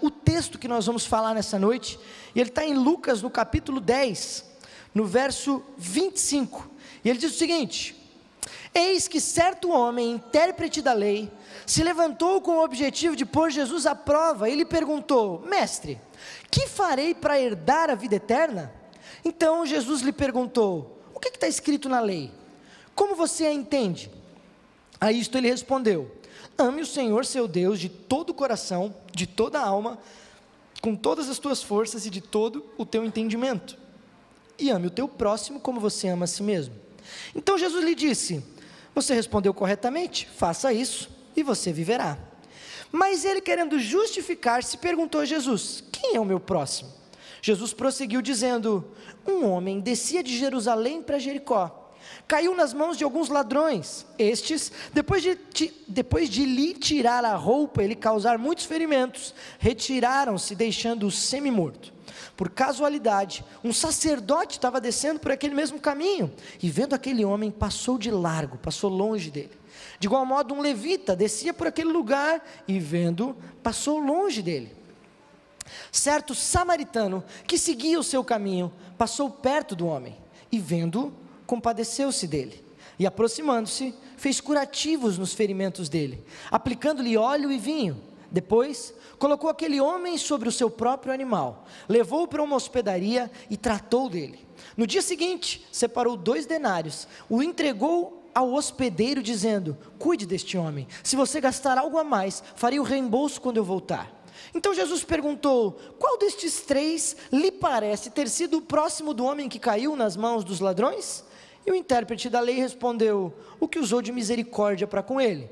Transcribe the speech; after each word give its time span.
o 0.00 0.10
texto 0.10 0.58
que 0.58 0.68
nós 0.68 0.86
vamos 0.86 1.06
falar 1.06 1.34
nessa 1.34 1.58
noite, 1.58 1.98
e 2.34 2.40
ele 2.40 2.50
está 2.50 2.64
em 2.64 2.74
Lucas, 2.74 3.22
no 3.22 3.30
capítulo 3.30 3.80
10, 3.80 4.44
no 4.94 5.04
verso 5.04 5.62
25. 5.76 6.70
E 7.04 7.10
ele 7.10 7.18
diz 7.18 7.34
o 7.34 7.38
seguinte: 7.38 7.96
Eis 8.74 9.08
que 9.08 9.20
certo 9.20 9.70
homem, 9.70 10.12
intérprete 10.12 10.80
da 10.80 10.92
lei, 10.92 11.30
se 11.66 11.82
levantou 11.82 12.40
com 12.40 12.58
o 12.58 12.64
objetivo 12.64 13.16
de 13.16 13.24
pôr 13.24 13.50
Jesus 13.50 13.86
à 13.86 13.94
prova 13.94 14.48
e 14.48 14.54
lhe 14.54 14.64
perguntou: 14.64 15.40
Mestre, 15.46 16.00
que 16.50 16.66
farei 16.66 17.14
para 17.14 17.40
herdar 17.40 17.90
a 17.90 17.94
vida 17.94 18.16
eterna? 18.16 18.72
Então 19.24 19.66
Jesus 19.66 20.02
lhe 20.02 20.12
perguntou: 20.12 21.00
O 21.14 21.18
que 21.18 21.28
está 21.28 21.48
escrito 21.48 21.88
na 21.88 22.00
lei? 22.00 22.32
Como 22.94 23.14
você 23.14 23.46
a 23.46 23.52
entende? 23.52 24.10
A 25.00 25.10
isto 25.10 25.36
ele 25.38 25.50
respondeu: 25.50 26.10
Ame 26.60 26.82
o 26.82 26.86
Senhor 26.86 27.24
seu 27.24 27.48
Deus 27.48 27.80
de 27.80 27.88
todo 27.88 28.30
o 28.30 28.34
coração, 28.34 28.94
de 29.14 29.26
toda 29.26 29.58
a 29.58 29.66
alma, 29.66 29.98
com 30.82 30.94
todas 30.94 31.30
as 31.30 31.38
tuas 31.38 31.62
forças 31.62 32.04
e 32.04 32.10
de 32.10 32.20
todo 32.20 32.66
o 32.76 32.84
teu 32.84 33.02
entendimento. 33.02 33.78
E 34.58 34.68
ame 34.68 34.86
o 34.86 34.90
teu 34.90 35.08
próximo 35.08 35.58
como 35.58 35.80
você 35.80 36.08
ama 36.08 36.24
a 36.24 36.28
si 36.28 36.42
mesmo. 36.42 36.74
Então 37.34 37.56
Jesus 37.56 37.82
lhe 37.82 37.94
disse: 37.94 38.44
Você 38.94 39.14
respondeu 39.14 39.54
corretamente, 39.54 40.28
faça 40.36 40.70
isso 40.70 41.08
e 41.34 41.42
você 41.42 41.72
viverá. 41.72 42.18
Mas 42.92 43.24
ele, 43.24 43.40
querendo 43.40 43.78
justificar-se, 43.78 44.76
perguntou 44.76 45.22
a 45.22 45.24
Jesus: 45.24 45.82
Quem 45.90 46.16
é 46.16 46.20
o 46.20 46.26
meu 46.26 46.38
próximo? 46.38 46.92
Jesus 47.40 47.72
prosseguiu 47.72 48.20
dizendo: 48.20 48.84
Um 49.26 49.46
homem 49.46 49.80
descia 49.80 50.22
de 50.22 50.36
Jerusalém 50.36 51.02
para 51.02 51.18
Jericó 51.18 51.79
caiu 52.30 52.54
nas 52.54 52.72
mãos 52.72 52.96
de 52.96 53.02
alguns 53.02 53.28
ladrões. 53.28 54.06
Estes, 54.16 54.70
depois 54.92 55.20
de, 55.20 55.36
depois 55.88 56.30
de 56.30 56.44
lhe 56.44 56.74
tirar 56.74 57.24
a 57.24 57.34
roupa 57.34 57.82
e 57.82 57.88
lhe 57.88 57.96
causar 57.96 58.38
muitos 58.38 58.66
ferimentos, 58.66 59.34
retiraram-se, 59.58 60.54
deixando-o 60.54 61.10
semi-morto. 61.10 61.92
Por 62.36 62.48
casualidade, 62.48 63.44
um 63.64 63.72
sacerdote 63.72 64.58
estava 64.58 64.80
descendo 64.80 65.18
por 65.18 65.32
aquele 65.32 65.56
mesmo 65.56 65.80
caminho 65.80 66.32
e, 66.62 66.70
vendo 66.70 66.94
aquele 66.94 67.24
homem, 67.24 67.50
passou 67.50 67.98
de 67.98 68.12
largo, 68.12 68.58
passou 68.58 68.88
longe 68.88 69.28
dele. 69.28 69.58
De 69.98 70.06
igual 70.06 70.24
modo, 70.24 70.54
um 70.54 70.60
levita 70.60 71.16
descia 71.16 71.52
por 71.52 71.66
aquele 71.66 71.90
lugar 71.90 72.40
e, 72.68 72.78
vendo, 72.78 73.36
passou 73.60 73.98
longe 73.98 74.40
dele. 74.40 74.72
Certo 75.90 76.32
samaritano 76.32 77.24
que 77.44 77.58
seguia 77.58 77.98
o 77.98 78.04
seu 78.04 78.22
caminho 78.22 78.72
passou 78.96 79.28
perto 79.28 79.74
do 79.74 79.88
homem 79.88 80.16
e, 80.52 80.60
vendo, 80.60 81.12
compadeceu-se 81.50 82.28
dele 82.28 82.64
e, 82.96 83.04
aproximando-se, 83.04 83.92
fez 84.16 84.40
curativos 84.40 85.18
nos 85.18 85.34
ferimentos 85.34 85.88
dele, 85.88 86.24
aplicando-lhe 86.48 87.16
óleo 87.16 87.50
e 87.50 87.58
vinho. 87.58 88.00
Depois, 88.30 88.94
colocou 89.18 89.50
aquele 89.50 89.80
homem 89.80 90.16
sobre 90.16 90.48
o 90.48 90.52
seu 90.52 90.70
próprio 90.70 91.12
animal, 91.12 91.66
levou-o 91.88 92.28
para 92.28 92.40
uma 92.40 92.54
hospedaria 92.54 93.28
e 93.50 93.56
tratou 93.56 94.08
dele. 94.08 94.46
No 94.76 94.86
dia 94.86 95.02
seguinte, 95.02 95.66
separou 95.72 96.16
dois 96.16 96.46
denários, 96.46 97.08
o 97.28 97.42
entregou 97.42 98.30
ao 98.32 98.52
hospedeiro, 98.52 99.20
dizendo: 99.20 99.76
Cuide 99.98 100.26
deste 100.26 100.56
homem, 100.56 100.86
se 101.02 101.16
você 101.16 101.40
gastar 101.40 101.78
algo 101.78 101.98
a 101.98 102.04
mais, 102.04 102.44
farei 102.54 102.78
o 102.78 102.84
reembolso 102.84 103.40
quando 103.40 103.56
eu 103.56 103.64
voltar. 103.64 104.22
Então 104.54 104.72
Jesus 104.72 105.02
perguntou: 105.02 105.72
Qual 105.98 106.16
destes 106.16 106.60
três 106.60 107.16
lhe 107.32 107.50
parece 107.50 108.08
ter 108.08 108.28
sido 108.28 108.58
o 108.58 108.62
próximo 108.62 109.12
do 109.12 109.24
homem 109.24 109.48
que 109.48 109.58
caiu 109.58 109.96
nas 109.96 110.16
mãos 110.16 110.44
dos 110.44 110.60
ladrões? 110.60 111.28
E 111.66 111.70
o 111.70 111.74
intérprete 111.74 112.28
da 112.28 112.40
lei 112.40 112.56
respondeu: 112.56 113.34
O 113.58 113.68
que 113.68 113.78
usou 113.78 114.00
de 114.00 114.12
misericórdia 114.12 114.86
para 114.86 115.02
com 115.02 115.20
ele? 115.20 115.48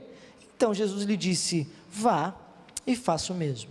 Então 0.56 0.72
Jesus 0.74 1.04
lhe 1.04 1.16
disse: 1.16 1.68
Vá 1.90 2.34
e 2.86 2.96
faça 2.96 3.32
o 3.32 3.36
mesmo. 3.36 3.70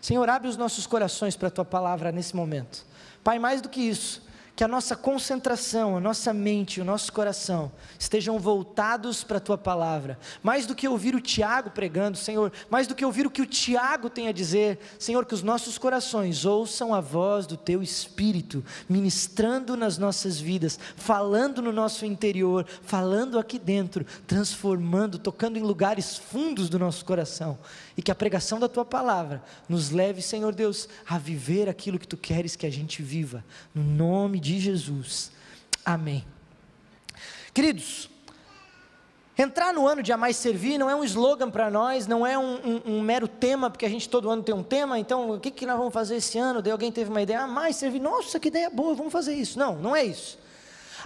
Senhor, 0.00 0.28
abre 0.28 0.48
os 0.48 0.56
nossos 0.56 0.86
corações 0.86 1.36
para 1.36 1.48
a 1.48 1.50
tua 1.50 1.64
palavra 1.64 2.12
nesse 2.12 2.36
momento. 2.36 2.84
Pai, 3.24 3.38
mais 3.38 3.60
do 3.60 3.68
que 3.68 3.80
isso, 3.80 4.22
que 4.56 4.64
a 4.64 4.68
nossa 4.68 4.96
concentração, 4.96 5.98
a 5.98 6.00
nossa 6.00 6.32
mente, 6.32 6.80
o 6.80 6.84
nosso 6.84 7.12
coração 7.12 7.70
estejam 7.98 8.38
voltados 8.38 9.22
para 9.22 9.36
a 9.36 9.40
tua 9.40 9.58
palavra. 9.58 10.18
Mais 10.42 10.64
do 10.64 10.74
que 10.74 10.88
ouvir 10.88 11.14
o 11.14 11.20
Tiago 11.20 11.68
pregando, 11.68 12.16
Senhor, 12.16 12.50
mais 12.70 12.86
do 12.86 12.94
que 12.94 13.04
ouvir 13.04 13.26
o 13.26 13.30
que 13.30 13.42
o 13.42 13.46
Tiago 13.46 14.08
tem 14.08 14.28
a 14.28 14.32
dizer, 14.32 14.78
Senhor, 14.98 15.26
que 15.26 15.34
os 15.34 15.42
nossos 15.42 15.76
corações 15.76 16.46
ouçam 16.46 16.94
a 16.94 17.02
voz 17.02 17.46
do 17.46 17.54
teu 17.54 17.82
espírito 17.82 18.64
ministrando 18.88 19.76
nas 19.76 19.98
nossas 19.98 20.40
vidas, 20.40 20.78
falando 20.96 21.60
no 21.60 21.70
nosso 21.70 22.06
interior, 22.06 22.66
falando 22.82 23.38
aqui 23.38 23.58
dentro, 23.58 24.06
transformando, 24.26 25.18
tocando 25.18 25.58
em 25.58 25.62
lugares 25.62 26.16
fundos 26.16 26.70
do 26.70 26.78
nosso 26.78 27.04
coração. 27.04 27.58
E 27.94 28.00
que 28.00 28.10
a 28.10 28.14
pregação 28.14 28.58
da 28.58 28.68
tua 28.68 28.86
palavra 28.86 29.42
nos 29.68 29.90
leve, 29.90 30.22
Senhor 30.22 30.54
Deus, 30.54 30.88
a 31.06 31.18
viver 31.18 31.68
aquilo 31.68 31.98
que 31.98 32.08
tu 32.08 32.16
queres 32.16 32.56
que 32.56 32.66
a 32.66 32.70
gente 32.70 33.02
viva. 33.02 33.44
No 33.74 33.82
nome 33.82 34.40
de 34.40 34.45
de 34.46 34.60
Jesus. 34.60 35.32
Amém. 35.84 36.24
Queridos, 37.52 38.08
entrar 39.36 39.72
no 39.72 39.86
ano 39.88 40.02
de 40.02 40.12
amar 40.12 40.30
e 40.30 40.34
servir 40.34 40.78
não 40.78 40.88
é 40.88 40.94
um 40.94 41.02
slogan 41.02 41.50
para 41.50 41.68
nós, 41.70 42.06
não 42.06 42.24
é 42.24 42.38
um, 42.38 42.54
um, 42.54 42.82
um, 42.96 43.00
mero 43.00 43.26
tema, 43.26 43.68
porque 43.68 43.84
a 43.84 43.88
gente 43.88 44.08
todo 44.08 44.30
ano 44.30 44.42
tem 44.42 44.54
um 44.54 44.62
tema, 44.62 44.98
então 44.98 45.32
o 45.32 45.40
que, 45.40 45.50
que 45.50 45.66
nós 45.66 45.76
vamos 45.76 45.92
fazer 45.92 46.16
esse 46.16 46.38
ano? 46.38 46.62
Daí 46.62 46.70
alguém 46.70 46.92
teve 46.92 47.10
uma 47.10 47.22
ideia, 47.22 47.40
amar 47.40 47.70
e 47.70 47.74
servir, 47.74 47.98
nossa, 47.98 48.38
que 48.38 48.48
ideia 48.48 48.70
boa, 48.70 48.94
vamos 48.94 49.12
fazer 49.12 49.34
isso. 49.34 49.58
Não, 49.58 49.74
não 49.76 49.96
é 49.96 50.04
isso. 50.04 50.38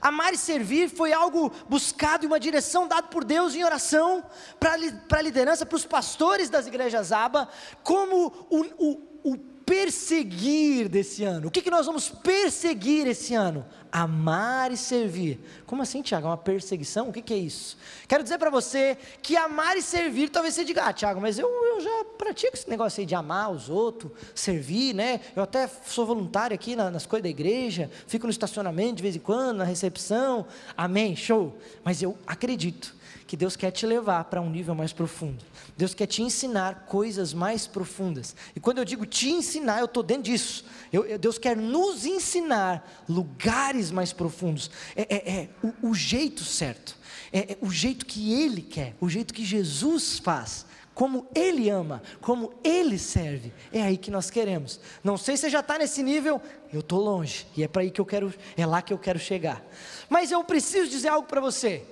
Amar 0.02 0.32
e 0.32 0.36
servir 0.36 0.88
foi 0.88 1.12
algo 1.12 1.52
buscado 1.68 2.24
e 2.24 2.26
uma 2.26 2.40
direção 2.40 2.86
dada 2.86 3.08
por 3.08 3.24
Deus 3.24 3.54
em 3.54 3.64
oração 3.64 4.24
para 4.58 4.72
a 4.72 5.22
liderança, 5.22 5.64
para 5.64 5.76
os 5.76 5.84
pastores 5.84 6.50
das 6.50 6.66
igrejas 6.66 7.12
Aba, 7.12 7.48
como 7.82 8.32
o, 8.48 8.60
o, 8.78 9.32
o 9.32 9.49
perseguir 9.70 10.88
desse 10.88 11.22
ano? 11.22 11.46
O 11.46 11.50
que, 11.50 11.62
que 11.62 11.70
nós 11.70 11.86
vamos 11.86 12.08
perseguir 12.08 13.06
esse 13.06 13.36
ano? 13.36 13.64
Amar 13.92 14.72
e 14.72 14.76
servir. 14.76 15.38
Como 15.64 15.80
assim, 15.80 16.02
Tiago? 16.02 16.26
É 16.26 16.30
uma 16.30 16.36
perseguição? 16.36 17.08
O 17.08 17.12
que, 17.12 17.22
que 17.22 17.32
é 17.32 17.36
isso? 17.36 17.78
Quero 18.08 18.24
dizer 18.24 18.36
para 18.36 18.50
você 18.50 18.98
que 19.22 19.36
amar 19.36 19.76
e 19.76 19.82
servir, 19.82 20.28
talvez 20.28 20.54
você 20.54 20.64
diga, 20.64 20.86
ah, 20.86 20.92
Tiago, 20.92 21.20
mas 21.20 21.38
eu, 21.38 21.48
eu 21.48 21.80
já 21.80 22.04
pratico 22.18 22.54
esse 22.54 22.68
negócio 22.68 23.00
aí 23.00 23.06
de 23.06 23.14
amar 23.14 23.52
os 23.52 23.70
outros, 23.70 24.10
servir, 24.34 24.92
né? 24.92 25.20
Eu 25.36 25.44
até 25.44 25.68
sou 25.86 26.04
voluntário 26.04 26.52
aqui 26.52 26.74
na, 26.74 26.90
nas 26.90 27.06
coisas 27.06 27.22
da 27.22 27.30
igreja, 27.30 27.88
fico 28.08 28.26
no 28.26 28.30
estacionamento 28.32 28.96
de 28.96 29.02
vez 29.04 29.14
em 29.14 29.20
quando, 29.20 29.58
na 29.58 29.64
recepção. 29.64 30.48
Amém, 30.76 31.14
show. 31.14 31.56
Mas 31.84 32.02
eu 32.02 32.18
acredito 32.26 32.98
que 33.30 33.36
Deus 33.36 33.54
quer 33.54 33.70
te 33.70 33.86
levar 33.86 34.24
para 34.24 34.40
um 34.40 34.50
nível 34.50 34.74
mais 34.74 34.92
profundo. 34.92 35.44
Deus 35.76 35.94
quer 35.94 36.08
te 36.08 36.20
ensinar 36.20 36.86
coisas 36.88 37.32
mais 37.32 37.64
profundas. 37.64 38.34
E 38.56 38.58
quando 38.58 38.78
eu 38.78 38.84
digo 38.84 39.06
te 39.06 39.30
ensinar, 39.30 39.78
eu 39.78 39.84
estou 39.84 40.02
dentro 40.02 40.24
disso. 40.24 40.64
Eu, 40.92 41.04
eu, 41.04 41.16
Deus 41.16 41.38
quer 41.38 41.56
nos 41.56 42.04
ensinar 42.04 43.04
lugares 43.08 43.92
mais 43.92 44.12
profundos. 44.12 44.68
É, 44.96 45.02
é, 45.02 45.30
é 45.30 45.48
o, 45.62 45.90
o, 45.90 45.94
jeito 45.94 46.42
certo. 46.42 46.96
É, 47.32 47.52
é 47.52 47.58
o 47.60 47.70
jeito 47.70 48.04
que 48.04 48.32
Ele 48.32 48.62
quer. 48.62 48.96
O 49.00 49.08
jeito 49.08 49.32
que 49.32 49.44
Jesus 49.44 50.18
faz 50.18 50.66
como 50.92 51.24
Ele 51.32 51.70
ama, 51.70 52.02
como 52.20 52.52
Ele 52.64 52.98
serve. 52.98 53.52
É 53.72 53.80
aí 53.80 53.96
que 53.96 54.10
nós 54.10 54.28
queremos. 54.28 54.80
Não 55.04 55.16
sei 55.16 55.36
se 55.36 55.42
você 55.42 55.50
já 55.50 55.60
está 55.60 55.78
nesse 55.78 56.02
nível, 56.02 56.42
eu 56.72 56.80
estou 56.80 57.00
longe, 57.00 57.46
e 57.56 57.62
é 57.62 57.68
para 57.68 57.82
aí 57.82 57.92
que 57.92 58.00
eu 58.00 58.04
quero, 58.04 58.34
é 58.56 58.66
lá 58.66 58.82
que 58.82 58.92
eu 58.92 58.98
quero 58.98 59.20
chegar. 59.20 59.64
Mas 60.08 60.32
eu 60.32 60.42
preciso 60.42 60.90
dizer 60.90 61.10
algo 61.10 61.28
para 61.28 61.40
você. 61.40 61.86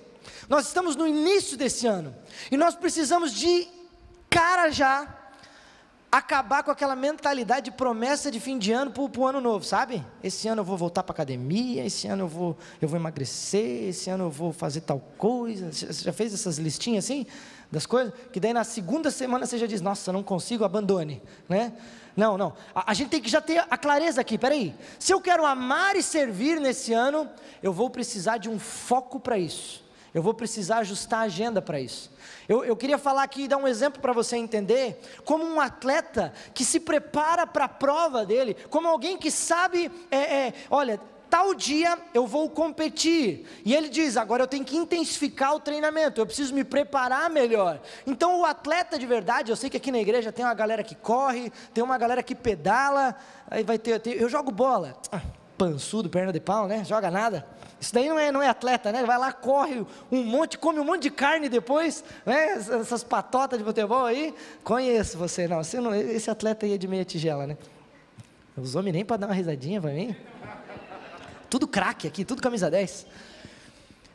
Nós 0.49 0.67
estamos 0.67 0.97
no 0.97 1.07
início 1.07 1.57
desse 1.57 1.87
ano 1.87 2.15
e 2.51 2.57
nós 2.57 2.75
precisamos 2.75 3.33
de 3.33 3.69
cara 4.31 4.71
já 4.71 5.19
acabar 6.11 6.63
com 6.63 6.71
aquela 6.71 6.97
mentalidade 6.97 7.67
de 7.67 7.71
promessa 7.71 8.31
de 8.31 8.41
fim 8.41 8.59
de 8.59 8.73
ano 8.73 8.91
para 8.91 9.21
o 9.21 9.27
ano 9.27 9.41
novo, 9.41 9.65
sabe? 9.65 10.05
Esse 10.23 10.49
ano 10.49 10.63
eu 10.63 10.65
vou 10.65 10.77
voltar 10.77 11.03
para 11.03 11.13
academia, 11.13 11.85
esse 11.85 12.09
ano 12.09 12.25
eu 12.25 12.29
vou, 12.29 12.57
eu 12.81 12.89
vou 12.89 12.99
emagrecer, 12.99 13.89
esse 13.91 14.09
ano 14.09 14.25
eu 14.25 14.31
vou 14.31 14.51
fazer 14.51 14.81
tal 14.81 14.99
coisa. 15.19 15.71
Você 15.71 15.93
já 15.93 16.13
fez 16.13 16.33
essas 16.33 16.57
listinhas 16.57 17.05
assim 17.05 17.27
das 17.71 17.85
coisas? 17.85 18.15
Que 18.33 18.41
daí 18.41 18.55
na 18.55 18.65
segunda 18.65 19.11
semana 19.11 19.45
você 19.45 19.59
já 19.59 19.67
diz, 19.67 19.83
nossa, 19.83 20.11
não 20.11 20.23
consigo, 20.23 20.65
abandone, 20.65 21.23
né? 21.47 21.75
Não, 22.17 22.39
não. 22.39 22.55
A, 22.75 22.91
a, 22.91 22.95
gente 22.95 23.11
tem 23.11 23.21
que 23.21 23.29
já 23.29 23.43
ter 23.43 23.65
a 23.71 23.77
clareza 23.77 24.21
aqui. 24.21 24.39
Peraí. 24.39 24.75
Se 24.99 25.13
eu 25.13 25.21
quero 25.21 25.45
amar 25.45 25.95
e 25.95 26.03
servir 26.03 26.59
nesse 26.59 26.93
ano, 26.93 27.29
eu 27.63 27.73
vou 27.73 27.91
precisar 27.91 28.39
de 28.39 28.49
um 28.49 28.59
foco 28.59 29.21
para 29.21 29.39
isso. 29.39 29.85
Eu 30.15 30.23
vou 30.23 30.35
precisar 30.35 30.79
ajustar 30.79 31.21
a 31.21 31.25
agenda 31.25 31.61
para 31.61 31.81
isso. 31.81 32.11
Eu, 32.49 32.65
eu, 32.65 32.77
queria 32.77 32.99
falar 32.99 33.23
aqui 33.23 33.43
e 33.43 33.49
dar 33.49 33.59
um 33.59 33.69
exemplo 33.69 34.01
para 34.01 34.13
você 34.13 34.37
entender, 34.37 35.01
como 35.25 35.45
um 35.45 35.61
atleta 35.61 36.33
que 36.55 36.65
se 36.65 36.81
prepara 36.81 37.47
para 37.47 37.67
a 37.67 37.69
prova 37.69 38.25
dele, 38.25 38.57
como 38.71 38.89
alguém 38.89 39.19
que 39.19 39.31
sabe, 39.31 39.91
é, 40.11 40.17
é, 40.17 40.55
olha, 40.71 40.99
tal 41.29 41.55
dia 41.55 41.99
eu 42.15 42.27
vou 42.27 42.49
competir. 42.51 43.47
E 43.65 43.75
ele 43.75 43.89
diz: 43.89 44.17
agora 44.17 44.43
eu 44.43 44.47
tenho 44.47 44.65
que 44.65 44.77
intensificar 44.77 45.55
o 45.55 45.61
treinamento, 45.61 46.21
eu 46.21 46.27
preciso 46.27 46.55
me 46.55 46.65
preparar 46.65 47.31
melhor. 47.31 47.81
Então, 48.07 48.41
o 48.41 48.45
atleta 48.45 48.99
de 48.99 49.07
verdade, 49.07 49.53
eu 49.53 49.57
sei 49.57 49.71
que 49.71 49.77
aqui 49.77 49.93
na 49.93 49.99
igreja 49.99 50.33
tem 50.33 50.45
uma 50.45 50.55
galera 50.55 50.83
que 50.83 50.95
corre, 50.95 51.53
tem 51.73 51.85
uma 51.85 51.99
galera 51.99 52.23
que 52.23 52.35
pedala, 52.35 53.15
aí 53.51 53.63
vai 53.63 53.79
ter. 53.79 54.01
eu 54.07 54.29
jogo 54.29 54.51
bola. 54.51 54.97
Ah, 55.13 55.21
pançudo, 55.59 56.09
perna 56.09 56.33
de 56.33 56.41
pau, 56.41 56.69
né? 56.69 56.85
Joga 56.85 57.11
nada. 57.11 57.45
Isso 57.81 57.93
daí 57.93 58.09
não 58.09 58.19
é, 58.19 58.33
não 58.33 58.43
é 58.43 58.49
atleta, 58.49 58.93
né? 58.93 59.05
Vai 59.05 59.19
lá, 59.19 59.33
corre 59.33 59.85
um 60.11 60.23
monte, 60.23 60.57
come 60.57 60.79
um 60.79 60.85
monte 60.85 61.03
de 61.03 61.11
carne 61.11 61.49
depois, 61.49 62.05
né? 62.25 62.55
Essas 62.55 63.03
patotas 63.03 63.59
de 63.59 63.65
futebol 63.65 64.05
aí. 64.05 64.35
Conheço 64.63 65.19
você, 65.19 65.49
não. 65.49 65.63
Você 65.63 65.81
não 65.81 65.95
esse 65.95 66.31
atleta 66.31 66.65
aí 66.65 66.75
é 66.75 66.79
de 66.79 66.87
meia 66.87 67.05
tigela, 67.05 67.47
né? 67.47 67.57
Os 68.57 68.75
homens 68.75 68.95
nem 68.95 69.05
para 69.05 69.19
dar 69.19 69.27
uma 69.27 69.35
risadinha 69.35 69.81
para 69.81 69.91
mim. 69.91 70.17
Tudo 71.51 71.67
craque 71.67 72.07
aqui, 72.07 72.25
tudo 72.25 72.41
camisa 72.41 72.71
10. 72.71 73.07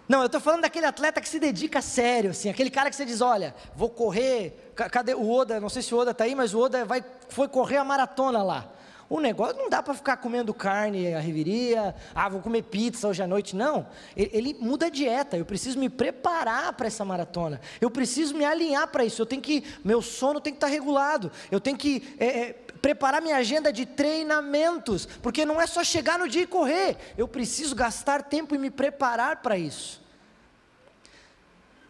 Não, 0.08 0.20
eu 0.20 0.26
estou 0.26 0.42
falando 0.42 0.62
daquele 0.62 0.86
atleta 0.86 1.22
que 1.22 1.30
se 1.30 1.40
dedica 1.40 1.80
a 1.80 1.82
sério, 1.82 2.32
assim, 2.32 2.50
aquele 2.50 2.70
cara 2.70 2.90
que 2.90 2.96
você 2.96 3.06
diz, 3.06 3.22
olha, 3.22 3.56
vou 3.74 3.90
correr, 3.90 4.72
cadê 4.76 5.14
o 5.14 5.32
Oda, 5.32 5.62
não 5.62 5.70
sei 5.70 5.82
se 5.82 5.96
o 5.96 5.98
Oda 5.98 6.12
está 6.12 6.26
aí, 6.26 6.36
mas 6.36 6.54
o 6.54 6.60
Oda 6.60 6.84
vai, 6.84 7.04
foi 7.30 7.48
correr 7.48 7.78
a 7.78 7.86
maratona 7.86 8.44
lá. 8.44 8.70
O 9.10 9.20
negócio 9.20 9.58
não 9.58 9.70
dá 9.70 9.84
para 9.84 9.94
ficar 9.94 10.18
comendo 10.18 10.54
carne 10.54 11.14
a 11.14 11.20
reviria, 11.20 11.96
ah, 12.16 12.30
vou 12.30 12.42
comer 12.42 12.64
pizza 12.64 13.08
hoje 13.08 13.22
à 13.22 13.28
noite. 13.28 13.56
Não, 13.56 13.86
ele, 14.16 14.30
ele 14.34 14.58
muda 14.60 14.88
a 14.88 14.90
dieta. 14.90 15.38
Eu 15.38 15.46
preciso 15.46 15.78
me 15.78 15.90
preparar 15.90 16.74
para 16.74 16.88
essa 16.88 17.04
maratona. 17.04 17.60
Eu 17.80 17.92
preciso 17.92 18.36
me 18.36 18.46
alinhar 18.46 18.88
para 18.88 19.06
isso. 19.06 19.22
Eu 19.22 19.26
tenho 19.26 19.42
que, 19.42 19.64
meu 19.84 20.02
sono 20.02 20.40
tem 20.40 20.54
que 20.54 20.58
estar 20.58 20.68
tá 20.68 20.74
regulado. 20.74 21.32
Eu 21.52 21.60
tenho 21.60 21.78
que 21.78 22.16
é, 22.18 22.26
é, 22.26 22.54
preparar 22.82 23.22
minha 23.22 23.38
agenda 23.38 23.72
de 23.72 23.86
treinamentos, 23.86 25.06
porque 25.22 25.46
não 25.46 25.62
é 25.62 25.68
só 25.68 25.84
chegar 25.84 26.18
no 26.18 26.28
dia 26.28 26.44
e 26.44 26.48
correr. 26.48 26.98
Eu 27.18 27.28
preciso 27.28 27.76
gastar 27.76 28.24
tempo 28.24 28.56
e 28.56 28.58
me 28.58 28.70
preparar 28.70 29.42
para 29.42 29.58
isso. 29.58 30.02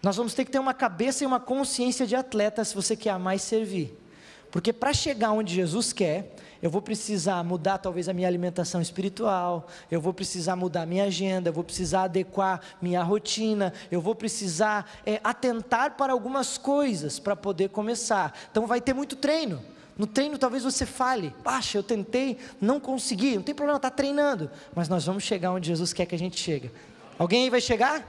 Nós 0.01 0.18
vamos 0.18 0.33
ter 0.33 0.44
que 0.44 0.51
ter 0.51 0.60
uma 0.60 0.74
cabeça 0.74 1.24
e 1.24 1.27
uma 1.27 1.39
consciência 1.39 2.06
de 2.06 2.13
atleta 2.13 2.65
se 2.65 2.75
você 2.75 2.94
quer 2.94 3.15
e 3.33 3.39
servir. 3.39 3.98
Porque 4.51 4.74
para 4.74 4.94
chegar 4.94 5.31
onde 5.31 5.56
Jesus 5.56 5.94
quer, 5.94 6.36
eu 6.63 6.69
vou 6.69 6.81
precisar 6.81 7.44
mudar 7.44 7.77
talvez 7.77 8.07
a 8.07 8.13
minha 8.13 8.25
alimentação 8.25 8.81
espiritual, 8.81 9.68
eu 9.92 10.00
vou 10.00 10.13
precisar 10.13 10.56
mudar 10.56 10.86
minha 10.86 11.04
agenda, 11.04 11.50
eu 11.50 11.54
vou 11.54 11.62
precisar 11.63 12.04
adequar 12.04 12.62
minha 12.81 13.04
rotina, 13.04 13.74
eu 13.92 14.00
vou 14.00 14.15
precisar 14.15 14.89
é, 15.06 15.19
atentar 15.25 15.98
para 15.98 16.13
algumas 16.13 16.57
coisas 16.57 17.19
para 17.19 17.36
poder 17.36 17.68
começar. 17.68 18.33
Então 18.50 18.65
vai 18.65 18.80
ter 18.80 18.94
muito 18.94 19.18
treino. 19.18 19.62
No 19.98 20.07
treino 20.07 20.38
talvez 20.38 20.63
você 20.63 20.86
fale, 20.86 21.36
baixa, 21.44 21.77
eu 21.77 21.83
tentei, 21.83 22.38
não 22.62 22.80
consegui, 22.80 23.36
não 23.36 23.44
tem 23.44 23.54
problema, 23.54 23.75
está 23.75 23.89
treinando, 23.89 24.50
mas 24.74 24.88
nós 24.88 25.06
vamos 25.06 25.24
chegar 25.24 25.51
onde 25.51 25.68
Jesus 25.68 25.92
quer 25.92 26.06
que 26.06 26.15
a 26.15 26.19
gente 26.19 26.39
chegue. 26.39 26.71
Alguém 27.19 27.44
aí 27.44 27.50
vai 27.50 27.60
chegar? 27.60 28.07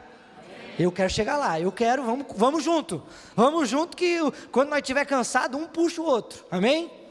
Eu 0.78 0.92
quero 0.92 1.10
chegar 1.10 1.36
lá, 1.36 1.60
eu 1.60 1.72
quero, 1.72 2.04
vamos, 2.04 2.26
vamos 2.36 2.62
junto, 2.62 3.02
vamos 3.34 3.68
junto 3.68 3.96
que 3.96 4.18
quando 4.52 4.68
nós 4.68 4.78
estiver 4.78 5.04
cansado, 5.04 5.58
um 5.58 5.66
puxa 5.66 6.00
o 6.00 6.04
outro, 6.04 6.44
amém? 6.52 7.03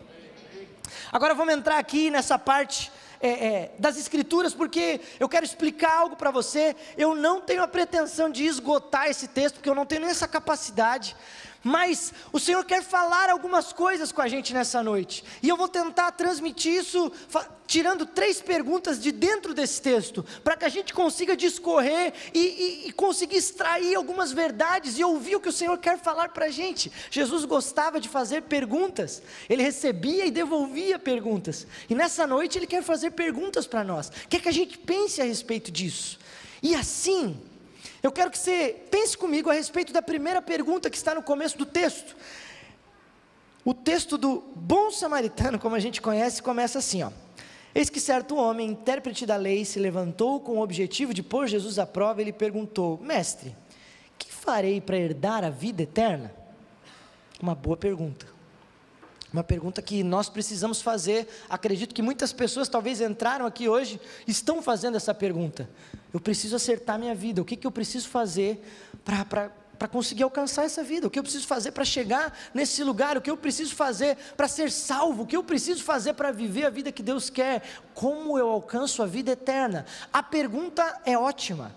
Agora 1.12 1.34
vamos 1.34 1.54
entrar 1.54 1.78
aqui 1.78 2.10
nessa 2.10 2.38
parte 2.38 2.92
é, 3.20 3.30
é, 3.30 3.72
das 3.80 3.98
Escrituras, 3.98 4.54
porque 4.54 5.00
eu 5.20 5.30
quero 5.30 5.46
explicar 5.46 5.94
algo 5.96 6.16
para 6.18 6.30
você. 6.30 6.76
Eu 6.98 7.16
não 7.16 7.40
tenho 7.40 7.64
a 7.64 7.68
pretensão 7.68 8.30
de 8.30 8.44
esgotar 8.44 9.08
esse 9.08 9.30
texto, 9.30 9.56
porque 9.56 9.70
eu 9.70 9.76
não 9.76 9.86
tenho 9.86 10.02
nem 10.02 10.10
essa 10.10 10.28
capacidade. 10.28 11.16
Mas 11.64 12.14
o 12.34 12.40
Senhor 12.40 12.64
quer 12.66 12.84
falar 12.84 13.30
algumas 13.30 13.72
coisas 13.72 14.12
com 14.12 14.22
a 14.22 14.28
gente 14.28 14.54
nessa 14.54 14.84
noite. 14.84 15.24
E 15.42 15.48
eu 15.48 15.56
vou 15.56 15.70
tentar 15.70 16.12
transmitir 16.12 16.74
isso 16.74 17.10
tirando 17.66 18.06
três 18.06 18.42
perguntas 18.42 19.02
de 19.02 19.12
dentro 19.12 19.54
desse 19.54 19.82
texto, 19.82 20.24
para 20.44 20.58
que 20.58 20.66
a 20.66 20.70
gente 20.70 20.94
consiga 20.94 21.36
discorrer 21.36 22.14
e, 22.34 22.40
e, 22.40 22.88
e, 22.90 22.92
conseguir 22.92 23.38
extrair 23.38 23.96
algumas 23.96 24.32
verdades 24.32 25.00
e 25.00 25.04
ouvir 25.04 25.38
o 25.38 25.40
que 25.40 25.50
o 25.50 25.54
Senhor 25.54 25.78
quer 25.78 25.98
falar 25.98 26.30
para 26.30 26.46
a 26.46 26.52
gente. 26.52 26.92
Jesus 27.10 27.46
gostava 27.46 28.00
de 28.00 28.10
fazer 28.10 28.44
perguntas, 28.44 29.24
ele 29.50 29.64
recebia 29.64 30.26
e 30.26 30.32
devolvia 30.32 31.00
perguntas. 31.00 31.66
E 31.90 31.96
nessa 31.96 32.28
noite 32.28 32.58
ele 32.60 32.68
quer 32.68 32.84
fazer 32.84 33.12
perguntas 33.12 33.66
para 33.66 33.84
nós, 33.84 34.12
quer 34.30 34.42
que 34.42 34.50
a 34.50 34.54
gente 34.54 34.78
pense 34.78 35.22
a 35.22 35.26
respeito 35.26 35.72
disso. 35.72 36.20
E 36.62 36.76
assim, 36.76 37.40
eu 38.04 38.12
quero 38.12 38.30
que 38.30 38.38
você 38.38 38.76
pense 38.92 39.18
comigo 39.18 39.50
a 39.50 39.54
respeito 39.54 39.94
da 39.94 40.02
primeira 40.02 40.42
pergunta 40.42 40.90
que 40.90 40.98
está 40.98 41.16
no 41.16 41.24
começo 41.24 41.58
do 41.58 41.66
texto. 41.66 42.16
O 43.64 43.74
texto 43.74 44.18
do 44.18 44.44
bom 44.54 44.92
samaritano, 44.92 45.58
como 45.58 45.74
a 45.74 45.80
gente 45.80 46.02
conhece, 46.02 46.44
começa 46.44 46.80
assim, 46.80 47.02
ó. 47.02 47.12
Eis 47.74 47.90
que 47.90 48.02
certo 48.02 48.36
homem, 48.36 48.70
intérprete 48.70 49.26
da 49.26 49.38
lei, 49.38 49.64
se 49.64 49.80
levantou 49.80 50.42
com 50.42 50.58
o 50.58 50.62
objetivo 50.62 51.14
de 51.14 51.24
pôr 51.24 51.48
Jesus 51.48 51.80
à 51.80 51.86
prova 51.86 52.22
e 52.22 52.26
lhe 52.26 52.34
perguntou: 52.34 53.00
Mestre, 53.02 53.56
que 54.18 54.32
farei 54.32 54.82
para 54.82 54.98
herdar 54.98 55.46
a 55.46 55.50
vida 55.50 55.82
eterna? 55.82 56.32
Uma 57.42 57.56
boa 57.56 57.78
pergunta. 57.78 58.28
Uma 59.34 59.44
pergunta 59.44 59.82
que 59.82 60.04
nós 60.04 60.30
precisamos 60.30 60.80
fazer. 60.80 61.28
Acredito 61.50 61.96
que 61.96 62.04
muitas 62.04 62.32
pessoas 62.32 62.70
talvez 62.70 63.02
entraram 63.02 63.48
aqui 63.48 63.68
hoje, 63.68 64.00
estão 64.28 64.62
fazendo 64.62 64.96
essa 64.96 65.12
pergunta. 65.12 65.68
Eu 66.14 66.20
preciso 66.20 66.56
acertar 66.56 67.00
minha 67.00 67.16
vida. 67.16 67.42
O 67.42 67.46
que, 67.46 67.58
que 67.58 67.66
eu 67.66 67.72
preciso 67.72 68.08
fazer 68.10 68.64
para 69.04 69.88
conseguir 69.88 70.22
alcançar 70.22 70.66
essa 70.66 70.84
vida? 70.84 71.08
O 71.08 71.10
que 71.10 71.18
eu 71.18 71.24
preciso 71.24 71.48
fazer 71.48 71.72
para 71.72 71.84
chegar 71.84 72.38
nesse 72.54 72.84
lugar? 72.84 73.18
O 73.18 73.22
que 73.22 73.32
eu 73.32 73.36
preciso 73.36 73.74
fazer 73.74 74.18
para 74.38 74.48
ser 74.48 74.70
salvo? 74.70 75.24
O 75.24 75.26
que 75.26 75.36
eu 75.36 75.44
preciso 75.44 75.84
fazer 75.84 76.14
para 76.14 76.32
viver 76.32 76.68
a 76.68 76.70
vida 76.70 76.92
que 76.92 77.02
Deus 77.02 77.32
quer? 77.32 77.64
Como 77.96 78.38
eu 78.38 78.48
alcanço 78.48 79.02
a 79.02 79.08
vida 79.08 79.32
eterna? 79.32 79.88
A 80.14 80.22
pergunta 80.22 81.02
é 81.08 81.18
ótima. 81.18 81.76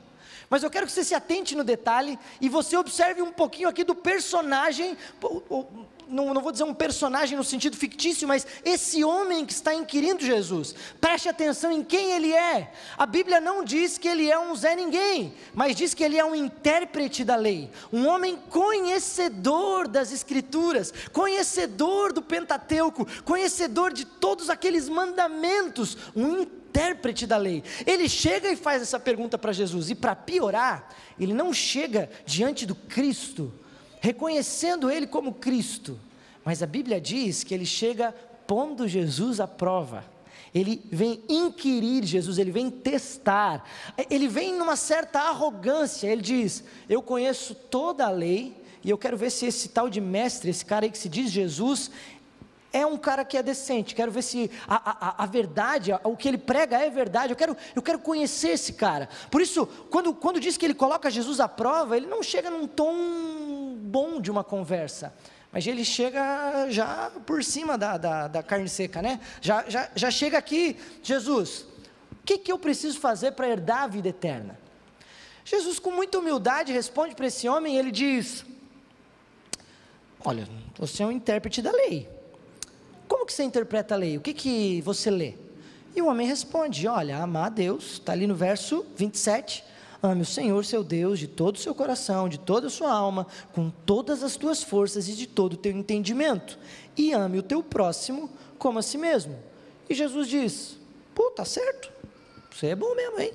Mas 0.51 0.63
eu 0.63 0.71
quero 0.71 0.85
que 0.85 0.93
você 0.93 1.03
se 1.03 1.15
atente 1.15 1.57
no 1.57 1.65
detalhe 1.65 2.19
e 2.39 2.51
você 2.51 2.77
observe 2.77 3.23
um 3.23 3.33
pouquinho 3.33 3.69
aqui 3.69 3.83
do 3.83 3.95
personagem 3.95 4.97
não, 6.09 6.33
não 6.33 6.41
vou 6.41 6.53
dizer 6.53 6.65
um 6.65 6.75
personagem 6.75 7.37
no 7.37 7.45
sentido 7.45 7.77
fictício, 7.77 8.29
mas 8.29 8.47
esse 8.65 9.03
homem 9.05 9.45
que 9.45 9.53
está 9.53 9.75
inquirindo 9.75 10.25
Jesus. 10.25 10.75
Preste 11.01 11.29
atenção 11.29 11.73
em 11.73 11.83
quem 11.83 12.13
ele 12.13 12.33
é. 12.33 12.73
A 12.97 13.07
Bíblia 13.07 13.41
não 13.41 13.65
diz 13.65 13.99
que 13.99 14.09
ele 14.09 14.31
é 14.31 14.39
um 14.39 14.55
Zé 14.55 14.77
Ninguém, 14.77 15.35
mas 15.55 15.75
diz 15.75 15.95
que 15.95 16.05
ele 16.05 16.17
é 16.17 16.25
um 16.25 16.35
intérprete 16.35 17.25
da 17.25 17.37
lei, 17.37 17.71
um 17.93 18.07
homem 18.07 18.37
conhecedor 18.51 19.89
das 19.89 20.13
Escrituras, 20.13 20.93
conhecedor 21.13 22.13
do 22.13 22.23
Pentateuco, 22.23 23.07
conhecedor 23.25 23.93
de 23.93 24.05
todos 24.05 24.49
aqueles 24.49 24.89
mandamentos, 24.89 25.97
um 26.15 26.43
intérprete 26.43 27.27
da 27.27 27.37
lei. 27.37 27.65
Ele 27.87 28.09
chega 28.09 28.51
e 28.51 28.57
faz 28.57 28.83
essa 28.83 29.01
pergunta 29.01 29.37
para 29.37 29.53
Jesus, 29.53 29.91
e 29.91 29.95
para 29.95 30.15
piorar, 30.15 30.89
ele 31.19 31.35
não 31.35 31.53
chega 31.53 32.11
diante 32.25 32.67
do 32.67 32.75
Cristo 32.75 33.53
reconhecendo 34.01 34.91
ele 34.91 35.07
como 35.07 35.35
Cristo. 35.35 35.99
Mas 36.45 36.63
a 36.63 36.67
Bíblia 36.67 37.01
diz 37.01 37.43
que 37.43 37.53
ele 37.53 37.67
chega 37.67 38.15
pondo 38.47 38.87
Jesus 38.87 39.41
à 39.41 39.49
prova. 39.49 40.05
Ele 40.55 40.81
vem 40.91 41.21
inquirir 41.29 42.05
Jesus, 42.05 42.39
ele 42.39 42.51
vem 42.51 42.71
testar, 42.71 43.69
ele 44.09 44.27
vem 44.27 44.55
numa 44.55 44.77
certa 44.77 45.21
arrogância. 45.21 46.07
Ele 46.07 46.23
diz: 46.23 46.65
Eu 46.89 47.03
conheço 47.03 47.55
toda 47.55 48.07
a 48.07 48.11
lei, 48.11 48.57
e 48.83 48.89
eu 48.89 48.97
quero 48.97 49.17
ver 49.17 49.31
se 49.31 49.45
esse 49.45 49.69
tal 49.69 49.91
de 49.91 50.01
mestre, 50.01 50.49
esse 50.49 50.65
cara 50.65 50.87
aí 50.87 50.91
que 50.91 50.97
se 50.97 51.09
diz 51.09 51.31
Jesus, 51.31 51.91
é 52.77 52.85
um 52.85 52.99
cara 52.99 53.25
que 53.25 53.39
é 53.39 53.43
decente, 53.43 53.95
quero 53.95 54.13
ver 54.13 54.23
se 54.23 54.51
a, 54.69 55.09
a, 55.09 55.23
a 55.25 55.27
verdade, 55.27 55.93
o 56.05 56.15
que 56.15 56.29
ele 56.29 56.37
prega 56.37 56.77
é 56.79 56.91
verdade, 56.91 57.33
eu 57.33 57.37
quero, 57.37 57.57
eu 57.75 57.81
quero 57.81 57.99
conhecer 57.99 58.51
esse 58.51 58.75
cara. 58.75 59.09
Por 59.31 59.41
isso, 59.41 59.65
quando, 59.91 60.13
quando 60.13 60.39
diz 60.39 60.59
que 60.59 60.67
ele 60.67 60.75
coloca 60.75 61.11
Jesus 61.11 61.41
à 61.41 61.49
prova, 61.49 61.97
ele 61.97 62.07
não 62.07 62.23
chega 62.23 62.51
num 62.51 62.67
tom 62.67 63.77
bom 63.79 64.21
de 64.21 64.31
uma 64.31 64.45
conversa, 64.45 65.15
mas 65.51 65.67
ele 65.67 65.87
chega 65.87 66.69
já 66.69 67.11
por 67.25 67.43
cima 67.43 67.79
da, 67.79 67.97
da, 67.97 68.29
da 68.29 68.43
carne 68.43 68.69
seca, 68.69 69.01
né? 69.01 69.21
Já, 69.41 69.65
já, 69.69 69.89
já 69.95 70.11
chega 70.11 70.37
aqui, 70.37 70.77
Jesus, 71.03 71.63
o 72.13 72.27
que, 72.27 72.37
que 72.37 72.53
eu 72.53 72.59
preciso 72.59 73.01
fazer 73.01 73.33
para 73.33 73.49
herdar 73.49 73.85
a 73.85 73.87
vida 73.87 74.09
eterna? 74.09 74.59
Jesus, 75.47 75.79
com 75.79 75.93
muita 75.93 76.19
humildade, 76.19 76.75
responde 76.75 77.15
para 77.15 77.27
esse 77.27 77.49
homem, 77.49 77.79
ele 77.79 77.91
diz: 77.91 78.45
Olha, 80.23 80.47
você 80.77 81.03
é 81.03 81.07
um 81.07 81.13
intérprete 81.13 81.63
da 81.63 81.73
lei. 81.73 82.16
Como 83.09 83.27
que 83.27 83.33
você 83.33 83.45
interpreta 83.45 83.95
a 83.95 83.99
lei? 83.99 84.17
O 84.17 84.21
que, 84.21 84.33
que 84.33 84.81
você 84.83 85.11
lê? 85.11 85.35
E 85.95 86.03
o 86.03 86.07
homem 86.07 86.27
responde: 86.27 86.87
Olha, 86.87 87.19
amar 87.19 87.47
a 87.47 87.49
Deus, 87.49 87.93
está 87.93 88.13
ali 88.13 88.27
no 88.27 88.35
verso 88.35 88.85
27. 88.97 89.65
Ame 90.03 90.23
o 90.23 90.27
Senhor 90.27 90.65
seu 90.65 90.85
Deus 90.85 91.19
de 91.19 91.27
todo 91.27 91.57
o 91.57 91.59
seu 91.59 91.75
coração, 91.75 92.29
de 92.29 92.39
toda 92.39 92.67
a 92.67 92.71
sua 92.71 92.93
alma, 92.93 93.27
com 93.53 93.71
todas 93.71 94.23
as 94.23 94.37
tuas 94.37 94.63
forças 94.63 95.09
e 95.09 95.15
de 95.15 95.27
todo 95.27 95.55
o 95.55 95.57
teu 95.57 95.73
entendimento. 95.73 96.59
E 96.97 97.13
ame 97.13 97.39
o 97.39 97.43
teu 97.43 97.63
próximo 97.63 98.31
como 98.59 98.79
a 98.79 98.83
si 98.83 98.99
mesmo. 98.99 99.37
E 99.89 99.95
Jesus 99.95 100.29
diz: 100.29 100.79
Pô, 101.15 101.31
tá 101.31 101.45
certo. 101.45 101.91
Você 102.51 102.69
é 102.69 102.77
bom 102.77 102.95
mesmo, 102.95 103.21
hein? 103.21 103.33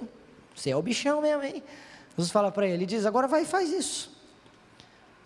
Você 0.55 0.69
é 0.69 0.75
o 0.75 0.81
bichão 0.81 1.21
mesmo, 1.21 1.43
hein? 1.43 1.63
Jesus 2.15 2.31
fala 2.31 2.51
para 2.51 2.65
ele: 2.65 2.75
ele 2.75 2.85
diz, 2.85 3.05
Agora 3.05 3.27
vai 3.27 3.43
e 3.43 3.45
faz 3.45 3.71
isso. 3.71 4.11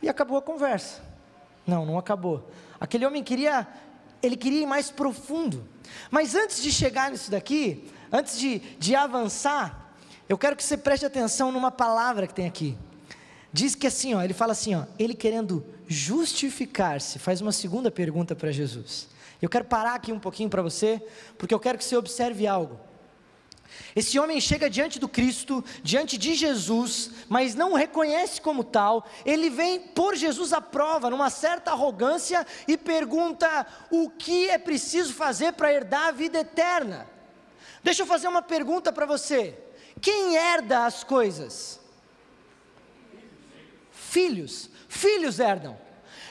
E 0.02 0.10
acabou 0.10 0.38
a 0.38 0.42
conversa. 0.42 1.02
Não, 1.66 1.86
não 1.86 1.98
acabou. 1.98 2.50
Aquele 2.80 3.06
homem 3.06 3.24
queria 3.24 3.68
ele 4.26 4.38
queria 4.38 4.64
ir 4.64 4.66
mais 4.66 4.92
profundo. 4.92 5.68
Mas 6.10 6.36
antes 6.36 6.62
de 6.62 6.72
chegar 6.72 7.12
nisso 7.12 7.32
daqui, 7.32 7.84
antes 8.12 8.40
de, 8.40 8.60
de 8.80 8.96
avançar, 8.96 9.96
eu 10.28 10.38
quero 10.38 10.56
que 10.56 10.64
você 10.64 10.76
preste 10.76 11.06
atenção 11.06 11.52
numa 11.52 11.72
palavra 11.72 12.28
que 12.28 12.34
tem 12.34 12.48
aqui. 12.48 12.78
Diz 13.54 13.76
que 13.76 13.88
assim, 13.88 14.14
ó, 14.14 14.22
ele 14.22 14.34
fala 14.34 14.52
assim, 14.52 14.76
ó, 14.76 14.84
ele 15.00 15.14
querendo 15.14 15.66
justificar-se, 15.88 17.20
faz 17.20 17.42
uma 17.42 17.52
segunda 17.52 17.90
pergunta 17.90 18.36
para 18.36 18.52
Jesus. 18.52 19.08
Eu 19.42 19.50
quero 19.50 19.66
parar 19.66 19.96
aqui 19.96 20.12
um 20.12 20.20
pouquinho 20.20 20.50
para 20.50 20.62
você, 20.62 21.02
porque 21.38 21.54
eu 21.54 21.60
quero 21.60 21.78
que 21.78 21.86
você 21.86 21.96
observe 21.96 22.48
algo. 22.48 22.80
Esse 23.96 24.20
homem 24.20 24.42
chega 24.42 24.70
diante 24.70 25.00
do 25.00 25.08
Cristo, 25.08 25.64
diante 25.82 26.18
de 26.18 26.36
Jesus, 26.36 27.12
mas 27.30 27.56
não 27.56 27.74
o 27.74 27.76
reconhece 27.76 28.42
como 28.42 28.64
tal. 28.64 29.08
Ele 29.26 29.50
vem 29.50 29.80
por 29.80 30.16
Jesus 30.16 30.54
à 30.54 30.62
prova, 30.62 31.10
numa 31.10 31.30
certa 31.30 31.72
arrogância, 31.72 32.46
e 32.68 32.78
pergunta: 32.78 33.66
o 33.90 34.10
que 34.10 34.50
é 34.50 34.58
preciso 34.58 35.14
fazer 35.14 35.54
para 35.54 35.74
herdar 35.74 36.08
a 36.08 36.12
vida 36.12 36.40
eterna? 36.40 37.08
Deixa 37.84 38.02
eu 38.02 38.08
fazer 38.08 38.28
uma 38.28 38.42
pergunta 38.42 38.92
para 38.92 39.06
você: 39.06 39.58
quem 40.02 40.36
herda 40.36 40.86
as 40.86 41.04
coisas? 41.04 41.80
Filhos. 43.92 44.70
Filhos 44.88 45.40
herdam. 45.40 45.78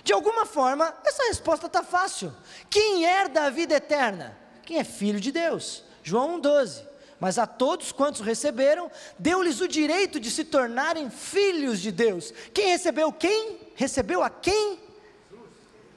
De 0.03 0.13
alguma 0.13 0.45
forma, 0.45 0.95
essa 1.05 1.25
resposta 1.25 1.67
está 1.67 1.83
fácil. 1.83 2.35
Quem 2.69 3.05
herda 3.05 3.45
a 3.45 3.51
vida 3.51 3.75
eterna? 3.75 4.37
Quem 4.63 4.79
é 4.79 4.85
filho 4.85 5.19
de 5.19 5.33
Deus? 5.33 5.83
João 6.03 6.41
1,12. 6.41 6.94
Mas 7.21 7.39
a 7.39 7.47
todos 7.47 7.93
quantos 7.93 8.21
receberam, 8.21 8.91
deu-lhes 9.19 9.61
o 9.61 9.69
direito 9.69 10.19
de 10.19 10.31
se 10.31 10.45
tornarem 10.45 11.11
filhos 11.11 11.81
de 11.81 11.93
Deus. 11.93 12.33
Quem 12.53 12.69
recebeu 12.69 13.13
quem? 13.13 13.59
Recebeu 13.75 14.23
a 14.23 14.31
quem? 14.31 14.79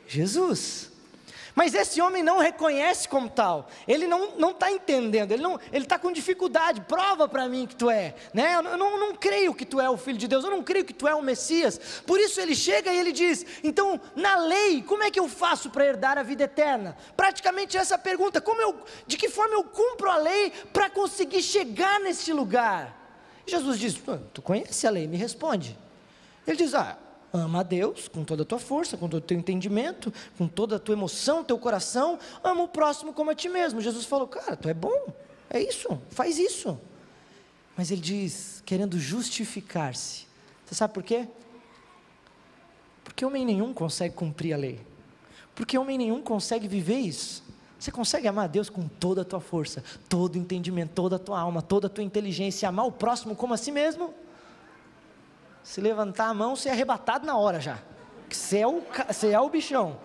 Jesus. 0.07 0.91
Mas 1.57 1.73
esse 1.73 1.99
homem 1.99 2.21
não 2.21 2.37
reconhece 2.37 3.09
como 3.09 3.27
tal, 3.27 3.67
ele 3.87 4.05
não 4.05 4.51
está 4.51 4.71
entendendo, 4.71 5.31
ele 5.31 5.57
está 5.73 5.97
com 5.97 6.11
dificuldade, 6.11 6.81
prova 6.81 7.27
para 7.27 7.49
mim 7.49 7.65
que 7.65 7.75
tu 7.75 7.89
é, 7.89 8.13
né? 8.31 8.53
eu, 8.53 8.61
não, 8.61 8.91
eu 8.91 8.99
não 8.99 9.15
creio 9.15 9.55
que 9.55 9.65
tu 9.65 9.81
é 9.81 9.89
o 9.89 9.97
Filho 9.97 10.19
de 10.19 10.27
Deus, 10.27 10.43
eu 10.43 10.51
não 10.51 10.61
creio 10.61 10.85
que 10.85 10.93
tu 10.93 11.07
é 11.07 11.15
o 11.15 11.21
Messias, 11.23 11.79
por 12.05 12.19
isso 12.19 12.39
ele 12.39 12.53
chega 12.53 12.93
e 12.93 12.99
ele 12.99 13.11
diz: 13.11 13.43
então, 13.63 13.99
na 14.15 14.35
lei, 14.35 14.83
como 14.83 15.01
é 15.01 15.09
que 15.09 15.19
eu 15.19 15.27
faço 15.27 15.71
para 15.71 15.83
herdar 15.83 16.19
a 16.19 16.21
vida 16.21 16.43
eterna? 16.43 16.95
Praticamente 17.17 17.75
essa 17.75 17.97
pergunta: 17.97 18.39
como 18.39 18.61
eu, 18.61 18.79
de 19.07 19.17
que 19.17 19.27
forma 19.27 19.55
eu 19.55 19.63
cumpro 19.63 20.11
a 20.11 20.17
lei 20.17 20.51
para 20.71 20.91
conseguir 20.91 21.41
chegar 21.41 21.99
nesse 22.01 22.31
lugar? 22.31 22.95
Jesus 23.47 23.79
diz: 23.79 23.99
tu 24.31 24.43
conhece 24.43 24.85
a 24.85 24.91
lei, 24.91 25.07
me 25.07 25.17
responde. 25.17 25.75
Ele 26.45 26.55
diz: 26.55 26.75
ah, 26.75 26.99
Ama 27.33 27.59
a 27.59 27.63
Deus 27.63 28.07
com 28.07 28.23
toda 28.23 28.43
a 28.43 28.45
tua 28.45 28.59
força, 28.59 28.95
com 28.95 29.07
todo 29.07 29.21
o 29.21 29.25
teu 29.25 29.37
entendimento, 29.37 30.13
com 30.37 30.47
toda 30.47 30.77
a 30.77 30.79
tua 30.79 30.93
emoção, 30.93 31.43
teu 31.43 31.59
coração. 31.59 32.17
Ama 32.43 32.63
o 32.63 32.67
próximo 32.67 33.13
como 33.13 33.29
a 33.29 33.35
ti 33.35 33.49
mesmo. 33.49 33.81
Jesus 33.81 34.05
falou, 34.05 34.27
cara, 34.27 34.55
tu 34.55 34.69
é 34.69 34.73
bom, 34.73 35.07
é 35.49 35.61
isso, 35.61 36.01
faz 36.09 36.37
isso. 36.37 36.79
Mas 37.75 37.91
ele 37.91 38.01
diz, 38.01 38.63
querendo 38.65 38.97
justificar-se. 38.97 40.25
Você 40.65 40.75
sabe 40.75 40.93
por 40.93 41.03
quê? 41.03 41.27
Porque 43.03 43.25
homem 43.25 43.45
nenhum 43.45 43.73
consegue 43.73 44.15
cumprir 44.15 44.53
a 44.53 44.57
lei. 44.57 44.81
Porque 45.53 45.77
homem 45.77 45.97
nenhum 45.97 46.21
consegue 46.21 46.67
viver 46.67 46.97
isso. 46.97 47.43
Você 47.79 47.91
consegue 47.91 48.27
amar 48.27 48.45
a 48.45 48.47
Deus 48.47 48.69
com 48.69 48.87
toda 48.87 49.21
a 49.21 49.25
tua 49.25 49.39
força, 49.39 49.83
todo 50.09 50.35
o 50.35 50.37
entendimento, 50.37 50.91
toda 50.93 51.17
a 51.17 51.19
tua 51.19 51.39
alma, 51.39 51.61
toda 51.61 51.87
a 51.87 51.89
tua 51.89 52.03
inteligência, 52.03 52.67
amar 52.67 52.87
o 52.87 52.91
próximo 52.91 53.35
como 53.35 53.53
a 53.53 53.57
si 53.57 53.71
mesmo? 53.71 54.13
Se 55.67 55.81
levantar 55.81 56.29
a 56.29 56.33
mão, 56.33 56.55
você 56.55 56.69
é 56.69 56.71
arrebatado 56.71 57.27
na 57.27 57.35
hora 57.35 57.59
já. 57.59 57.77
Você 58.29 58.59
é 58.59 58.67
o, 58.67 58.81
você 59.05 59.31
é 59.31 59.39
o 59.39 59.49
bichão. 59.49 59.99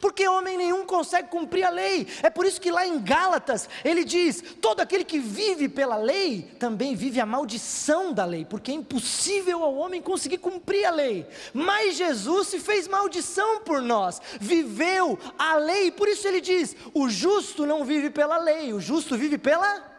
Porque 0.00 0.26
homem 0.26 0.56
nenhum 0.56 0.86
consegue 0.86 1.28
cumprir 1.28 1.64
a 1.64 1.68
lei. 1.68 2.08
É 2.22 2.30
por 2.30 2.46
isso 2.46 2.58
que 2.58 2.70
lá 2.70 2.86
em 2.86 2.98
Gálatas 2.98 3.68
ele 3.84 4.04
diz: 4.04 4.42
todo 4.58 4.80
aquele 4.80 5.04
que 5.04 5.18
vive 5.18 5.68
pela 5.68 5.96
lei 5.96 6.50
também 6.58 6.94
vive 6.94 7.20
a 7.20 7.26
maldição 7.26 8.10
da 8.10 8.24
lei, 8.24 8.46
porque 8.46 8.72
é 8.72 8.74
impossível 8.74 9.62
ao 9.62 9.74
homem 9.74 10.00
conseguir 10.00 10.38
cumprir 10.38 10.86
a 10.86 10.90
lei. 10.90 11.26
Mas 11.52 11.96
Jesus 11.96 12.48
se 12.48 12.58
fez 12.58 12.88
maldição 12.88 13.60
por 13.60 13.82
nós, 13.82 14.20
viveu 14.40 15.18
a 15.38 15.56
lei. 15.56 15.92
Por 15.92 16.08
isso 16.08 16.26
ele 16.26 16.40
diz: 16.40 16.74
o 16.94 17.06
justo 17.10 17.66
não 17.66 17.84
vive 17.84 18.08
pela 18.08 18.38
lei, 18.38 18.72
o 18.72 18.80
justo 18.80 19.14
vive 19.14 19.36
pela 19.36 19.91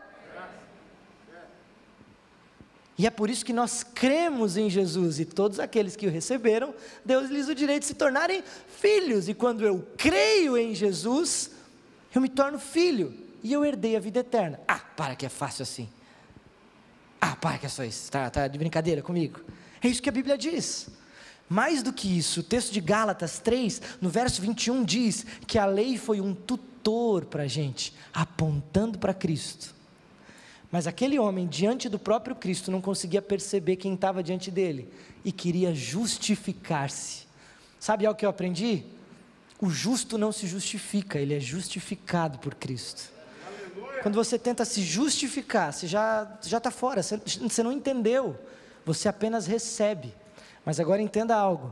e 2.98 3.08
é 3.08 3.10
por 3.10 3.30
isso 3.30 3.44
que 3.44 3.54
nós 3.54 3.84
cremos 3.84 4.56
em 4.56 4.70
Jesus 4.70 5.20
e 5.20 5.26
todos 5.26 5.60
aqueles 5.60 5.96
que 5.96 6.06
o 6.06 6.12
receberam, 6.12 6.76
Deus 7.04 7.30
lhes 7.30 7.48
o 7.48 7.56
direito 7.56 7.82
de 7.82 7.88
se 7.88 7.96
tornarem 7.96 8.44
filhos. 8.80 9.28
E 9.28 9.34
quando 9.34 9.66
eu 9.66 9.88
creio 9.98 10.56
em 10.56 10.76
Jesus, 10.76 11.52
eu 12.14 12.22
me 12.22 12.30
torno 12.30 12.60
filho 12.60 13.14
e 13.42 13.52
eu 13.52 13.66
herdei 13.66 13.96
a 13.96 14.00
vida 14.00 14.20
eterna. 14.20 14.60
Ah, 14.68 14.80
para 14.96 15.16
que 15.16 15.26
é 15.26 15.30
fácil 15.30 15.64
assim. 15.64 15.90
Ah, 17.20 17.36
para 17.36 17.58
que 17.58 17.66
é 17.66 17.70
só 17.70 17.84
isso. 17.84 18.04
Está 18.04 18.30
tá 18.30 18.48
de 18.48 18.60
brincadeira 18.60 19.02
comigo? 19.02 19.42
É 19.82 19.88
isso 19.88 20.02
que 20.02 20.10
a 20.10 20.14
Bíblia 20.14 20.38
diz. 20.38 20.88
Mais 21.50 21.82
do 21.82 21.92
que 21.92 22.18
isso, 22.18 22.42
o 22.42 22.44
texto 22.44 22.72
de 22.72 22.80
Gálatas 22.80 23.40
3, 23.40 23.82
no 24.02 24.10
verso 24.10 24.42
21, 24.42 24.84
diz 24.84 25.26
que 25.48 25.58
a 25.58 25.66
lei 25.66 25.98
foi 25.98 26.22
um 26.22 26.34
tutor 26.34 27.26
para 27.26 27.44
a 27.44 27.48
gente, 27.48 27.94
apontando 28.14 29.00
para 29.00 29.14
Cristo. 29.14 29.74
Mas 30.74 30.88
aquele 30.88 31.20
homem, 31.20 31.46
diante 31.46 31.88
do 31.88 32.00
próprio 32.00 32.36
Cristo, 32.36 32.72
não 32.72 32.82
conseguia 32.82 33.22
perceber 33.22 33.76
quem 33.76 33.94
estava 33.94 34.24
diante 34.24 34.50
dele 34.50 34.92
e 35.24 35.32
queria 35.32 35.72
justificar-se. 35.72 37.28
Sabe 37.80 38.08
algo 38.08 38.18
que 38.18 38.26
eu 38.26 38.30
aprendi? 38.32 38.84
O 39.62 39.70
justo 39.70 40.18
não 40.18 40.32
se 40.32 40.48
justifica, 40.48 41.20
ele 41.20 41.36
é 41.36 41.40
justificado 41.40 42.40
por 42.40 42.56
Cristo. 42.56 43.12
Quando 44.02 44.16
você 44.16 44.40
tenta 44.40 44.66
se 44.66 44.82
justificar, 44.82 45.72
você 45.72 45.86
já 45.86 46.40
está 46.42 46.72
fora, 46.72 47.04
você, 47.04 47.18
você 47.18 47.62
não 47.62 47.72
entendeu, 47.72 48.36
você 48.84 49.08
apenas 49.08 49.46
recebe. 49.46 50.12
Mas 50.66 50.80
agora 50.80 51.04
entenda 51.04 51.36
algo. 51.36 51.72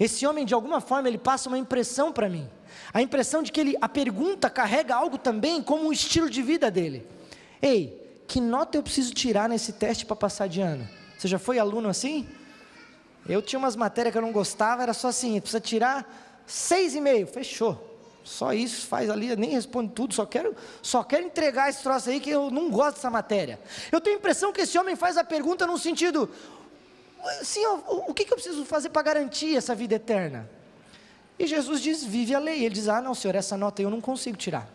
Esse 0.00 0.26
homem, 0.26 0.46
de 0.46 0.54
alguma 0.54 0.80
forma, 0.80 1.08
ele 1.08 1.18
passa 1.18 1.50
uma 1.50 1.58
impressão 1.58 2.10
para 2.10 2.30
mim. 2.30 2.48
A 2.90 3.02
impressão 3.02 3.42
de 3.42 3.52
que 3.52 3.60
ele, 3.60 3.76
a 3.82 3.88
pergunta 3.88 4.48
carrega 4.48 4.94
algo 4.94 5.18
também 5.18 5.62
como 5.62 5.86
um 5.86 5.92
estilo 5.92 6.30
de 6.30 6.40
vida 6.40 6.70
dele. 6.70 7.06
Ei, 7.60 7.97
que 8.28 8.40
nota 8.40 8.78
eu 8.78 8.82
preciso 8.82 9.12
tirar 9.12 9.48
nesse 9.48 9.72
teste 9.72 10.06
para 10.06 10.14
passar 10.14 10.46
de 10.46 10.60
ano? 10.60 10.88
Você 11.18 11.26
já 11.26 11.38
foi 11.38 11.58
aluno 11.58 11.88
assim? 11.88 12.28
Eu 13.26 13.42
tinha 13.42 13.58
umas 13.58 13.74
matérias 13.74 14.12
que 14.12 14.18
eu 14.18 14.22
não 14.22 14.30
gostava, 14.30 14.82
era 14.82 14.94
só 14.94 15.08
assim, 15.08 15.40
precisa 15.40 15.60
tirar 15.60 16.42
seis 16.46 16.94
e 16.94 17.00
meio, 17.00 17.26
fechou. 17.26 17.86
Só 18.22 18.52
isso, 18.52 18.86
faz 18.86 19.08
ali, 19.08 19.34
nem 19.36 19.50
responde 19.50 19.92
tudo, 19.94 20.12
só 20.12 20.26
quero, 20.26 20.54
só 20.82 21.02
quero 21.02 21.24
entregar 21.24 21.70
esse 21.70 21.82
troço 21.82 22.10
aí 22.10 22.20
que 22.20 22.28
eu 22.28 22.50
não 22.50 22.70
gosto 22.70 22.96
dessa 22.96 23.10
matéria. 23.10 23.58
Eu 23.90 24.00
tenho 24.00 24.16
a 24.16 24.18
impressão 24.18 24.52
que 24.52 24.60
esse 24.60 24.78
homem 24.78 24.94
faz 24.94 25.16
a 25.16 25.24
pergunta 25.24 25.66
no 25.66 25.78
sentido, 25.78 26.30
Senhor, 27.42 27.82
o 28.06 28.14
que 28.14 28.30
eu 28.30 28.36
preciso 28.36 28.64
fazer 28.64 28.90
para 28.90 29.02
garantir 29.02 29.56
essa 29.56 29.74
vida 29.74 29.94
eterna? 29.94 30.48
E 31.38 31.46
Jesus 31.46 31.80
diz, 31.80 32.04
vive 32.04 32.34
a 32.34 32.38
lei. 32.38 32.64
Ele 32.64 32.74
diz, 32.74 32.88
ah 32.88 33.00
não 33.00 33.14
senhor, 33.14 33.34
essa 33.34 33.56
nota 33.56 33.80
eu 33.80 33.90
não 33.90 34.00
consigo 34.00 34.36
tirar. 34.36 34.68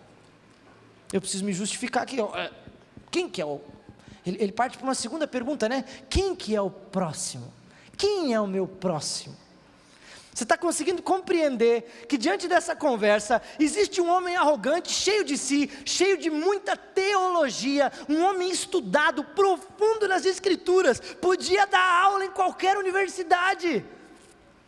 Eu 1.12 1.22
preciso 1.22 1.46
me 1.46 1.54
justificar 1.54 2.04
aqui. 2.04 2.18
Quem 3.14 3.30
que 3.30 3.40
é 3.40 3.46
o. 3.46 3.62
Ele, 4.26 4.38
ele 4.42 4.52
parte 4.52 4.76
para 4.76 4.88
uma 4.88 4.96
segunda 4.96 5.28
pergunta, 5.28 5.70
né? 5.70 5.86
Quem 6.10 6.36
que 6.36 6.56
é 6.56 6.62
o 6.62 6.72
próximo? 6.72 7.54
Quem 7.96 8.34
é 8.34 8.42
o 8.42 8.48
meu 8.48 8.68
próximo? 8.68 9.38
Você 10.34 10.42
está 10.42 10.58
conseguindo 10.58 11.04
compreender 11.04 12.06
que 12.10 12.18
diante 12.18 12.48
dessa 12.48 12.76
conversa 12.76 13.40
existe 13.60 14.02
um 14.02 14.10
homem 14.10 14.36
arrogante, 14.36 14.92
cheio 14.92 15.24
de 15.24 15.38
si, 15.38 15.70
cheio 15.86 16.18
de 16.18 16.32
muita 16.32 16.76
teologia, 16.76 17.92
um 18.10 18.24
homem 18.24 18.50
estudado, 18.50 19.24
profundo 19.24 20.08
nas 20.08 20.26
escrituras, 20.26 21.00
podia 21.00 21.68
dar 21.68 22.04
aula 22.04 22.26
em 22.26 22.32
qualquer 22.32 22.78
universidade, 22.78 23.86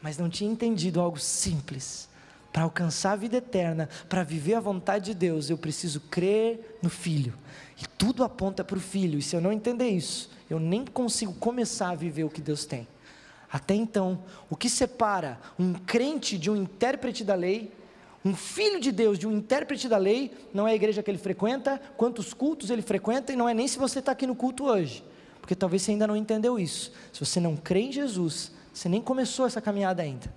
mas 0.04 0.20
não 0.20 0.30
tinha 0.30 0.52
entendido 0.52 1.02
algo 1.02 1.18
simples. 1.18 2.08
Para 2.54 2.62
alcançar 2.62 3.14
a 3.14 3.16
vida 3.18 3.38
eterna, 3.38 3.90
para 4.08 4.24
viver 4.24 4.54
a 4.54 4.60
vontade 4.60 5.06
de 5.06 5.14
Deus, 5.16 5.50
eu 5.50 5.58
preciso 5.58 6.00
crer 6.00 6.78
no 6.80 6.92
Filho. 6.92 7.34
E 7.82 7.86
tudo 7.98 8.24
aponta 8.24 8.64
para 8.64 8.78
o 8.78 8.82
Filho. 8.82 9.20
E 9.20 9.22
se 9.22 9.36
eu 9.36 9.42
não 9.42 9.52
entender 9.52 9.90
isso, 9.90 10.30
eu 10.50 10.60
nem 10.60 10.86
consigo 10.86 11.34
começar 11.34 11.90
a 11.90 11.96
viver 11.96 12.24
o 12.24 12.30
que 12.30 12.42
Deus 12.42 12.66
tem. 12.66 12.88
Até 13.52 13.74
então, 13.74 14.24
o 14.50 14.56
que 14.56 14.70
separa 14.70 15.40
um 15.58 15.74
crente 15.74 16.38
de 16.38 16.50
um 16.50 16.56
intérprete 16.56 17.24
da 17.24 17.36
lei, 17.36 17.72
um 18.24 18.36
filho 18.36 18.80
de 18.80 18.92
Deus 18.92 19.20
de 19.20 19.28
um 19.28 19.32
intérprete 19.32 19.88
da 19.88 19.98
lei, 19.98 20.32
não 20.54 20.68
é 20.68 20.72
a 20.72 20.76
igreja 20.76 21.04
que 21.04 21.12
ele 21.12 21.18
frequenta, 21.18 21.80
quantos 21.96 22.34
cultos 22.34 22.70
ele 22.70 22.82
frequenta, 22.82 23.32
e 23.32 23.36
não 23.36 23.48
é 23.48 23.54
nem 23.54 23.68
se 23.68 23.78
você 23.78 24.00
está 24.00 24.12
aqui 24.12 24.26
no 24.26 24.36
culto 24.36 24.66
hoje, 24.66 25.04
porque 25.40 25.56
talvez 25.56 25.84
você 25.84 25.92
ainda 25.92 26.08
não 26.08 26.16
entendeu 26.16 26.60
isso. 26.60 26.92
Se 27.14 27.20
você 27.20 27.40
não 27.40 27.56
crê 27.56 27.82
em 27.82 27.92
Jesus, 27.92 28.52
você 28.74 28.90
nem 28.90 29.02
começou 29.02 29.46
essa 29.46 29.62
caminhada 29.62 30.02
ainda. 30.02 30.34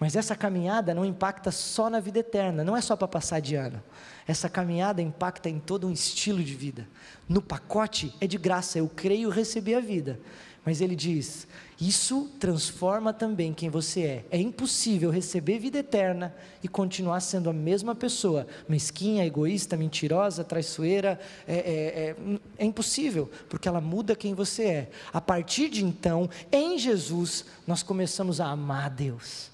Mas 0.00 0.16
essa 0.16 0.34
caminhada 0.34 0.94
não 0.94 1.04
impacta 1.04 1.50
só 1.50 1.90
na 1.90 2.00
vida 2.00 2.20
eterna, 2.20 2.64
não 2.64 2.74
é 2.74 2.80
só 2.80 2.96
para 2.96 3.06
passar 3.06 3.38
de 3.38 3.54
ano. 3.54 3.82
Essa 4.26 4.48
caminhada 4.48 5.02
impacta 5.02 5.50
em 5.50 5.60
todo 5.60 5.86
um 5.86 5.92
estilo 5.92 6.42
de 6.42 6.54
vida. 6.54 6.88
No 7.28 7.42
pacote 7.42 8.14
é 8.18 8.26
de 8.26 8.38
graça, 8.38 8.78
eu 8.78 8.88
creio 8.88 9.28
receber 9.28 9.74
a 9.74 9.80
vida. 9.80 10.18
Mas 10.64 10.80
ele 10.80 10.96
diz: 10.96 11.46
isso 11.78 12.30
transforma 12.38 13.12
também 13.12 13.52
quem 13.52 13.68
você 13.68 14.00
é. 14.02 14.24
É 14.30 14.38
impossível 14.38 15.10
receber 15.10 15.58
vida 15.58 15.78
eterna 15.80 16.34
e 16.62 16.68
continuar 16.68 17.20
sendo 17.20 17.50
a 17.50 17.52
mesma 17.52 17.94
pessoa, 17.94 18.46
mesquinha, 18.66 19.26
egoísta, 19.26 19.76
mentirosa, 19.76 20.42
traiçoeira. 20.44 21.20
É, 21.46 21.54
é, 21.54 21.58
é, 21.58 22.16
é 22.56 22.64
impossível, 22.64 23.30
porque 23.50 23.68
ela 23.68 23.82
muda 23.82 24.16
quem 24.16 24.32
você 24.32 24.64
é. 24.64 24.90
A 25.12 25.20
partir 25.20 25.68
de 25.68 25.84
então, 25.84 26.30
em 26.50 26.78
Jesus, 26.78 27.44
nós 27.66 27.82
começamos 27.82 28.40
a 28.40 28.46
amar 28.46 28.86
a 28.86 28.88
Deus 28.88 29.49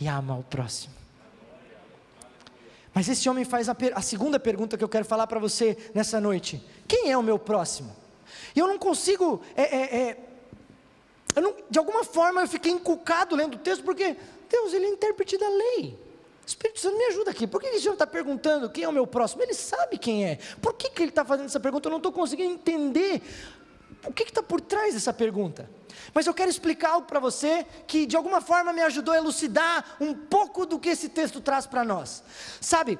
e 0.00 0.08
a 0.08 0.16
amar 0.16 0.38
o 0.38 0.42
próximo. 0.42 0.94
Mas 2.94 3.08
esse 3.08 3.28
homem 3.28 3.44
faz 3.44 3.68
a, 3.68 3.76
a 3.94 4.00
segunda 4.00 4.40
pergunta 4.40 4.78
que 4.78 4.82
eu 4.82 4.88
quero 4.88 5.04
falar 5.04 5.26
para 5.26 5.38
você 5.38 5.76
nessa 5.94 6.20
noite: 6.20 6.64
quem 6.88 7.10
é 7.10 7.18
o 7.18 7.22
meu 7.22 7.38
próximo? 7.38 7.94
E 8.54 8.58
eu 8.58 8.66
não 8.66 8.78
consigo, 8.78 9.42
é, 9.54 9.62
é, 9.62 9.96
é, 9.96 10.18
eu 11.34 11.42
não, 11.42 11.54
de 11.68 11.78
alguma 11.78 12.04
forma 12.04 12.40
eu 12.40 12.48
fiquei 12.48 12.72
encucado 12.72 13.36
lendo 13.36 13.54
o 13.54 13.58
texto, 13.58 13.84
porque 13.84 14.16
Deus, 14.48 14.72
Ele 14.72 14.86
é 14.86 14.88
intérprete 14.88 15.36
da 15.36 15.48
lei. 15.48 16.06
Espírito 16.46 16.78
Santo, 16.78 16.96
me 16.96 17.04
ajuda 17.06 17.32
aqui. 17.32 17.44
Por 17.44 17.60
que 17.60 17.66
esse 17.66 17.86
homem 17.88 17.94
está 17.94 18.06
perguntando 18.06 18.70
quem 18.70 18.84
é 18.84 18.88
o 18.88 18.92
meu 18.92 19.06
próximo? 19.06 19.42
Ele 19.42 19.52
sabe 19.52 19.98
quem 19.98 20.24
é. 20.24 20.38
Por 20.62 20.74
que, 20.74 20.88
que 20.90 21.02
ele 21.02 21.10
está 21.10 21.24
fazendo 21.24 21.46
essa 21.46 21.58
pergunta? 21.58 21.88
Eu 21.88 21.90
não 21.90 21.96
estou 21.96 22.12
conseguindo 22.12 22.54
entender 22.54 23.20
o 24.04 24.12
que 24.12 24.24
está 24.24 24.42
por 24.42 24.60
trás 24.60 24.94
dessa 24.94 25.12
pergunta. 25.12 25.68
Mas 26.12 26.26
eu 26.26 26.34
quero 26.34 26.50
explicar 26.50 26.90
algo 26.90 27.06
para 27.06 27.20
você 27.20 27.66
que 27.86 28.06
de 28.06 28.16
alguma 28.16 28.40
forma 28.40 28.72
me 28.72 28.82
ajudou 28.82 29.14
a 29.14 29.16
elucidar 29.16 29.96
um 30.00 30.14
pouco 30.14 30.66
do 30.66 30.78
que 30.78 30.88
esse 30.88 31.08
texto 31.08 31.40
traz 31.40 31.66
para 31.66 31.84
nós. 31.84 32.22
Sabe, 32.60 32.98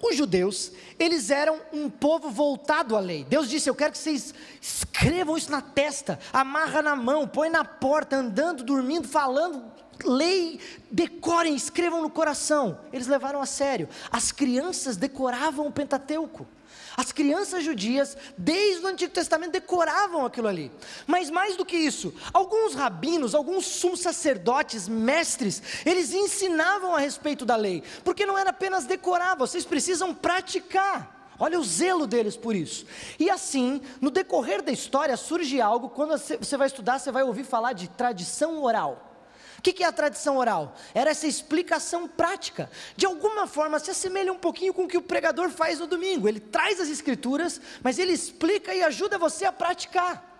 os 0.00 0.16
judeus, 0.16 0.72
eles 0.98 1.30
eram 1.30 1.60
um 1.72 1.90
povo 1.90 2.30
voltado 2.30 2.96
à 2.96 3.00
lei. 3.00 3.24
Deus 3.24 3.48
disse: 3.48 3.68
Eu 3.68 3.74
quero 3.74 3.92
que 3.92 3.98
vocês 3.98 4.34
escrevam 4.60 5.36
isso 5.36 5.50
na 5.50 5.60
testa, 5.60 6.18
amarra 6.32 6.80
na 6.80 6.96
mão, 6.96 7.28
põe 7.28 7.50
na 7.50 7.64
porta, 7.64 8.16
andando, 8.16 8.62
dormindo, 8.62 9.06
falando. 9.06 9.62
Lei, 10.04 10.58
decorem, 10.90 11.54
escrevam 11.54 12.02
no 12.02 12.10
coração. 12.10 12.80
Eles 12.92 13.06
levaram 13.06 13.40
a 13.40 13.46
sério. 13.46 13.88
As 14.10 14.32
crianças 14.32 14.96
decoravam 14.96 15.66
o 15.66 15.72
Pentateuco. 15.72 16.46
As 16.96 17.12
crianças 17.12 17.64
judias, 17.64 18.16
desde 18.36 18.84
o 18.84 18.88
Antigo 18.88 19.12
Testamento, 19.12 19.52
decoravam 19.52 20.26
aquilo 20.26 20.48
ali. 20.48 20.70
Mas 21.06 21.30
mais 21.30 21.56
do 21.56 21.64
que 21.64 21.76
isso, 21.76 22.14
alguns 22.32 22.74
rabinos, 22.74 23.34
alguns 23.34 23.66
sumos 23.66 24.00
sacerdotes, 24.00 24.88
mestres, 24.88 25.62
eles 25.86 26.12
ensinavam 26.12 26.94
a 26.94 26.98
respeito 26.98 27.44
da 27.44 27.56
lei, 27.56 27.82
porque 28.04 28.26
não 28.26 28.36
era 28.36 28.50
apenas 28.50 28.84
decorar, 28.84 29.36
vocês 29.36 29.64
precisam 29.64 30.14
praticar. 30.14 31.20
Olha 31.38 31.58
o 31.58 31.64
zelo 31.64 32.06
deles 32.06 32.36
por 32.36 32.54
isso. 32.54 32.86
E 33.18 33.28
assim, 33.28 33.80
no 34.00 34.10
decorrer 34.10 34.62
da 34.62 34.70
história, 34.70 35.16
surge 35.16 35.60
algo, 35.60 35.88
quando 35.88 36.16
você 36.16 36.56
vai 36.56 36.66
estudar, 36.66 36.98
você 36.98 37.10
vai 37.10 37.22
ouvir 37.22 37.44
falar 37.44 37.72
de 37.72 37.88
tradição 37.88 38.62
oral. 38.62 39.11
O 39.62 39.70
que, 39.72 39.84
é 39.84 39.86
a 39.86 39.92
tradição 39.92 40.38
oral? 40.38 40.76
Era 40.92 41.12
essa 41.12 41.24
explicação 41.24 42.08
prática. 42.08 42.68
De 42.96 43.06
alguma 43.06 43.46
forma 43.46 43.78
se 43.78 43.92
assemelha 43.92 44.32
um 44.32 44.38
pouquinho 44.38 44.74
com 44.74 44.86
o 44.86 44.88
que 44.88 44.98
o 44.98 45.02
pregador 45.02 45.50
faz 45.50 45.78
no 45.78 45.86
domingo. 45.86 46.28
Ele 46.28 46.40
traz 46.40 46.80
as 46.80 46.88
escrituras, 46.88 47.60
mas 47.80 47.96
ele 47.96 48.10
explica 48.10 48.74
e 48.74 48.82
ajuda 48.82 49.18
você 49.18 49.44
a 49.44 49.52
praticar. 49.52 50.31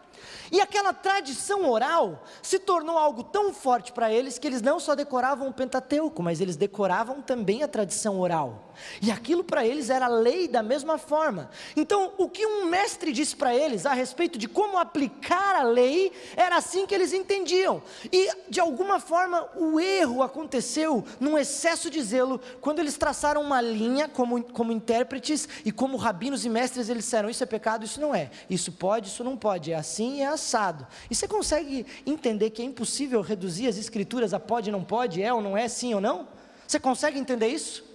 E 0.52 0.60
aquela 0.60 0.92
tradição 0.92 1.66
oral 1.70 2.22
se 2.42 2.58
tornou 2.58 2.98
algo 2.98 3.24
tão 3.24 3.54
forte 3.54 3.90
para 3.90 4.12
eles 4.12 4.38
que 4.38 4.46
eles 4.46 4.60
não 4.60 4.78
só 4.78 4.94
decoravam 4.94 5.48
o 5.48 5.52
Pentateuco, 5.52 6.22
mas 6.22 6.42
eles 6.42 6.56
decoravam 6.56 7.22
também 7.22 7.62
a 7.62 7.68
tradição 7.68 8.20
oral. 8.20 8.70
E 9.00 9.10
aquilo 9.10 9.42
para 9.42 9.66
eles 9.66 9.88
era 9.88 10.06
lei 10.08 10.46
da 10.46 10.62
mesma 10.62 10.98
forma. 10.98 11.48
Então, 11.74 12.12
o 12.18 12.28
que 12.28 12.44
um 12.44 12.66
mestre 12.66 13.12
disse 13.12 13.34
para 13.34 13.54
eles 13.54 13.86
a 13.86 13.94
respeito 13.94 14.38
de 14.38 14.46
como 14.46 14.76
aplicar 14.76 15.56
a 15.56 15.62
lei, 15.62 16.12
era 16.36 16.56
assim 16.56 16.86
que 16.86 16.94
eles 16.94 17.14
entendiam. 17.14 17.82
E, 18.12 18.28
de 18.50 18.60
alguma 18.60 19.00
forma, 19.00 19.48
o 19.56 19.80
erro 19.80 20.22
aconteceu 20.22 21.02
num 21.18 21.38
excesso 21.38 21.88
de 21.88 22.02
zelo, 22.02 22.38
quando 22.60 22.78
eles 22.78 22.98
traçaram 22.98 23.40
uma 23.40 23.62
linha 23.62 24.06
como, 24.06 24.42
como 24.42 24.70
intérpretes 24.70 25.48
e 25.64 25.72
como 25.72 25.96
rabinos 25.96 26.44
e 26.44 26.50
mestres, 26.50 26.90
eles 26.90 27.04
disseram: 27.04 27.30
Isso 27.30 27.42
é 27.42 27.46
pecado, 27.46 27.86
isso 27.86 27.98
não 27.98 28.14
é. 28.14 28.30
Isso 28.50 28.70
pode, 28.70 29.08
isso 29.08 29.24
não 29.24 29.34
pode. 29.34 29.72
É 29.72 29.76
assim, 29.76 30.20
é 30.20 30.26
assim 30.26 30.41
passado. 30.42 30.86
E 31.08 31.14
você 31.14 31.28
consegue 31.28 31.86
entender 32.04 32.50
que 32.50 32.60
é 32.60 32.64
impossível 32.64 33.20
reduzir 33.20 33.68
as 33.68 33.76
escrituras 33.76 34.34
a 34.34 34.40
pode, 34.40 34.72
não 34.72 34.82
pode, 34.82 35.22
é 35.22 35.32
ou 35.32 35.40
não 35.40 35.56
é, 35.56 35.68
sim 35.68 35.94
ou 35.94 36.00
não? 36.00 36.26
Você 36.66 36.80
consegue 36.80 37.18
entender 37.18 37.46
isso? 37.46 37.92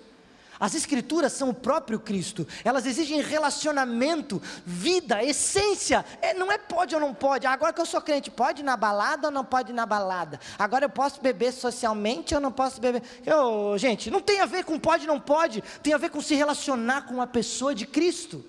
As 0.60 0.74
escrituras 0.74 1.34
são 1.34 1.50
o 1.50 1.54
próprio 1.54 2.00
Cristo, 2.00 2.48
elas 2.64 2.88
exigem 2.88 3.22
relacionamento, 3.22 4.42
vida, 4.66 5.24
essência. 5.24 6.04
É, 6.20 6.34
não 6.34 6.52
é 6.52 6.58
pode 6.58 6.96
ou 6.96 7.02
não 7.02 7.14
pode. 7.14 7.46
Agora 7.46 7.72
que 7.72 7.80
eu 7.80 7.86
sou 7.86 8.02
crente, 8.02 8.32
pode 8.32 8.62
ir 8.62 8.66
na 8.66 8.76
balada 8.76 9.28
ou 9.28 9.32
não 9.32 9.46
pode 9.46 9.72
ir 9.72 9.76
na 9.76 9.86
balada? 9.86 10.40
Agora 10.58 10.86
eu 10.86 10.90
posso 10.90 11.22
beber 11.22 11.54
socialmente 11.54 12.34
ou 12.34 12.42
não 12.42 12.52
posso 12.52 12.82
beber? 12.82 13.04
Eu, 13.24 13.78
gente, 13.78 14.10
não 14.10 14.20
tem 14.20 14.40
a 14.40 14.48
ver 14.48 14.66
com 14.66 14.80
pode 14.80 15.08
ou 15.08 15.14
não 15.14 15.20
pode, 15.20 15.64
tem 15.84 15.94
a 15.94 15.98
ver 15.98 16.10
com 16.10 16.22
se 16.22 16.34
relacionar 16.34 17.04
com 17.04 17.22
a 17.22 17.28
pessoa 17.28 17.76
de 17.76 17.86
Cristo. 17.86 18.44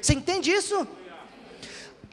Você 0.00 0.14
entende 0.14 0.50
isso? 0.50 0.88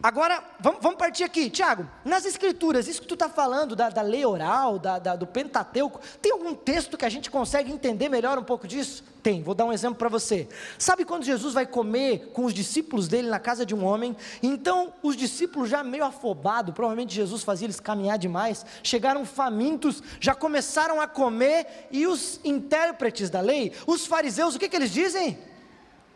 Agora, 0.03 0.43
vamos, 0.59 0.95
partir 0.95 1.23
aqui. 1.23 1.49
Tiago, 1.49 1.87
nas 2.03 2.25
escrituras, 2.25 2.87
isso 2.87 3.01
que 3.01 3.07
tu 3.07 3.13
está 3.13 3.29
falando 3.29 3.75
da, 3.75 3.89
da, 3.89 4.01
lei 4.01 4.25
oral, 4.25 4.79
da, 4.79 4.97
da, 4.97 5.15
do 5.15 5.27
Pentateuco, 5.27 5.99
tem 6.19 6.31
algum 6.31 6.55
texto 6.55 6.97
que 6.97 7.05
a 7.05 7.09
gente 7.09 7.29
consegue 7.29 7.71
entender 7.71 8.09
melhor 8.09 8.39
um 8.39 8.43
pouco 8.43 8.67
disso? 8.67 9.03
Tem, 9.21 9.43
vou 9.43 9.53
dar 9.53 9.65
um 9.65 9.73
exemplo 9.73 9.97
para 9.97 10.09
você. 10.09 10.49
Sabe 10.79 11.05
quando 11.05 11.23
Jesus 11.23 11.53
vai 11.53 11.67
comer 11.67 12.31
com 12.33 12.45
os 12.45 12.53
discípulos 12.53 13.07
dele 13.07 13.29
na 13.29 13.39
casa 13.39 13.63
de 13.63 13.75
um 13.75 13.85
homem? 13.85 14.17
Então, 14.41 14.91
os 15.03 15.15
discípulos 15.15 15.69
já 15.69 15.83
meio 15.83 16.03
afobados, 16.03 16.73
provavelmente 16.73 17.13
Jesus 17.13 17.43
fazia 17.43 17.67
eles 17.67 17.79
caminhar 17.79 18.17
demais, 18.17 18.65
chegaram 18.81 19.23
famintos, 19.23 20.01
já 20.19 20.33
começaram 20.33 20.99
a 20.99 21.07
comer, 21.07 21.87
e 21.91 22.07
os 22.07 22.39
intérpretes 22.43 23.29
da 23.29 23.39
lei, 23.39 23.71
os 23.85 24.07
fariseus, 24.07 24.55
o 24.55 24.59
que, 24.59 24.67
que 24.67 24.75
eles 24.75 24.91
dizem? 24.91 25.37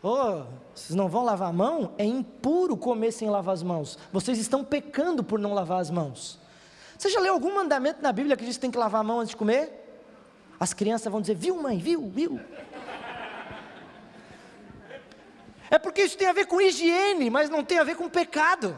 Oh, 0.02 0.44
vocês 0.74 0.94
não 0.94 1.08
vão 1.08 1.24
lavar 1.24 1.48
a 1.48 1.52
mão? 1.52 1.94
É 1.98 2.04
impuro 2.04 2.76
comer 2.76 3.12
sem 3.12 3.28
lavar 3.28 3.54
as 3.54 3.62
mãos. 3.62 3.98
Vocês 4.12 4.38
estão 4.38 4.62
pecando 4.64 5.24
por 5.24 5.38
não 5.38 5.54
lavar 5.54 5.80
as 5.80 5.90
mãos. 5.90 6.38
Você 6.98 7.08
já 7.08 7.20
leu 7.20 7.34
algum 7.34 7.54
mandamento 7.54 8.02
na 8.02 8.12
Bíblia 8.12 8.36
que 8.36 8.44
diz 8.44 8.56
que 8.56 8.60
tem 8.60 8.70
que 8.70 8.78
lavar 8.78 9.00
a 9.00 9.04
mão 9.04 9.20
antes 9.20 9.30
de 9.30 9.36
comer? 9.36 9.82
As 10.58 10.72
crianças 10.72 11.10
vão 11.10 11.20
dizer, 11.20 11.34
viu 11.34 11.60
mãe, 11.60 11.78
viu, 11.78 12.08
viu. 12.08 12.40
É 15.70 15.78
porque 15.78 16.02
isso 16.02 16.16
tem 16.16 16.28
a 16.28 16.32
ver 16.32 16.46
com 16.46 16.60
higiene, 16.60 17.28
mas 17.28 17.50
não 17.50 17.64
tem 17.64 17.78
a 17.78 17.84
ver 17.84 17.96
com 17.96 18.08
pecado. 18.08 18.76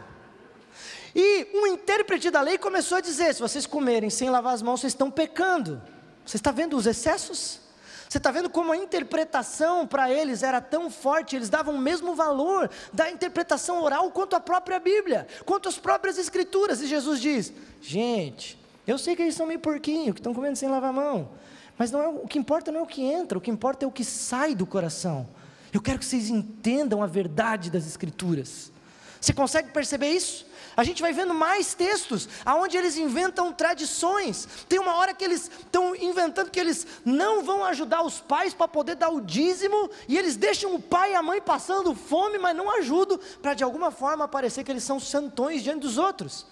E 1.14 1.48
um 1.54 1.66
intérprete 1.66 2.30
da 2.30 2.40
lei 2.40 2.58
começou 2.58 2.98
a 2.98 3.00
dizer: 3.00 3.34
se 3.34 3.40
vocês 3.40 3.66
comerem 3.66 4.10
sem 4.10 4.30
lavar 4.30 4.54
as 4.54 4.62
mãos, 4.62 4.80
vocês 4.80 4.92
estão 4.92 5.10
pecando. 5.10 5.82
Você 6.24 6.36
está 6.36 6.50
vendo 6.50 6.76
os 6.76 6.86
excessos? 6.86 7.60
Você 8.08 8.16
está 8.16 8.30
vendo 8.30 8.48
como 8.48 8.72
a 8.72 8.76
interpretação 8.76 9.86
para 9.86 10.10
eles 10.10 10.42
era 10.42 10.62
tão 10.62 10.90
forte, 10.90 11.36
eles 11.36 11.50
davam 11.50 11.74
o 11.74 11.78
mesmo 11.78 12.14
valor 12.14 12.70
da 12.90 13.10
interpretação 13.10 13.82
oral 13.82 14.10
quanto 14.10 14.34
a 14.34 14.40
própria 14.40 14.80
Bíblia, 14.80 15.26
quanto 15.44 15.68
as 15.68 15.78
próprias 15.78 16.16
Escrituras. 16.16 16.80
E 16.80 16.86
Jesus 16.86 17.20
diz: 17.20 17.52
gente, 17.82 18.58
eu 18.86 18.96
sei 18.96 19.14
que 19.14 19.20
eles 19.20 19.34
são 19.34 19.46
meio 19.46 19.60
porquinho, 19.60 20.14
que 20.14 20.20
estão 20.20 20.32
comendo 20.32 20.56
sem 20.56 20.70
lavar 20.70 20.88
a 20.88 20.92
mão, 20.92 21.30
mas 21.76 21.90
não 21.90 22.00
é, 22.00 22.08
o 22.08 22.26
que 22.26 22.38
importa 22.38 22.72
não 22.72 22.80
é 22.80 22.82
o 22.82 22.86
que 22.86 23.02
entra, 23.02 23.36
o 23.36 23.40
que 23.40 23.50
importa 23.50 23.84
é 23.84 23.88
o 23.88 23.92
que 23.92 24.04
sai 24.04 24.54
do 24.54 24.64
coração. 24.64 25.28
Eu 25.70 25.82
quero 25.82 25.98
que 25.98 26.06
vocês 26.06 26.30
entendam 26.30 27.02
a 27.02 27.06
verdade 27.06 27.70
das 27.70 27.86
Escrituras. 27.86 28.72
Você 29.20 29.34
consegue 29.34 29.70
perceber 29.70 30.08
isso? 30.08 30.46
A 30.78 30.84
gente 30.84 31.02
vai 31.02 31.12
vendo 31.12 31.34
mais 31.34 31.74
textos, 31.74 32.28
aonde 32.44 32.76
eles 32.76 32.96
inventam 32.96 33.52
tradições. 33.52 34.46
Tem 34.68 34.78
uma 34.78 34.94
hora 34.94 35.12
que 35.12 35.24
eles 35.24 35.50
estão 35.50 35.92
inventando 35.96 36.52
que 36.52 36.60
eles 36.60 36.86
não 37.04 37.42
vão 37.42 37.64
ajudar 37.64 38.04
os 38.04 38.20
pais 38.20 38.54
para 38.54 38.68
poder 38.68 38.94
dar 38.94 39.08
o 39.08 39.20
dízimo, 39.20 39.90
e 40.06 40.16
eles 40.16 40.36
deixam 40.36 40.76
o 40.76 40.80
pai 40.80 41.14
e 41.14 41.14
a 41.16 41.22
mãe 41.22 41.40
passando 41.40 41.96
fome, 41.96 42.38
mas 42.38 42.56
não 42.56 42.70
ajudam, 42.78 43.18
para 43.42 43.54
de 43.54 43.64
alguma 43.64 43.90
forma 43.90 44.28
parecer 44.28 44.62
que 44.62 44.70
eles 44.70 44.84
são 44.84 45.00
santões 45.00 45.64
diante 45.64 45.80
dos 45.80 45.98
outros. 45.98 46.46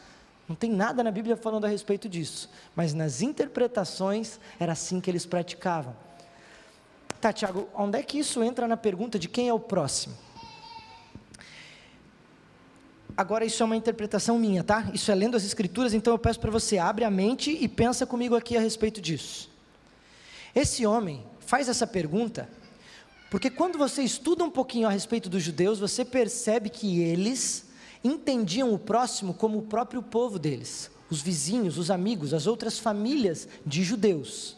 Não 0.48 0.56
tem 0.56 0.72
nada 0.72 1.04
na 1.04 1.12
Bíblia 1.12 1.36
falando 1.36 1.66
a 1.66 1.68
respeito 1.68 2.08
disso, 2.08 2.50
mas 2.74 2.92
nas 2.92 3.22
interpretações 3.22 4.40
era 4.58 4.72
assim 4.72 5.00
que 5.00 5.08
eles 5.08 5.24
praticavam. 5.24 5.94
Tá, 7.20 7.32
Tiago, 7.32 7.68
onde 7.72 7.96
é 7.96 8.02
que 8.02 8.18
isso 8.18 8.42
entra 8.42 8.66
na 8.66 8.76
pergunta 8.76 9.20
de 9.20 9.28
quem 9.28 9.48
é 9.48 9.54
o 9.54 9.60
próximo? 9.60 10.25
Agora 13.16 13.44
isso 13.44 13.62
é 13.62 13.66
uma 13.66 13.76
interpretação 13.76 14.38
minha, 14.38 14.62
tá? 14.62 14.90
Isso 14.92 15.10
é 15.10 15.14
lendo 15.14 15.36
as 15.36 15.44
escrituras, 15.44 15.94
então 15.94 16.12
eu 16.12 16.18
peço 16.18 16.38
para 16.38 16.50
você 16.50 16.76
abre 16.76 17.04
a 17.04 17.10
mente 17.10 17.56
e 17.58 17.66
pensa 17.66 18.04
comigo 18.04 18.36
aqui 18.36 18.56
a 18.56 18.60
respeito 18.60 19.00
disso. 19.00 19.48
Esse 20.54 20.84
homem 20.84 21.24
faz 21.40 21.68
essa 21.68 21.86
pergunta 21.86 22.48
porque 23.30 23.50
quando 23.50 23.76
você 23.76 24.02
estuda 24.02 24.44
um 24.44 24.50
pouquinho 24.50 24.86
a 24.86 24.90
respeito 24.90 25.28
dos 25.28 25.42
judeus, 25.42 25.78
você 25.78 26.04
percebe 26.04 26.68
que 26.68 27.00
eles 27.00 27.66
entendiam 28.04 28.72
o 28.72 28.78
próximo 28.78 29.34
como 29.34 29.58
o 29.58 29.62
próprio 29.62 30.02
povo 30.02 30.38
deles, 30.38 30.90
os 31.10 31.20
vizinhos, 31.20 31.76
os 31.76 31.90
amigos, 31.90 32.32
as 32.32 32.46
outras 32.46 32.78
famílias 32.78 33.48
de 33.64 33.82
judeus. 33.82 34.55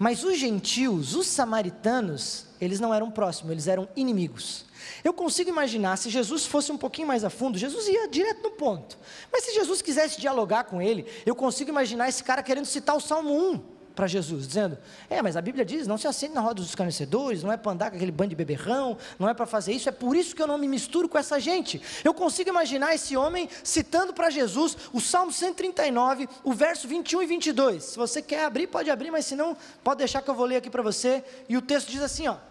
Mas 0.00 0.24
os 0.24 0.38
gentios, 0.38 1.14
os 1.14 1.26
samaritanos, 1.26 2.46
eles 2.58 2.80
não 2.80 2.94
eram 2.94 3.10
próximos, 3.10 3.52
eles 3.52 3.68
eram 3.68 3.86
inimigos. 3.94 4.64
Eu 5.04 5.12
consigo 5.12 5.50
imaginar, 5.50 5.98
se 5.98 6.08
Jesus 6.08 6.46
fosse 6.46 6.72
um 6.72 6.78
pouquinho 6.78 7.06
mais 7.06 7.22
a 7.22 7.28
fundo, 7.28 7.58
Jesus 7.58 7.86
ia 7.86 8.08
direto 8.08 8.42
no 8.42 8.52
ponto. 8.52 8.96
Mas 9.30 9.44
se 9.44 9.54
Jesus 9.54 9.82
quisesse 9.82 10.18
dialogar 10.18 10.64
com 10.64 10.80
ele, 10.80 11.04
eu 11.26 11.34
consigo 11.34 11.68
imaginar 11.68 12.08
esse 12.08 12.24
cara 12.24 12.42
querendo 12.42 12.64
citar 12.64 12.96
o 12.96 13.00
Salmo 13.00 13.30
1 13.52 13.79
para 13.94 14.06
Jesus, 14.06 14.46
dizendo: 14.46 14.78
É, 15.08 15.22
mas 15.22 15.36
a 15.36 15.40
Bíblia 15.40 15.64
diz: 15.64 15.86
não 15.86 15.98
se 15.98 16.06
assente 16.06 16.34
na 16.34 16.40
roda 16.40 16.54
dos 16.54 16.68
escarnecedores, 16.68 17.42
não 17.42 17.52
é 17.52 17.56
para 17.56 17.72
andar 17.72 17.90
com 17.90 17.96
aquele 17.96 18.12
bando 18.12 18.30
de 18.30 18.36
beberrão, 18.36 18.96
não 19.18 19.28
é 19.28 19.34
para 19.34 19.46
fazer 19.46 19.72
isso, 19.72 19.88
é 19.88 19.92
por 19.92 20.16
isso 20.16 20.34
que 20.34 20.42
eu 20.42 20.46
não 20.46 20.58
me 20.58 20.68
misturo 20.68 21.08
com 21.08 21.18
essa 21.18 21.38
gente. 21.38 21.80
Eu 22.04 22.14
consigo 22.14 22.50
imaginar 22.50 22.94
esse 22.94 23.16
homem 23.16 23.48
citando 23.62 24.12
para 24.12 24.30
Jesus 24.30 24.76
o 24.92 25.00
Salmo 25.00 25.32
139, 25.32 26.28
o 26.44 26.52
verso 26.52 26.86
21 26.88 27.22
e 27.22 27.26
22. 27.26 27.84
Se 27.84 27.96
você 27.96 28.22
quer 28.22 28.44
abrir, 28.44 28.66
pode 28.66 28.90
abrir, 28.90 29.10
mas 29.10 29.26
se 29.26 29.36
não, 29.36 29.56
pode 29.82 29.98
deixar 29.98 30.22
que 30.22 30.30
eu 30.30 30.34
vou 30.34 30.46
ler 30.46 30.56
aqui 30.56 30.70
para 30.70 30.82
você. 30.82 31.24
E 31.48 31.56
o 31.56 31.62
texto 31.62 31.90
diz 31.90 32.02
assim: 32.02 32.28
ó. 32.28 32.49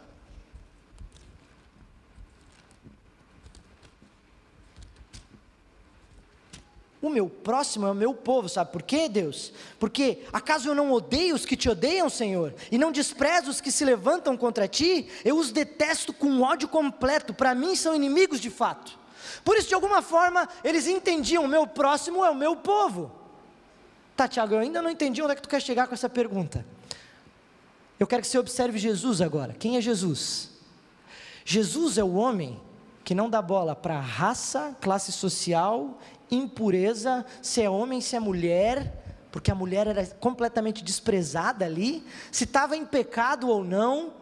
O 7.01 7.09
meu 7.09 7.29
próximo 7.29 7.87
é 7.87 7.91
o 7.91 7.95
meu 7.95 8.13
povo, 8.13 8.49
sabe 8.49 8.73
por 8.73 8.81
quê, 8.81 9.07
Deus? 9.07 9.53
Porque 9.79 10.19
acaso 10.33 10.67
eu 10.67 10.75
não 10.75 10.91
odeio 10.91 11.33
os 11.33 11.45
que 11.45 11.55
te 11.55 11.69
odeiam, 11.69 12.09
Senhor, 12.09 12.53
e 12.69 12.77
não 12.77 12.91
desprezo 12.91 13.49
os 13.49 13.61
que 13.61 13.71
se 13.71 13.85
levantam 13.85 14.35
contra 14.35 14.67
ti? 14.67 15.07
Eu 15.23 15.37
os 15.37 15.49
detesto 15.49 16.11
com 16.11 16.41
ódio 16.41 16.67
completo, 16.67 17.33
para 17.33 17.55
mim 17.55 17.73
são 17.73 17.95
inimigos 17.95 18.41
de 18.41 18.49
fato. 18.49 18.99
Por 19.45 19.55
isso, 19.55 19.69
de 19.69 19.75
alguma 19.75 20.01
forma, 20.01 20.49
eles 20.61 20.87
entendiam: 20.87 21.45
o 21.45 21.47
meu 21.47 21.65
próximo 21.65 22.25
é 22.25 22.29
o 22.29 22.35
meu 22.35 22.57
povo. 22.57 23.11
Tá, 24.15 24.27
Tiago, 24.27 24.55
eu 24.55 24.59
ainda 24.59 24.81
não 24.81 24.89
entendi 24.89 25.21
onde 25.21 25.31
é 25.31 25.35
que 25.35 25.41
tu 25.41 25.47
quer 25.47 25.61
chegar 25.61 25.87
com 25.87 25.93
essa 25.93 26.09
pergunta. 26.09 26.65
Eu 27.97 28.07
quero 28.07 28.21
que 28.21 28.27
você 28.27 28.37
observe 28.37 28.77
Jesus 28.77 29.21
agora. 29.21 29.53
Quem 29.53 29.77
é 29.77 29.81
Jesus? 29.81 30.49
Jesus 31.45 31.97
é 31.97 32.03
o 32.03 32.15
homem 32.15 32.59
que 33.03 33.15
não 33.15 33.29
dá 33.29 33.41
bola 33.41 33.75
para 33.75 33.99
raça, 33.99 34.75
classe 34.81 35.11
social 35.11 35.97
impureza, 36.31 37.25
se 37.41 37.61
é 37.61 37.69
homem, 37.69 38.01
se 38.01 38.15
é 38.15 38.19
mulher, 38.19 38.93
porque 39.31 39.51
a 39.51 39.55
mulher 39.55 39.87
era 39.87 40.05
completamente 40.05 40.83
desprezada 40.83 41.65
ali, 41.65 42.03
se 42.31 42.43
estava 42.43 42.75
em 42.75 42.85
pecado 42.85 43.47
ou 43.47 43.63
não, 43.63 44.13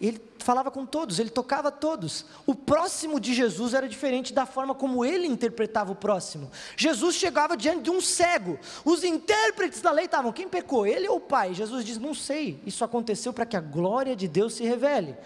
ele 0.00 0.20
falava 0.38 0.70
com 0.70 0.84
todos, 0.84 1.18
ele 1.18 1.30
tocava 1.30 1.70
todos. 1.70 2.26
O 2.44 2.54
próximo 2.54 3.20
de 3.20 3.32
Jesus 3.32 3.74
era 3.74 3.88
diferente 3.88 4.34
da 4.34 4.44
forma 4.44 4.74
como 4.74 5.04
ele 5.04 5.26
interpretava 5.26 5.92
o 5.92 5.94
próximo. 5.94 6.50
Jesus 6.76 7.14
chegava 7.14 7.56
diante 7.56 7.82
de 7.82 7.90
um 7.90 8.00
cego. 8.00 8.58
Os 8.84 9.04
intérpretes 9.04 9.80
da 9.80 9.92
lei 9.92 10.06
estavam: 10.06 10.32
quem 10.32 10.48
pecou, 10.48 10.86
ele 10.86 11.08
ou 11.08 11.16
o 11.16 11.20
pai? 11.20 11.54
Jesus 11.54 11.84
diz: 11.84 11.98
não 11.98 12.12
sei. 12.12 12.60
Isso 12.66 12.84
aconteceu 12.84 13.32
para 13.32 13.46
que 13.46 13.56
a 13.56 13.60
glória 13.60 14.16
de 14.16 14.26
Deus 14.26 14.54
se 14.54 14.64
revele. 14.64 15.16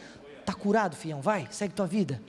Está 0.41 0.53
curado, 0.53 0.97
fião, 0.97 1.21
vai, 1.21 1.49
segue 1.51 1.75
tua 1.75 1.87
vida. 1.87 2.23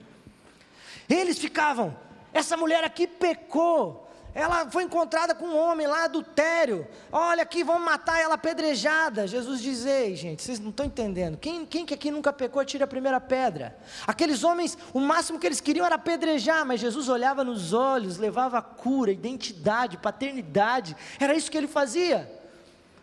Eles 1.10 1.38
ficavam: 1.38 1.96
essa 2.34 2.56
mulher 2.56 2.84
aqui 2.84 3.08
pecou. 3.08 4.08
Ela 4.34 4.70
foi 4.70 4.84
encontrada 4.84 5.34
com 5.34 5.46
um 5.46 5.58
homem 5.58 5.88
lá 5.88 6.04
adultério. 6.04 6.88
Olha 7.12 7.42
aqui, 7.44 7.64
vamos 7.64 7.84
matar 7.84 8.22
ela 8.22 8.36
apedrejada. 8.36 9.28
Jesus 9.28 9.60
diz: 9.60 9.86
Ei, 9.86 10.16
gente, 10.16 10.44
vocês 10.44 10.60
não 10.60 10.70
estão 10.70 10.86
entendendo. 10.86 11.38
Quem, 11.38 11.66
quem 11.66 11.86
que 11.86 11.94
aqui 11.94 12.12
nunca 12.12 12.32
pecou, 12.32 12.64
tira 12.64 12.86
a 12.86 12.88
primeira 12.88 13.20
pedra. 13.20 13.76
Aqueles 14.06 14.44
homens, 14.44 14.78
o 14.94 15.00
máximo 15.00 15.40
que 15.40 15.48
eles 15.48 15.60
queriam 15.60 15.86
era 15.86 15.96
apedrejar, 15.96 16.66
mas 16.66 16.80
Jesus 16.80 17.10
olhava 17.10 17.44
nos 17.44 17.74
olhos, 17.74 18.18
levava 18.18 18.62
cura, 18.62 19.12
identidade, 19.12 19.98
paternidade. 19.98 20.96
Era 21.20 21.36
isso 21.36 21.50
que 21.50 21.58
ele 21.58 21.68
fazia. 21.68 22.32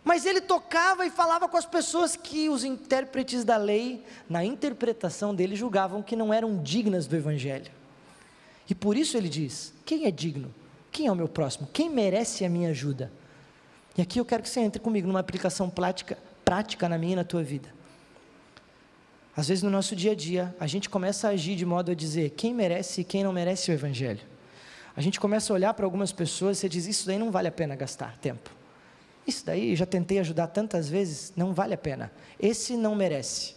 Mas 0.05 0.25
ele 0.25 0.41
tocava 0.41 1.05
e 1.05 1.11
falava 1.11 1.49
com 1.49 1.57
as 1.57 1.67
pessoas 1.67 2.15
que 2.15 2.49
os 2.49 2.63
intérpretes 2.63 3.45
da 3.45 3.57
lei, 3.57 4.05
na 4.29 4.45
interpretação 4.45 5.35
dele, 5.35 5.57
julgavam 5.57 6.01
que 6.01 6.15
não 6.15 6.33
eram 6.33 6.63
dignas 6.63 7.09
do 7.09 7.17
Evangelho. 7.17 7.76
E 8.69 8.75
por 8.75 8.97
isso 8.97 9.17
ele 9.17 9.29
diz: 9.29 9.73
quem 9.85 10.07
é 10.07 10.11
digno? 10.11 10.55
Quem 10.91 11.07
é 11.07 11.13
o 11.13 11.17
meu 11.17 11.29
próximo? 11.29 11.69
Quem 11.73 11.91
merece 11.91 12.45
a 12.45 12.49
minha 12.49 12.71
ajuda? 12.71 13.13
E 13.97 14.03
aqui 14.03 14.21
eu 14.21 14.25
quero 14.25 14.43
que 14.43 14.49
você 14.49 14.61
entre 14.61 14.81
comigo 14.81 15.07
numa 15.07 15.21
aplicação 15.21 15.71
prática, 15.71 16.19
prática 16.45 16.89
na 16.89 16.99
minha 16.99 17.15
e 17.15 17.17
na 17.17 17.25
tua 17.25 17.43
vida. 17.43 17.69
Às 19.37 19.49
vezes 19.49 19.63
no 19.63 19.71
nosso 19.71 19.95
dia 19.95 20.13
a 20.13 20.15
dia, 20.15 20.55
a 20.59 20.67
gente 20.67 20.89
começa 20.89 21.29
a 21.29 21.33
agir 21.33 21.57
de 21.57 21.67
modo 21.67 21.91
a 21.91 21.95
dizer 21.95 22.31
quem 22.31 22.55
merece 22.55 23.03
e 23.03 23.05
quem 23.05 23.23
não 23.23 23.33
merece 23.33 23.71
o 23.71 23.75
Evangelho. 23.75 24.23
A 24.97 25.01
gente 25.03 25.21
começa 25.21 25.53
a 25.53 25.55
olhar 25.55 25.75
para 25.75 25.85
algumas 25.85 26.11
pessoas 26.13 26.63
e 26.63 26.69
diz: 26.69 26.87
Isso 26.87 27.07
daí 27.07 27.19
não 27.19 27.31
vale 27.31 27.49
a 27.49 27.53
pena 27.53 27.77
gastar 27.77 28.17
tempo. 28.19 28.51
Isso 29.27 29.45
daí 29.45 29.75
já 29.75 29.85
tentei 29.85 30.19
ajudar 30.21 30.47
tantas 30.47 30.89
vezes, 30.89 31.33
não 31.37 31.53
vale 31.53 31.75
a 31.75 31.79
pena. 31.79 32.13
Esse 32.41 32.77
não 32.77 32.95
merece. 32.95 33.56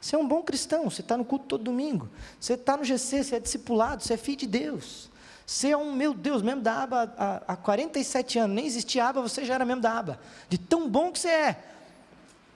Você 0.00 0.14
é 0.14 0.18
um 0.18 0.26
bom 0.26 0.42
cristão, 0.42 0.88
você 0.88 1.00
está 1.00 1.16
no 1.16 1.24
culto 1.24 1.46
todo 1.46 1.64
domingo, 1.64 2.08
você 2.38 2.54
está 2.54 2.76
no 2.76 2.84
GC, 2.84 3.24
você 3.24 3.36
é 3.36 3.40
discipulado, 3.40 4.02
você 4.02 4.14
é 4.14 4.16
filho 4.16 4.38
de 4.38 4.46
Deus. 4.46 5.10
Você 5.44 5.70
é 5.70 5.76
um, 5.76 5.92
meu 5.92 6.14
Deus, 6.14 6.42
membro 6.42 6.62
da 6.62 6.82
aba 6.82 7.14
há, 7.16 7.52
há 7.52 7.56
47 7.56 8.38
anos, 8.38 8.54
nem 8.54 8.66
existia 8.66 9.06
aba, 9.06 9.22
você 9.22 9.44
já 9.44 9.54
era 9.54 9.64
membro 9.64 9.82
da 9.82 9.98
aba, 9.98 10.20
de 10.48 10.58
tão 10.58 10.88
bom 10.88 11.10
que 11.10 11.18
você 11.18 11.28
é. 11.28 11.64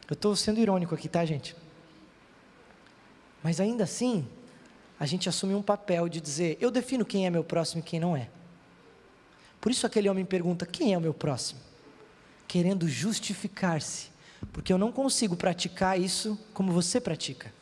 Eu 0.08 0.14
estou 0.14 0.36
sendo 0.36 0.60
irônico 0.60 0.94
aqui, 0.94 1.08
tá, 1.08 1.24
gente? 1.24 1.56
Mas 3.42 3.60
ainda 3.60 3.84
assim, 3.84 4.28
a 5.00 5.06
gente 5.06 5.28
assume 5.28 5.54
um 5.54 5.62
papel 5.62 6.08
de 6.08 6.20
dizer: 6.20 6.56
eu 6.60 6.70
defino 6.70 7.04
quem 7.04 7.26
é 7.26 7.30
meu 7.30 7.42
próximo 7.42 7.80
e 7.80 7.82
quem 7.82 7.98
não 7.98 8.16
é. 8.16 8.28
Por 9.60 9.72
isso 9.72 9.84
aquele 9.86 10.08
homem 10.08 10.24
pergunta: 10.24 10.64
quem 10.64 10.92
é 10.92 10.98
o 10.98 11.00
meu 11.00 11.12
próximo? 11.12 11.60
Querendo 12.46 12.88
justificar-se 12.88 14.11
porque 14.52 14.72
eu 14.72 14.78
não 14.78 14.90
consigo 14.90 15.36
praticar 15.36 16.00
isso 16.00 16.38
como 16.52 16.72
você 16.72 17.00
pratica. 17.00 17.52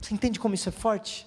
Você 0.00 0.14
entende 0.14 0.38
como 0.38 0.54
isso 0.54 0.68
é 0.68 0.72
forte? 0.72 1.26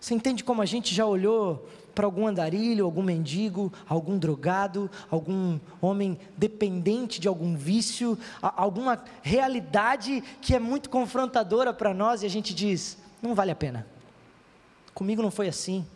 Você 0.00 0.14
entende 0.14 0.42
como 0.42 0.62
a 0.62 0.66
gente 0.66 0.94
já 0.94 1.06
olhou 1.06 1.68
para 1.94 2.06
algum 2.06 2.26
andarilho, 2.26 2.84
algum 2.84 3.02
mendigo, 3.02 3.72
algum 3.86 4.18
drogado, 4.18 4.90
algum 5.10 5.60
homem 5.80 6.18
dependente 6.36 7.20
de 7.20 7.28
algum 7.28 7.56
vício, 7.56 8.18
alguma 8.40 9.02
realidade 9.22 10.22
que 10.40 10.54
é 10.54 10.58
muito 10.58 10.88
confrontadora 10.88 11.72
para 11.72 11.92
nós 11.92 12.22
e 12.22 12.26
a 12.26 12.30
gente 12.30 12.54
diz: 12.54 12.98
não 13.20 13.34
vale 13.34 13.50
a 13.50 13.56
pena. 13.56 13.86
Comigo 14.94 15.22
não 15.22 15.30
foi 15.30 15.48
assim. 15.48 15.86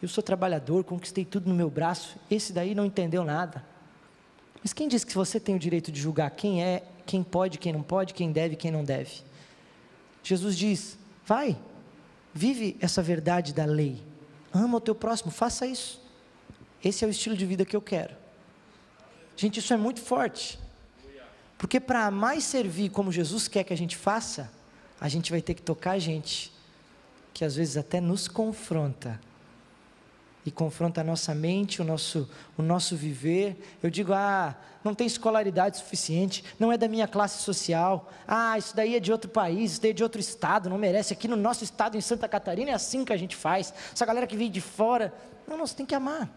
Eu 0.00 0.08
sou 0.08 0.22
trabalhador, 0.22 0.84
conquistei 0.84 1.24
tudo 1.24 1.48
no 1.48 1.54
meu 1.54 1.70
braço. 1.70 2.16
Esse 2.30 2.52
daí 2.52 2.74
não 2.74 2.84
entendeu 2.84 3.24
nada. 3.24 3.64
Mas 4.64 4.72
quem 4.72 4.88
diz 4.88 5.04
que 5.04 5.14
você 5.14 5.38
tem 5.38 5.54
o 5.54 5.58
direito 5.58 5.92
de 5.92 6.00
julgar 6.00 6.30
quem 6.30 6.64
é, 6.64 6.82
quem 7.04 7.22
pode, 7.22 7.58
quem 7.58 7.70
não 7.70 7.82
pode, 7.82 8.14
quem 8.14 8.32
deve, 8.32 8.56
quem 8.56 8.70
não 8.70 8.82
deve? 8.82 9.20
Jesus 10.22 10.56
diz: 10.56 10.98
vai, 11.26 11.54
vive 12.32 12.74
essa 12.80 13.02
verdade 13.02 13.52
da 13.52 13.66
lei. 13.66 14.02
Ama 14.54 14.78
o 14.78 14.80
teu 14.80 14.94
próximo, 14.94 15.30
faça 15.30 15.66
isso. 15.66 16.02
Esse 16.82 17.04
é 17.04 17.06
o 17.06 17.10
estilo 17.10 17.36
de 17.36 17.44
vida 17.44 17.66
que 17.66 17.76
eu 17.76 17.82
quero. 17.82 18.16
Gente, 19.36 19.60
isso 19.60 19.74
é 19.74 19.76
muito 19.76 20.00
forte. 20.00 20.58
Porque 21.58 21.78
para 21.78 22.10
e 22.34 22.40
servir 22.40 22.88
como 22.88 23.12
Jesus 23.12 23.46
quer 23.48 23.64
que 23.64 23.72
a 23.72 23.76
gente 23.76 23.96
faça, 23.96 24.50
a 24.98 25.08
gente 25.08 25.30
vai 25.30 25.42
ter 25.42 25.52
que 25.52 25.62
tocar 25.62 25.92
a 25.92 25.98
gente, 25.98 26.50
que 27.34 27.44
às 27.44 27.54
vezes 27.54 27.76
até 27.76 28.00
nos 28.00 28.28
confronta 28.28 29.20
e 30.46 30.50
confronta 30.50 31.00
a 31.00 31.04
nossa 31.04 31.34
mente, 31.34 31.80
o 31.80 31.84
nosso, 31.84 32.28
o 32.56 32.62
nosso 32.62 32.94
viver. 32.94 33.56
Eu 33.82 33.88
digo, 33.88 34.12
ah, 34.12 34.54
não 34.82 34.94
tem 34.94 35.06
escolaridade 35.06 35.78
suficiente, 35.78 36.44
não 36.58 36.70
é 36.70 36.76
da 36.76 36.86
minha 36.86 37.08
classe 37.08 37.42
social, 37.42 38.10
ah, 38.28 38.58
isso 38.58 38.76
daí 38.76 38.94
é 38.94 39.00
de 39.00 39.10
outro 39.10 39.30
país, 39.30 39.72
isso 39.72 39.82
daí 39.82 39.92
é 39.92 39.94
de 39.94 40.02
outro 40.02 40.20
estado, 40.20 40.68
não 40.68 40.76
merece. 40.76 41.12
Aqui 41.14 41.26
no 41.26 41.36
nosso 41.36 41.64
estado, 41.64 41.96
em 41.96 42.00
Santa 42.00 42.28
Catarina, 42.28 42.70
é 42.70 42.74
assim 42.74 43.04
que 43.04 43.12
a 43.12 43.16
gente 43.16 43.34
faz. 43.34 43.72
Essa 43.92 44.04
galera 44.04 44.26
que 44.26 44.36
veio 44.36 44.50
de 44.50 44.60
fora, 44.60 45.14
não, 45.48 45.56
você 45.56 45.74
tem 45.74 45.86
que 45.86 45.94
amar. 45.94 46.28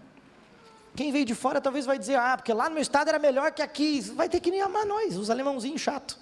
Quem 0.96 1.12
veio 1.12 1.26
de 1.26 1.36
fora 1.36 1.60
talvez 1.60 1.86
vai 1.86 2.00
dizer, 2.00 2.15
ah, 2.15 2.38
porque 2.38 2.54
lá 2.54 2.70
no 2.70 2.76
meu 2.76 2.82
estado 2.82 3.10
era 3.10 3.20
melhor 3.20 3.52
que 3.52 3.62
aqui. 3.62 4.00
Vai 4.02 4.30
ter 4.30 4.39
que 4.39 4.58
amar 4.60 4.86
nós, 4.86 5.17
os 5.17 5.30
alemãozinhos 5.30 5.82
chato. 5.82 6.17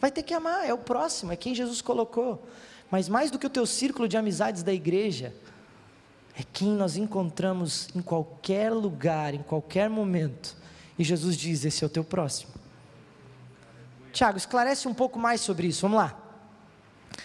Vai 0.00 0.10
ter 0.10 0.22
que 0.22 0.34
amar, 0.34 0.68
é 0.68 0.74
o 0.74 0.78
próximo, 0.78 1.32
é 1.32 1.36
quem 1.36 1.54
Jesus 1.54 1.80
colocou. 1.80 2.46
Mas 2.90 3.08
mais 3.08 3.30
do 3.30 3.38
que 3.38 3.46
o 3.46 3.50
teu 3.50 3.66
círculo 3.66 4.06
de 4.06 4.16
amizades 4.16 4.62
da 4.62 4.72
igreja, 4.72 5.34
é 6.36 6.42
quem 6.52 6.70
nós 6.70 6.96
encontramos 6.96 7.88
em 7.94 8.02
qualquer 8.02 8.72
lugar, 8.72 9.34
em 9.34 9.42
qualquer 9.42 9.88
momento. 9.88 10.56
E 10.98 11.04
Jesus 11.04 11.36
diz: 11.36 11.64
Esse 11.64 11.84
é 11.84 11.86
o 11.86 11.90
teu 11.90 12.02
próximo. 12.02 12.52
Tiago, 14.12 14.36
esclarece 14.36 14.88
um 14.88 14.94
pouco 14.94 15.18
mais 15.18 15.40
sobre 15.40 15.68
isso. 15.68 15.82
Vamos 15.82 15.98
lá. 15.98 16.18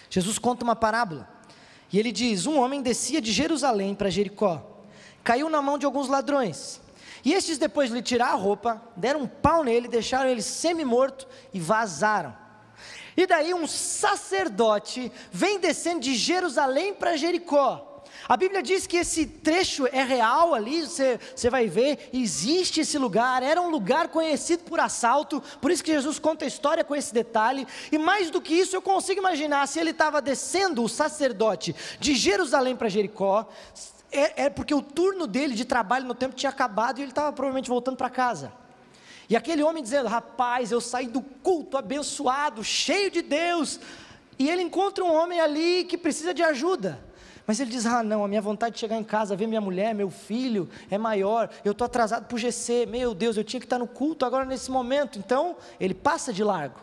Jesus 0.08 0.38
conta 0.38 0.64
uma 0.64 0.76
parábola. 0.76 1.28
E 1.92 1.98
ele 1.98 2.12
diz: 2.12 2.46
Um 2.46 2.58
homem 2.58 2.82
descia 2.82 3.20
de 3.20 3.32
Jerusalém 3.32 3.94
para 3.94 4.10
Jericó, 4.10 4.64
caiu 5.24 5.50
na 5.50 5.60
mão 5.60 5.76
de 5.76 5.86
alguns 5.86 6.08
ladrões. 6.08 6.80
E 7.24 7.34
estes, 7.34 7.58
depois 7.58 7.90
de 7.90 7.96
lhe 7.96 8.02
tirar 8.02 8.28
a 8.28 8.34
roupa, 8.34 8.80
deram 8.96 9.22
um 9.22 9.26
pau 9.26 9.62
nele, 9.62 9.88
deixaram 9.88 10.30
ele 10.30 10.40
semi-morto 10.40 11.26
e 11.52 11.60
vazaram. 11.60 12.34
E 13.16 13.26
daí 13.26 13.52
um 13.52 13.66
sacerdote 13.66 15.12
vem 15.30 15.60
descendo 15.60 16.00
de 16.00 16.14
Jerusalém 16.14 16.94
para 16.94 17.16
Jericó. 17.16 17.89
A 18.30 18.36
Bíblia 18.36 18.62
diz 18.62 18.86
que 18.86 18.96
esse 18.96 19.26
trecho 19.26 19.88
é 19.88 20.04
real 20.04 20.54
ali, 20.54 20.82
você, 20.82 21.18
você 21.34 21.50
vai 21.50 21.66
ver, 21.66 22.10
existe 22.12 22.80
esse 22.80 22.96
lugar, 22.96 23.42
era 23.42 23.60
um 23.60 23.68
lugar 23.68 24.06
conhecido 24.06 24.62
por 24.62 24.78
assalto, 24.78 25.42
por 25.60 25.68
isso 25.68 25.82
que 25.82 25.92
Jesus 25.92 26.16
conta 26.20 26.44
a 26.44 26.46
história 26.46 26.84
com 26.84 26.94
esse 26.94 27.12
detalhe, 27.12 27.66
e 27.90 27.98
mais 27.98 28.30
do 28.30 28.40
que 28.40 28.54
isso, 28.54 28.76
eu 28.76 28.80
consigo 28.80 29.18
imaginar 29.18 29.66
se 29.66 29.80
ele 29.80 29.90
estava 29.90 30.22
descendo, 30.22 30.84
o 30.84 30.88
sacerdote, 30.88 31.74
de 31.98 32.14
Jerusalém 32.14 32.76
para 32.76 32.88
Jericó, 32.88 33.48
é, 34.12 34.44
é, 34.44 34.48
porque 34.48 34.72
o 34.76 34.80
turno 34.80 35.26
dele 35.26 35.56
de 35.56 35.64
trabalho 35.64 36.06
no 36.06 36.14
tempo 36.14 36.36
tinha 36.36 36.50
acabado 36.50 37.00
e 37.00 37.02
ele 37.02 37.10
estava 37.10 37.32
provavelmente 37.32 37.68
voltando 37.68 37.96
para 37.96 38.08
casa. 38.08 38.52
E 39.28 39.34
aquele 39.34 39.64
homem 39.64 39.82
dizendo: 39.82 40.08
Rapaz, 40.08 40.70
eu 40.70 40.80
saí 40.80 41.08
do 41.08 41.20
culto 41.20 41.76
abençoado, 41.76 42.62
cheio 42.62 43.10
de 43.10 43.22
Deus, 43.22 43.80
e 44.38 44.48
ele 44.48 44.62
encontra 44.62 45.02
um 45.02 45.12
homem 45.12 45.40
ali 45.40 45.82
que 45.82 45.98
precisa 45.98 46.32
de 46.32 46.44
ajuda. 46.44 47.09
Mas 47.46 47.60
ele 47.60 47.70
diz: 47.70 47.86
Ah, 47.86 48.02
não, 48.02 48.24
a 48.24 48.28
minha 48.28 48.40
vontade 48.40 48.74
de 48.74 48.80
chegar 48.80 48.96
em 48.96 49.04
casa, 49.04 49.36
ver 49.36 49.46
minha 49.46 49.60
mulher, 49.60 49.94
meu 49.94 50.10
filho 50.10 50.68
é 50.90 50.98
maior, 50.98 51.50
eu 51.64 51.72
estou 51.72 51.84
atrasado 51.84 52.26
para 52.26 52.34
o 52.34 52.38
GC, 52.38 52.86
meu 52.86 53.14
Deus, 53.14 53.36
eu 53.36 53.44
tinha 53.44 53.60
que 53.60 53.66
estar 53.66 53.78
no 53.78 53.86
culto 53.86 54.24
agora 54.24 54.44
nesse 54.44 54.70
momento. 54.70 55.18
Então, 55.18 55.56
ele 55.78 55.94
passa 55.94 56.32
de 56.32 56.44
largo. 56.44 56.78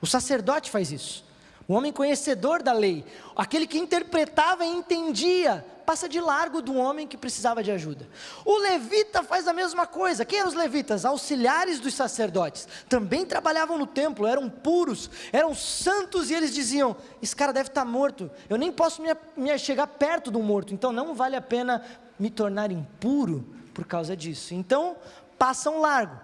O 0.00 0.06
sacerdote 0.06 0.70
faz 0.70 0.90
isso. 0.90 1.24
O 1.68 1.74
homem 1.74 1.92
conhecedor 1.92 2.62
da 2.62 2.72
lei, 2.72 3.04
aquele 3.36 3.66
que 3.66 3.78
interpretava 3.78 4.64
e 4.64 4.68
entendia, 4.68 5.64
passa 5.82 6.08
de 6.08 6.20
largo 6.20 6.62
do 6.62 6.74
homem 6.74 7.06
que 7.06 7.16
precisava 7.16 7.62
de 7.62 7.70
ajuda. 7.70 8.08
O 8.44 8.56
levita 8.58 9.22
faz 9.22 9.46
a 9.46 9.52
mesma 9.52 9.86
coisa. 9.86 10.24
Quem 10.24 10.38
eram 10.38 10.48
os 10.48 10.54
levitas? 10.54 11.04
Auxiliares 11.04 11.80
dos 11.80 11.94
sacerdotes. 11.94 12.66
Também 12.88 13.26
trabalhavam 13.26 13.76
no 13.76 13.86
templo, 13.86 14.26
eram 14.26 14.48
puros, 14.48 15.10
eram 15.32 15.54
santos 15.54 16.30
e 16.30 16.34
eles 16.34 16.54
diziam: 16.54 16.96
Esse 17.20 17.36
cara 17.36 17.52
deve 17.52 17.68
estar 17.68 17.84
morto, 17.84 18.30
eu 18.48 18.56
nem 18.56 18.72
posso 18.72 19.02
me, 19.02 19.08
me 19.36 19.56
chegar 19.58 19.86
perto 19.86 20.30
do 20.30 20.40
morto, 20.40 20.72
então 20.72 20.92
não 20.92 21.14
vale 21.14 21.36
a 21.36 21.42
pena 21.42 21.84
me 22.18 22.30
tornar 22.30 22.70
impuro 22.70 23.44
por 23.74 23.86
causa 23.86 24.16
disso. 24.16 24.54
Então, 24.54 24.96
passam 25.38 25.80
largo. 25.80 26.16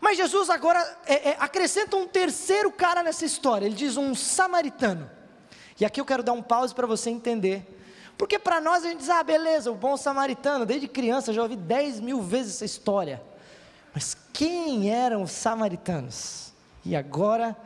Mas 0.00 0.16
Jesus 0.16 0.50
agora 0.50 0.80
é, 1.06 1.30
é, 1.30 1.36
acrescenta 1.38 1.96
um 1.96 2.06
terceiro 2.06 2.70
cara 2.70 3.02
nessa 3.02 3.24
história, 3.24 3.66
ele 3.66 3.74
diz 3.74 3.96
um 3.96 4.14
samaritano. 4.14 5.10
E 5.78 5.84
aqui 5.84 6.00
eu 6.00 6.04
quero 6.04 6.22
dar 6.22 6.32
um 6.32 6.42
pause 6.42 6.74
para 6.74 6.86
você 6.86 7.10
entender. 7.10 7.80
Porque 8.16 8.38
para 8.38 8.60
nós 8.60 8.84
a 8.84 8.88
gente 8.88 9.00
diz, 9.00 9.10
ah, 9.10 9.22
beleza, 9.22 9.70
o 9.70 9.74
bom 9.74 9.96
samaritano, 9.96 10.64
desde 10.64 10.86
criança 10.86 11.32
já 11.32 11.42
ouvi 11.42 11.56
10 11.56 12.00
mil 12.00 12.22
vezes 12.22 12.54
essa 12.54 12.64
história. 12.64 13.22
Mas 13.92 14.16
quem 14.32 14.90
eram 14.90 15.22
os 15.22 15.32
samaritanos? 15.32 16.52
E 16.84 16.94
agora 16.94 17.56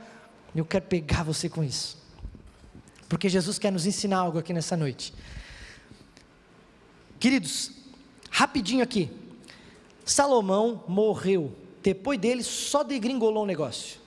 eu 0.54 0.64
quero 0.64 0.86
pegar 0.86 1.22
você 1.22 1.48
com 1.48 1.62
isso. 1.62 1.98
Porque 3.08 3.28
Jesus 3.28 3.58
quer 3.58 3.72
nos 3.72 3.86
ensinar 3.86 4.18
algo 4.18 4.38
aqui 4.38 4.52
nessa 4.52 4.76
noite. 4.76 5.14
Queridos, 7.18 7.72
rapidinho 8.30 8.82
aqui. 8.82 9.10
Salomão 10.04 10.84
morreu. 10.86 11.54
Depois 11.82 12.18
dele, 12.18 12.42
só 12.42 12.82
degringolou 12.82 13.44
o 13.44 13.46
negócio. 13.46 14.00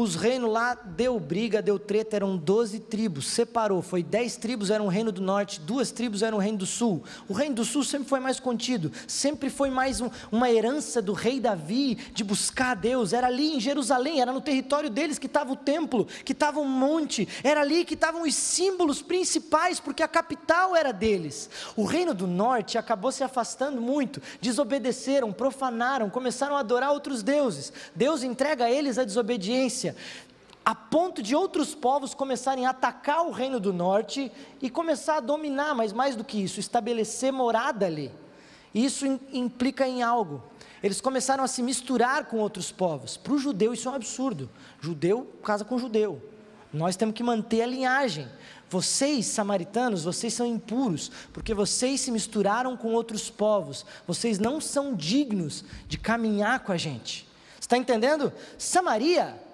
Os 0.00 0.14
reinos 0.14 0.52
lá 0.52 0.74
deu 0.74 1.18
briga, 1.18 1.60
deu 1.60 1.76
treta, 1.76 2.14
eram 2.14 2.36
12 2.36 2.78
tribos, 2.78 3.26
separou, 3.26 3.82
foi 3.82 4.00
10 4.00 4.36
tribos 4.36 4.70
eram 4.70 4.86
o 4.86 4.88
reino 4.88 5.10
do 5.10 5.20
norte, 5.20 5.60
duas 5.60 5.90
tribos 5.90 6.22
eram 6.22 6.38
o 6.38 6.40
reino 6.40 6.58
do 6.58 6.66
sul. 6.66 7.02
O 7.28 7.32
reino 7.32 7.56
do 7.56 7.64
sul 7.64 7.82
sempre 7.82 8.08
foi 8.08 8.20
mais 8.20 8.38
contido, 8.38 8.92
sempre 9.08 9.50
foi 9.50 9.70
mais 9.70 10.00
um, 10.00 10.08
uma 10.30 10.48
herança 10.48 11.02
do 11.02 11.12
rei 11.12 11.40
Davi 11.40 11.96
de 12.14 12.22
buscar 12.22 12.70
a 12.70 12.74
Deus. 12.76 13.12
Era 13.12 13.26
ali 13.26 13.56
em 13.56 13.58
Jerusalém, 13.58 14.20
era 14.20 14.30
no 14.30 14.40
território 14.40 14.88
deles 14.88 15.18
que 15.18 15.26
estava 15.26 15.52
o 15.52 15.56
templo, 15.56 16.06
que 16.24 16.30
estava 16.30 16.60
um 16.60 16.68
monte, 16.68 17.26
era 17.42 17.62
ali 17.62 17.84
que 17.84 17.94
estavam 17.94 18.22
os 18.22 18.36
símbolos 18.36 19.02
principais, 19.02 19.80
porque 19.80 20.04
a 20.04 20.06
capital 20.06 20.76
era 20.76 20.92
deles. 20.92 21.50
O 21.74 21.82
reino 21.82 22.14
do 22.14 22.28
norte 22.28 22.78
acabou 22.78 23.10
se 23.10 23.24
afastando 23.24 23.80
muito, 23.80 24.22
desobedeceram, 24.40 25.32
profanaram, 25.32 26.08
começaram 26.08 26.56
a 26.56 26.60
adorar 26.60 26.92
outros 26.92 27.20
deuses. 27.20 27.72
Deus 27.96 28.22
entrega 28.22 28.66
a 28.66 28.70
eles 28.70 28.96
a 28.96 29.02
desobediência 29.02 29.87
a 30.68 30.74
ponto 30.74 31.22
de 31.22 31.34
outros 31.34 31.74
povos 31.74 32.12
começarem 32.12 32.66
a 32.66 32.70
atacar 32.70 33.24
o 33.24 33.30
reino 33.30 33.58
do 33.58 33.72
norte 33.72 34.30
e 34.60 34.68
começar 34.68 35.16
a 35.16 35.20
dominar, 35.20 35.74
mas 35.74 35.94
mais 35.94 36.14
do 36.14 36.22
que 36.22 36.42
isso, 36.42 36.60
estabelecer 36.60 37.32
morada 37.32 37.86
ali. 37.86 38.10
Isso 38.74 39.06
implica 39.32 39.88
em 39.88 40.02
algo. 40.02 40.42
Eles 40.82 41.00
começaram 41.00 41.42
a 41.42 41.48
se 41.48 41.62
misturar 41.62 42.26
com 42.26 42.36
outros 42.36 42.70
povos. 42.70 43.16
Para 43.16 43.32
o 43.32 43.38
judeu 43.38 43.72
isso 43.72 43.88
é 43.88 43.92
um 43.92 43.94
absurdo. 43.94 44.50
Judeu 44.78 45.24
casa 45.42 45.64
com 45.64 45.78
judeu. 45.78 46.22
Nós 46.70 46.96
temos 46.96 47.14
que 47.14 47.22
manter 47.22 47.62
a 47.62 47.66
linhagem. 47.66 48.28
Vocês, 48.68 49.24
samaritanos, 49.24 50.04
vocês 50.04 50.34
são 50.34 50.46
impuros, 50.46 51.10
porque 51.32 51.54
vocês 51.54 52.02
se 52.02 52.10
misturaram 52.10 52.76
com 52.76 52.92
outros 52.92 53.30
povos. 53.30 53.86
Vocês 54.06 54.38
não 54.38 54.60
são 54.60 54.94
dignos 54.94 55.64
de 55.88 55.96
caminhar 55.96 56.60
com 56.60 56.72
a 56.72 56.76
gente. 56.76 57.26
Está 57.58 57.78
entendendo? 57.78 58.30
Samaria 58.58 59.47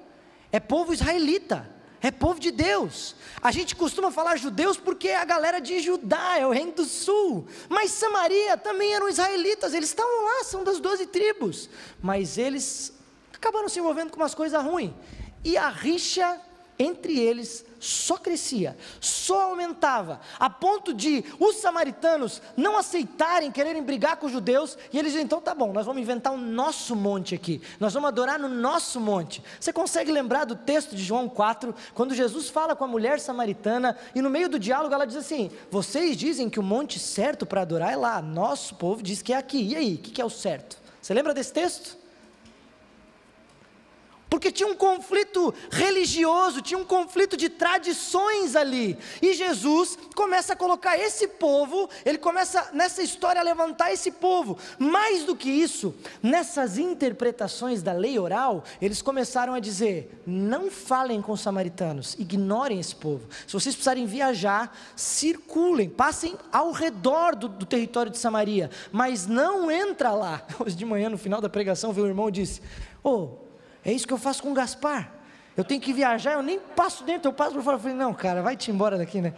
é 0.54 0.60
povo 0.60 0.94
israelita, 0.94 1.68
é 2.00 2.12
povo 2.12 2.38
de 2.38 2.52
Deus. 2.52 3.16
A 3.42 3.50
gente 3.50 3.74
costuma 3.74 4.12
falar 4.12 4.36
judeus 4.36 4.76
porque 4.76 5.08
é 5.08 5.16
a 5.16 5.24
galera 5.24 5.60
de 5.60 5.80
Judá, 5.80 6.38
é 6.38 6.46
o 6.46 6.52
reino 6.52 6.70
do 6.70 6.84
sul. 6.84 7.48
Mas 7.68 7.90
Samaria 7.90 8.56
também 8.56 8.94
eram 8.94 9.08
israelitas, 9.08 9.74
eles 9.74 9.88
estavam 9.88 10.24
lá, 10.24 10.44
são 10.44 10.62
das 10.62 10.78
doze 10.78 11.08
tribos. 11.08 11.68
Mas 12.00 12.38
eles 12.38 12.92
acabaram 13.32 13.68
se 13.68 13.80
envolvendo 13.80 14.12
com 14.12 14.16
umas 14.16 14.32
coisas 14.32 14.62
ruins. 14.62 14.92
E 15.42 15.56
a 15.56 15.68
rixa 15.68 16.40
entre 16.78 17.18
eles 17.18 17.64
só 17.78 18.16
crescia, 18.16 18.76
só 19.00 19.50
aumentava, 19.50 20.20
a 20.38 20.48
ponto 20.48 20.94
de 20.94 21.24
os 21.38 21.56
samaritanos 21.56 22.40
não 22.56 22.78
aceitarem, 22.78 23.52
quererem 23.52 23.82
brigar 23.82 24.16
com 24.16 24.26
os 24.26 24.32
judeus, 24.32 24.78
e 24.92 24.98
eles 24.98 25.12
dizem: 25.12 25.24
então 25.24 25.40
tá 25.40 25.54
bom, 25.54 25.72
nós 25.72 25.84
vamos 25.84 26.00
inventar 26.00 26.32
o 26.32 26.38
nosso 26.38 26.96
monte 26.96 27.34
aqui, 27.34 27.60
nós 27.78 27.92
vamos 27.92 28.08
adorar 28.08 28.38
no 28.38 28.48
nosso 28.48 28.98
monte. 28.98 29.42
Você 29.60 29.72
consegue 29.72 30.10
lembrar 30.10 30.44
do 30.44 30.56
texto 30.56 30.96
de 30.96 31.02
João 31.02 31.28
4, 31.28 31.74
quando 31.94 32.14
Jesus 32.14 32.48
fala 32.48 32.74
com 32.74 32.84
a 32.84 32.88
mulher 32.88 33.20
samaritana, 33.20 33.96
e 34.14 34.22
no 34.22 34.30
meio 34.30 34.48
do 34.48 34.58
diálogo 34.58 34.94
ela 34.94 35.06
diz 35.06 35.16
assim: 35.16 35.50
vocês 35.70 36.16
dizem 36.16 36.48
que 36.48 36.60
o 36.60 36.62
monte 36.62 36.98
certo 36.98 37.44
para 37.44 37.62
adorar 37.62 37.92
é 37.92 37.96
lá, 37.96 38.22
nosso 38.22 38.74
povo 38.76 39.02
diz 39.02 39.20
que 39.20 39.32
é 39.32 39.36
aqui, 39.36 39.62
e 39.62 39.76
aí, 39.76 39.94
o 39.94 39.98
que, 39.98 40.10
que 40.10 40.22
é 40.22 40.24
o 40.24 40.30
certo? 40.30 40.78
Você 41.00 41.12
lembra 41.12 41.34
desse 41.34 41.52
texto? 41.52 42.03
Porque 44.34 44.50
tinha 44.50 44.68
um 44.68 44.74
conflito 44.74 45.54
religioso, 45.70 46.60
tinha 46.60 46.76
um 46.76 46.84
conflito 46.84 47.36
de 47.36 47.48
tradições 47.48 48.56
ali. 48.56 48.98
E 49.22 49.32
Jesus 49.32 49.96
começa 50.12 50.54
a 50.54 50.56
colocar 50.56 50.98
esse 50.98 51.28
povo, 51.28 51.88
ele 52.04 52.18
começa 52.18 52.70
nessa 52.72 53.00
história 53.00 53.40
a 53.40 53.44
levantar 53.44 53.92
esse 53.92 54.10
povo. 54.10 54.58
Mais 54.76 55.22
do 55.22 55.36
que 55.36 55.48
isso, 55.48 55.94
nessas 56.20 56.78
interpretações 56.78 57.80
da 57.80 57.92
lei 57.92 58.18
oral, 58.18 58.64
eles 58.82 59.00
começaram 59.00 59.54
a 59.54 59.60
dizer: 59.60 60.20
não 60.26 60.68
falem 60.68 61.22
com 61.22 61.30
os 61.30 61.40
samaritanos, 61.40 62.16
ignorem 62.18 62.80
esse 62.80 62.96
povo. 62.96 63.28
Se 63.46 63.52
vocês 63.52 63.76
precisarem 63.76 64.04
viajar, 64.04 64.76
circulem, 64.96 65.88
passem 65.88 66.36
ao 66.50 66.72
redor 66.72 67.36
do, 67.36 67.48
do 67.48 67.64
território 67.64 68.10
de 68.10 68.18
Samaria, 68.18 68.68
mas 68.90 69.28
não 69.28 69.70
entra 69.70 70.10
lá. 70.10 70.44
Hoje 70.58 70.74
de 70.74 70.84
manhã, 70.84 71.08
no 71.08 71.18
final 71.18 71.40
da 71.40 71.48
pregação, 71.48 71.92
veio 71.92 72.08
o 72.08 72.10
irmão 72.10 72.28
e 72.30 72.32
disse: 72.32 72.60
Oh, 73.04 73.43
é 73.84 73.92
isso 73.92 74.06
que 74.06 74.12
eu 74.12 74.18
faço 74.18 74.42
com 74.42 74.50
o 74.50 74.54
Gaspar. 74.54 75.10
Eu 75.56 75.62
tenho 75.62 75.80
que 75.80 75.92
viajar, 75.92 76.32
eu 76.32 76.42
nem 76.42 76.58
passo 76.58 77.04
dentro, 77.04 77.28
eu 77.28 77.32
passo 77.32 77.52
por 77.52 77.62
fora. 77.62 77.76
Eu 77.76 77.80
falei, 77.80 77.96
não, 77.96 78.12
cara, 78.12 78.42
vai-te 78.42 78.70
embora 78.70 78.98
daqui, 78.98 79.20
né? 79.20 79.34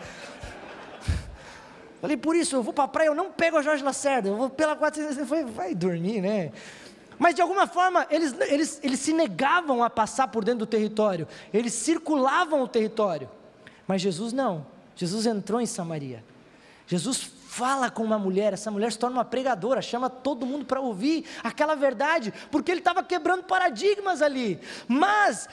Falei, 2.00 2.16
por 2.16 2.36
isso, 2.36 2.56
eu 2.56 2.62
vou 2.62 2.72
para 2.72 2.84
a 2.84 2.88
praia, 2.88 3.08
eu 3.08 3.14
não 3.14 3.30
pego 3.30 3.56
a 3.56 3.62
Jorge 3.62 3.82
Lacerda, 3.82 4.28
eu 4.28 4.36
vou 4.36 4.48
pela 4.48 4.76
400. 4.76 5.28
Falei, 5.28 5.44
vai 5.44 5.74
dormir, 5.74 6.20
né? 6.20 6.52
Mas 7.18 7.34
de 7.34 7.42
alguma 7.42 7.66
forma, 7.66 8.06
eles, 8.10 8.34
eles, 8.48 8.80
eles 8.82 9.00
se 9.00 9.12
negavam 9.12 9.82
a 9.82 9.90
passar 9.90 10.28
por 10.28 10.44
dentro 10.44 10.60
do 10.60 10.66
território, 10.66 11.26
eles 11.52 11.72
circulavam 11.72 12.62
o 12.62 12.68
território. 12.68 13.28
Mas 13.86 14.02
Jesus 14.02 14.32
não, 14.32 14.66
Jesus 14.94 15.26
entrou 15.26 15.60
em 15.60 15.66
Samaria. 15.66 16.22
Jesus 16.86 17.30
fala 17.56 17.90
com 17.90 18.02
uma 18.02 18.18
mulher, 18.18 18.52
essa 18.52 18.70
mulher 18.70 18.92
se 18.92 18.98
torna 18.98 19.16
uma 19.16 19.24
pregadora, 19.24 19.80
chama 19.80 20.10
todo 20.10 20.44
mundo 20.44 20.66
para 20.66 20.78
ouvir 20.78 21.24
aquela 21.42 21.74
verdade, 21.74 22.30
porque 22.50 22.70
ele 22.70 22.80
estava 22.80 23.02
quebrando 23.02 23.44
paradigmas 23.44 24.20
ali. 24.20 24.60
Mas 24.86 25.48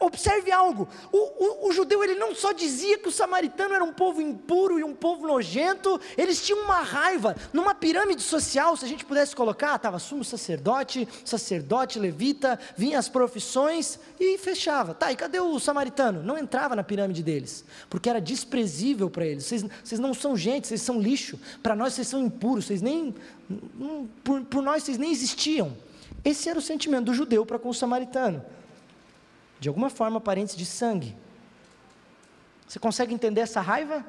observe 0.00 0.50
algo: 0.50 0.88
o, 1.12 1.16
o, 1.16 1.68
o, 1.68 1.72
judeu 1.72 2.02
ele 2.02 2.14
não 2.14 2.34
só 2.34 2.52
dizia 2.52 2.98
que 2.98 3.08
o 3.08 3.12
samaritano 3.12 3.74
era 3.74 3.84
um 3.84 3.92
povo 3.92 4.20
impuro 4.20 4.78
e 4.78 4.84
um 4.84 4.94
povo 4.94 5.26
nojento, 5.26 6.00
eles 6.16 6.44
tinham 6.44 6.62
uma 6.62 6.80
raiva. 6.80 7.36
Numa 7.52 7.74
pirâmide 7.74 8.22
social, 8.22 8.76
se 8.76 8.84
a 8.84 8.88
gente 8.88 9.04
pudesse 9.04 9.34
colocar, 9.34 9.76
estava 9.76 9.98
sumo 9.98 10.24
sacerdote, 10.24 11.08
sacerdote, 11.24 11.98
levita, 11.98 12.58
vinha 12.76 12.98
as 12.98 13.08
profissões 13.08 13.98
e 14.18 14.38
fechava. 14.38 14.94
Tá, 14.94 15.12
e 15.12 15.16
cadê 15.16 15.40
o 15.40 15.58
samaritano? 15.58 16.22
Não 16.22 16.38
entrava 16.38 16.74
na 16.74 16.82
pirâmide 16.82 17.22
deles, 17.22 17.64
porque 17.88 18.08
era 18.08 18.20
desprezível 18.20 19.10
para 19.10 19.26
eles. 19.26 19.44
Vocês, 19.44 19.98
não 19.98 20.14
são 20.14 20.36
gente, 20.36 20.68
vocês 20.68 20.82
são 20.82 21.00
lixo. 21.00 21.38
Para 21.62 21.74
nós 21.74 21.94
vocês 21.94 22.08
são 22.08 22.20
impuros, 22.20 22.66
vocês 22.66 22.82
nem. 22.82 23.14
Por, 24.22 24.42
por 24.42 24.62
nós 24.62 24.82
vocês 24.82 24.98
nem 24.98 25.10
existiam. 25.10 25.76
Esse 26.24 26.48
era 26.48 26.58
o 26.58 26.62
sentimento 26.62 27.06
do 27.06 27.14
judeu 27.14 27.46
para 27.46 27.58
com 27.58 27.68
o 27.68 27.74
samaritano 27.74 28.44
de 29.60 29.68
alguma 29.68 29.90
forma 29.90 30.20
parentes 30.20 30.56
de 30.56 30.64
sangue. 30.64 31.16
Você 32.66 32.78
consegue 32.78 33.14
entender 33.14 33.40
essa 33.40 33.60
raiva? 33.60 34.04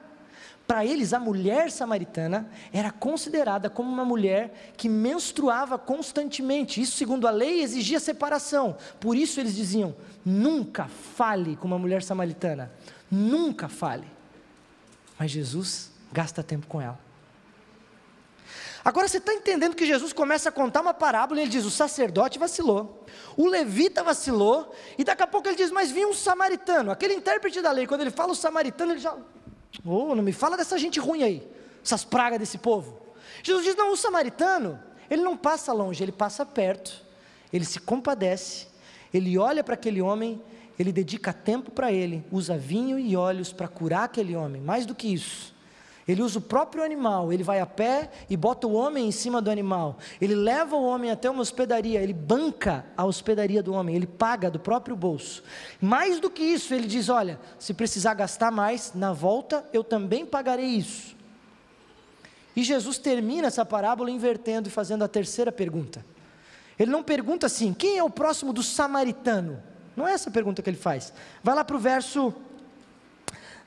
Para 0.67 0.85
eles, 0.85 1.13
a 1.13 1.19
mulher 1.19 1.71
samaritana 1.71 2.47
era 2.71 2.91
considerada 2.91 3.71
como 3.71 3.91
uma 3.91 4.05
mulher 4.05 4.73
que 4.77 4.87
menstruava 4.87 5.79
constantemente. 5.79 6.79
Isso, 6.79 6.95
segundo 6.95 7.27
a 7.27 7.31
lei, 7.31 7.63
exigia 7.63 7.99
separação. 7.99 8.77
Por 8.99 9.15
isso, 9.15 9.39
eles 9.39 9.55
diziam: 9.55 9.95
nunca 10.23 10.85
fale 10.87 11.55
com 11.55 11.65
uma 11.65 11.79
mulher 11.79 12.03
samaritana. 12.03 12.71
Nunca 13.09 13.67
fale. 13.67 14.05
Mas 15.17 15.31
Jesus 15.31 15.91
gasta 16.11 16.43
tempo 16.43 16.67
com 16.67 16.79
ela. 16.79 16.99
Agora 18.83 19.07
você 19.07 19.17
está 19.17 19.33
entendendo 19.33 19.75
que 19.75 19.85
Jesus 19.85 20.13
começa 20.13 20.49
a 20.49 20.51
contar 20.51 20.81
uma 20.81 20.93
parábola 20.93 21.39
e 21.39 21.43
ele 21.43 21.51
diz: 21.51 21.65
o 21.65 21.71
sacerdote 21.71 22.39
vacilou, 22.39 23.05
o 23.35 23.47
levita 23.47 24.03
vacilou, 24.03 24.73
e 24.97 25.03
daqui 25.03 25.21
a 25.21 25.27
pouco 25.27 25.47
ele 25.47 25.57
diz: 25.57 25.71
mas 25.71 25.91
vinha 25.91 26.07
um 26.07 26.13
samaritano. 26.13 26.91
Aquele 26.91 27.13
intérprete 27.13 27.61
da 27.61 27.71
lei, 27.71 27.85
quando 27.85 28.01
ele 28.01 28.11
fala 28.11 28.31
o 28.31 28.35
samaritano, 28.35 28.93
ele 28.93 28.99
já. 28.99 29.15
Oh, 29.85 30.15
não 30.15 30.23
me 30.23 30.31
fala 30.31 30.57
dessa 30.57 30.77
gente 30.77 30.99
ruim 30.99 31.23
aí, 31.23 31.47
essas 31.83 32.03
pragas 32.03 32.39
desse 32.39 32.57
povo. 32.57 32.99
Jesus 33.43 33.65
diz: 33.65 33.75
não, 33.75 33.91
o 33.91 33.97
samaritano, 33.97 34.79
ele 35.09 35.21
não 35.21 35.35
passa 35.35 35.73
longe, 35.73 36.03
ele 36.03 36.11
passa 36.11 36.45
perto, 36.45 37.05
ele 37.51 37.65
se 37.65 37.79
compadece, 37.79 38.67
ele 39.13 39.37
olha 39.37 39.63
para 39.63 39.73
aquele 39.73 40.01
homem, 40.01 40.41
ele 40.77 40.93
dedica 40.93 41.33
tempo 41.33 41.69
para 41.71 41.91
ele, 41.91 42.23
usa 42.31 42.57
vinho 42.57 42.97
e 42.97 43.15
óleos 43.15 43.51
para 43.51 43.67
curar 43.67 44.05
aquele 44.05 44.35
homem. 44.35 44.61
Mais 44.61 44.85
do 44.85 44.95
que 44.95 45.13
isso, 45.13 45.53
Ele 46.09 46.23
usa 46.23 46.39
o 46.39 46.41
próprio 46.41 46.83
animal, 46.83 47.31
ele 47.31 47.43
vai 47.43 47.59
a 47.59 47.67
pé 47.67 48.09
e 48.27 48.35
bota 48.35 48.65
o 48.65 48.73
homem 48.73 49.07
em 49.07 49.11
cima 49.11 49.39
do 49.39 49.51
animal. 49.51 49.99
Ele 50.19 50.33
leva 50.33 50.75
o 50.75 50.83
homem 50.83 51.11
até 51.11 51.29
uma 51.29 51.43
hospedaria, 51.43 52.01
ele 52.01 52.13
banca 52.13 52.83
a 52.97 53.05
hospedaria 53.05 53.61
do 53.61 53.73
homem, 53.73 53.95
ele 53.95 54.07
paga 54.07 54.49
do 54.49 54.57
próprio 54.59 54.95
bolso. 54.95 55.43
Mais 55.79 56.19
do 56.19 56.27
que 56.27 56.41
isso, 56.41 56.73
ele 56.73 56.87
diz: 56.87 57.09
Olha, 57.09 57.39
se 57.59 57.75
precisar 57.75 58.15
gastar 58.15 58.49
mais, 58.49 58.91
na 58.95 59.13
volta 59.13 59.63
eu 59.71 59.83
também 59.83 60.25
pagarei 60.25 60.65
isso. 60.65 61.15
E 62.55 62.63
Jesus 62.63 62.97
termina 62.97 63.45
essa 63.45 63.63
parábola 63.63 64.09
invertendo 64.09 64.67
e 64.67 64.71
fazendo 64.71 65.03
a 65.03 65.07
terceira 65.07 65.51
pergunta. 65.51 66.03
Ele 66.79 66.89
não 66.89 67.03
pergunta 67.03 67.45
assim: 67.45 67.71
quem 67.71 67.99
é 67.99 68.03
o 68.03 68.09
próximo 68.09 68.51
do 68.51 68.63
samaritano? 68.63 69.61
Não 69.95 70.07
é 70.07 70.13
essa 70.13 70.31
a 70.31 70.33
pergunta 70.33 70.63
que 70.63 70.69
ele 70.71 70.75
faz. 70.75 71.13
Vai 71.43 71.53
lá 71.53 71.63
para 71.63 71.75
o 71.75 71.79
verso 71.79 72.33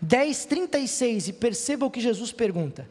10, 0.03 0.45
36 0.47 1.29
e 1.29 1.33
perceba 1.33 1.87
o 1.87 1.91
que 1.91 2.01
Jesus 2.01 2.33
pergunta. 2.33 2.89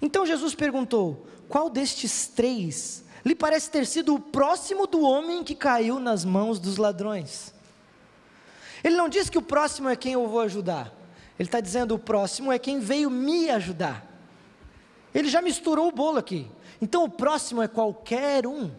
Então 0.00 0.26
Jesus 0.26 0.54
perguntou: 0.54 1.26
qual 1.48 1.70
destes 1.70 2.28
três 2.28 3.02
lhe 3.24 3.34
parece 3.34 3.70
ter 3.70 3.86
sido 3.86 4.14
o 4.14 4.20
próximo 4.20 4.86
do 4.86 5.00
homem 5.00 5.42
que 5.42 5.54
caiu 5.54 5.98
nas 5.98 6.24
mãos 6.24 6.60
dos 6.60 6.76
ladrões? 6.76 7.54
Ele 8.84 8.96
não 8.96 9.08
diz 9.08 9.28
que 9.30 9.38
o 9.38 9.42
próximo 9.42 9.88
é 9.88 9.96
quem 9.96 10.12
eu 10.12 10.28
vou 10.28 10.40
ajudar. 10.40 10.94
Ele 11.38 11.48
está 11.48 11.60
dizendo: 11.60 11.94
o 11.94 11.98
próximo 11.98 12.52
é 12.52 12.58
quem 12.58 12.78
veio 12.78 13.08
me 13.08 13.50
ajudar. 13.50 14.06
Ele 15.14 15.28
já 15.28 15.40
misturou 15.40 15.88
o 15.88 15.92
bolo 15.92 16.18
aqui. 16.18 16.46
Então 16.80 17.04
o 17.04 17.08
próximo 17.08 17.62
é 17.62 17.68
qualquer 17.68 18.46
um. 18.46 18.70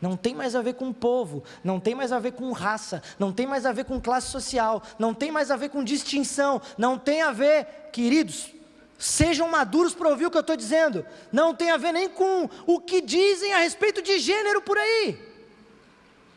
Não 0.00 0.16
tem 0.16 0.34
mais 0.34 0.54
a 0.54 0.60
ver 0.60 0.74
com 0.74 0.92
povo, 0.92 1.42
não 1.64 1.80
tem 1.80 1.94
mais 1.94 2.12
a 2.12 2.18
ver 2.18 2.32
com 2.32 2.52
raça, 2.52 3.02
não 3.18 3.32
tem 3.32 3.46
mais 3.46 3.64
a 3.64 3.72
ver 3.72 3.84
com 3.84 4.00
classe 4.00 4.28
social, 4.28 4.82
não 4.98 5.14
tem 5.14 5.30
mais 5.30 5.50
a 5.50 5.56
ver 5.56 5.70
com 5.70 5.82
distinção, 5.82 6.60
não 6.76 6.98
tem 6.98 7.22
a 7.22 7.32
ver, 7.32 7.66
queridos, 7.92 8.52
sejam 8.98 9.48
maduros 9.48 9.94
para 9.94 10.08
ouvir 10.08 10.26
o 10.26 10.30
que 10.30 10.36
eu 10.36 10.42
estou 10.42 10.56
dizendo, 10.56 11.04
não 11.32 11.54
tem 11.54 11.70
a 11.70 11.78
ver 11.78 11.92
nem 11.92 12.08
com 12.10 12.48
o 12.66 12.78
que 12.78 13.00
dizem 13.00 13.54
a 13.54 13.58
respeito 13.58 14.02
de 14.02 14.18
gênero 14.18 14.60
por 14.60 14.76
aí, 14.76 15.18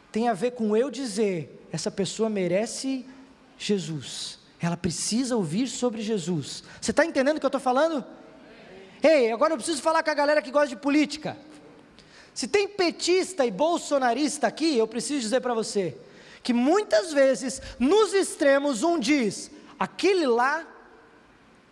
tem 0.10 0.30
a 0.30 0.34
ver 0.34 0.52
com 0.52 0.76
eu 0.76 0.89
dizer: 0.89 1.67
essa 1.72 1.91
pessoa 1.91 2.30
merece 2.30 3.06
Jesus, 3.58 4.39
ela 4.62 4.78
precisa 4.78 5.36
ouvir 5.36 5.67
sobre 5.67 6.02
Jesus. 6.02 6.63
Você 6.80 6.91
está 6.91 7.06
entendendo 7.06 7.38
o 7.38 7.39
que 7.39 7.45
eu 7.45 7.50
estou 7.50 7.62
falando? 7.62 8.06
Ei, 9.04 9.32
agora 9.32 9.54
eu 9.54 9.58
preciso 9.58 9.82
falar 9.82 10.04
com 10.04 10.10
a 10.10 10.13
galera 10.13 10.41
que 10.41 10.52
gosta 10.52 10.69
de 10.69 10.76
política. 10.76 11.38
Se 12.39 12.47
tem 12.47 12.69
petista 12.69 13.45
e 13.45 13.52
bolsonarista 13.52 14.47
aqui, 14.47 14.78
eu 14.78 14.88
preciso 14.88 15.19
dizer 15.19 15.41
para 15.41 15.54
você 15.54 15.97
que 16.41 16.54
muitas 16.54 17.12
vezes 17.12 17.62
nos 17.78 18.13
extremos 18.13 18.82
um 18.82 18.97
diz: 18.97 19.52
aquele 19.78 20.25
lá 20.25 20.65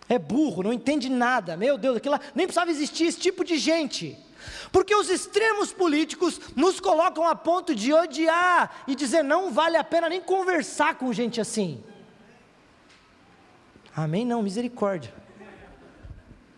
é 0.09 0.19
burro, 0.19 0.63
não 0.63 0.73
entende 0.73 1.09
nada. 1.09 1.55
Meu 1.55 1.77
Deus, 1.77 1.95
aquilo 1.95 2.15
lá 2.15 2.21
nem 2.35 2.45
precisava 2.45 2.69
existir 2.69 3.05
esse 3.05 3.17
tipo 3.17 3.45
de 3.45 3.57
gente. 3.57 4.19
Porque 4.69 4.93
os 4.93 5.09
extremos 5.09 5.71
políticos 5.71 6.37
nos 6.53 6.81
colocam 6.81 7.25
a 7.25 7.33
ponto 7.33 7.73
de 7.73 7.93
odiar 7.93 8.83
e 8.89 8.93
dizer 8.93 9.23
não 9.23 9.53
vale 9.53 9.77
a 9.77 9.85
pena 9.85 10.09
nem 10.09 10.19
conversar 10.19 10.95
com 10.95 11.13
gente 11.13 11.39
assim. 11.39 11.81
Amém? 13.95 14.25
Não, 14.25 14.43
misericórdia. 14.43 15.16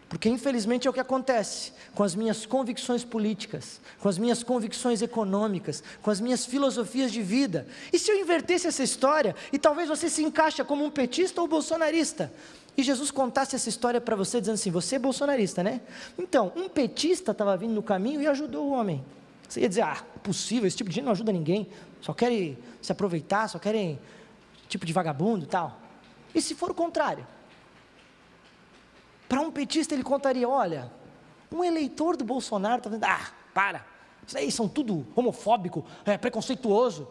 Porque 0.09 0.27
infelizmente 0.27 0.87
é 0.87 0.89
o 0.89 0.93
que 0.93 0.99
acontece 0.99 1.71
com 1.93 2.01
as 2.03 2.15
minhas 2.15 2.43
convicções 2.43 3.05
políticas, 3.05 3.79
com 3.99 4.09
as 4.09 4.17
minhas 4.17 4.41
convicções 4.41 5.03
econômicas, 5.03 5.83
com 6.01 6.09
as 6.09 6.19
minhas 6.19 6.47
filosofias 6.47 7.11
de 7.11 7.21
vida. 7.21 7.67
E 7.93 7.99
se 7.99 8.11
eu 8.11 8.19
invertesse 8.19 8.65
essa 8.65 8.81
história, 8.81 9.35
e 9.53 9.59
talvez 9.59 9.87
você 9.87 10.09
se 10.09 10.23
encaixa 10.23 10.65
como 10.65 10.83
um 10.83 10.89
petista 10.89 11.39
ou 11.39 11.47
bolsonarista, 11.47 12.33
e 12.75 12.81
Jesus 12.81 13.11
contasse 13.11 13.55
essa 13.55 13.69
história 13.69 14.01
para 14.01 14.15
você 14.15 14.39
dizendo 14.39 14.55
assim: 14.55 14.71
você 14.71 14.95
é 14.95 14.99
bolsonarista, 14.99 15.61
né? 15.61 15.79
Então, 16.17 16.51
um 16.55 16.67
petista 16.67 17.31
estava 17.31 17.55
vindo 17.55 17.73
no 17.73 17.83
caminho 17.83 18.19
e 18.21 18.25
ajudou 18.25 18.67
o 18.67 18.71
homem. 18.71 19.05
Você 19.47 19.61
ia 19.61 19.69
dizer: 19.69 19.81
ah, 19.81 20.03
possível, 20.23 20.67
esse 20.67 20.77
tipo 20.77 20.89
de 20.89 20.95
gente 20.95 21.05
não 21.05 21.11
ajuda 21.11 21.31
ninguém, 21.31 21.67
só 22.01 22.13
querem 22.13 22.57
se 22.81 22.91
aproveitar, 22.91 23.47
só 23.47 23.59
querem 23.59 23.99
tipo 24.67 24.85
de 24.85 24.93
vagabundo 24.93 25.45
tal. 25.45 25.79
E 26.33 26.41
se 26.41 26.55
for 26.55 26.71
o 26.71 26.73
contrário? 26.73 27.27
Para 29.29 29.39
um 29.41 29.51
petista, 29.51 29.93
ele 29.93 30.03
contaria: 30.03 30.49
olha, 30.49 30.91
um 31.51 31.63
eleitor 31.63 32.17
do 32.17 32.25
Bolsonaro 32.25 32.77
está 32.77 32.89
dizendo, 32.89 33.05
ah, 33.05 33.31
para, 33.53 33.85
isso 34.27 34.37
aí 34.37 34.51
são 34.51 34.67
tudo 34.67 35.05
homofóbico, 35.15 35.85
é, 36.03 36.17
preconceituoso. 36.17 37.07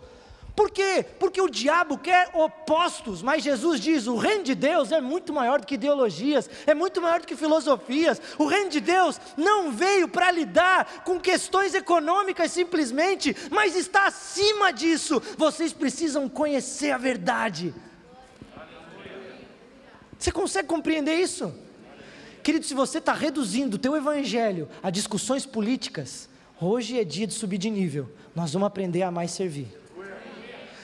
Por 0.55 0.73
quê? 0.73 1.07
Porque 1.21 1.41
o 1.41 1.49
diabo 1.49 1.97
quer 1.97 2.31
opostos, 2.35 3.23
mas 3.23 3.45
Jesus 3.45 3.81
diz: 3.81 4.09
o 4.09 4.17
reino 4.17 4.43
de 4.43 4.57
Deus 4.57 4.91
é 4.91 5.01
muito 5.01 5.33
maior 5.33 5.61
do 5.61 5.67
que 5.67 5.77
ideologias, 5.77 6.51
é 6.67 6.75
muito 6.75 7.01
maior 7.01 7.21
do 7.21 7.27
que 7.29 7.37
filosofias. 7.37 8.21
O 8.37 8.47
reino 8.47 8.69
de 8.69 8.81
Deus 8.81 9.21
não 9.37 9.71
veio 9.71 10.09
para 10.09 10.33
lidar 10.33 11.05
com 11.05 11.21
questões 11.21 11.75
econômicas 11.75 12.51
simplesmente, 12.51 13.37
mas 13.53 13.77
está 13.77 14.09
acima 14.09 14.73
disso. 14.73 15.23
Vocês 15.37 15.73
precisam 15.73 16.29
conhecer 16.29 16.91
a 16.91 16.99
verdade. 16.99 17.73
Você 20.19 20.33
consegue 20.33 20.67
compreender 20.67 21.15
isso? 21.15 21.55
Querido, 22.49 22.65
se 22.65 22.73
você 22.73 22.97
está 22.97 23.13
reduzindo 23.13 23.77
o 23.77 23.79
teu 23.79 23.95
evangelho 23.95 24.71
a 24.83 24.89
discussões 24.89 25.45
políticas, 25.45 26.31
hoje 26.59 26.99
é 26.99 27.05
dia 27.05 27.27
de 27.27 27.35
subir 27.35 27.59
de 27.59 27.69
nível. 27.69 28.09
Nós 28.35 28.55
vamos 28.55 28.67
aprender 28.69 29.03
a 29.03 29.11
mais 29.11 29.33
servir. 29.33 29.69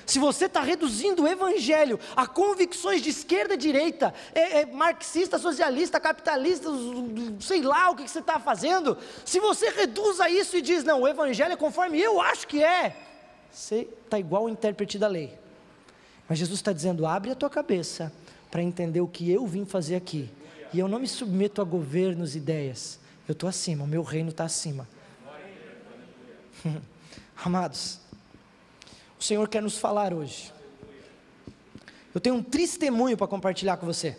Se 0.04 0.18
você 0.18 0.44
está 0.44 0.60
reduzindo 0.60 1.22
o 1.22 1.26
evangelho 1.26 1.98
a 2.14 2.26
convicções 2.26 3.00
de 3.00 3.08
esquerda 3.08 3.54
e 3.54 3.56
direita, 3.56 4.12
é, 4.34 4.60
é 4.60 4.66
marxista, 4.66 5.38
socialista, 5.38 5.98
capitalista, 5.98 6.68
sei 7.40 7.62
lá 7.62 7.88
o 7.88 7.96
que, 7.96 8.04
que 8.04 8.10
você 8.10 8.18
está 8.18 8.38
fazendo, 8.38 8.98
se 9.24 9.40
você 9.40 9.70
reduz 9.70 10.20
a 10.20 10.28
isso 10.28 10.58
e 10.58 10.60
diz, 10.60 10.84
não, 10.84 11.00
o 11.00 11.08
evangelho 11.08 11.54
é 11.54 11.56
conforme 11.56 11.98
eu 11.98 12.20
acho 12.20 12.46
que 12.46 12.62
é, 12.62 12.94
você 13.50 13.88
está 14.04 14.18
igual 14.18 14.44
o 14.44 14.48
intérprete 14.50 14.98
da 14.98 15.08
lei. 15.08 15.32
Mas 16.28 16.38
Jesus 16.38 16.58
está 16.58 16.74
dizendo: 16.74 17.06
abre 17.06 17.30
a 17.30 17.34
tua 17.34 17.48
cabeça 17.48 18.12
para 18.50 18.62
entender 18.62 19.00
o 19.00 19.08
que 19.08 19.30
eu 19.30 19.46
vim 19.46 19.64
fazer 19.64 19.96
aqui. 19.96 20.28
E 20.74 20.80
eu 20.80 20.88
não 20.88 20.98
me 20.98 21.06
submeto 21.06 21.62
a 21.62 21.64
governos, 21.64 22.34
ideias. 22.34 22.98
Eu 23.28 23.32
estou 23.32 23.48
acima, 23.48 23.84
o 23.84 23.86
meu 23.86 24.02
reino 24.02 24.30
está 24.30 24.42
acima. 24.42 24.88
Amados, 27.44 28.00
o 29.18 29.22
Senhor 29.22 29.48
quer 29.48 29.62
nos 29.62 29.78
falar 29.78 30.12
hoje. 30.12 30.52
Eu 32.12 32.20
tenho 32.20 32.34
um 32.34 32.42
testemunho 32.42 33.16
para 33.16 33.28
compartilhar 33.28 33.76
com 33.76 33.86
você. 33.86 34.16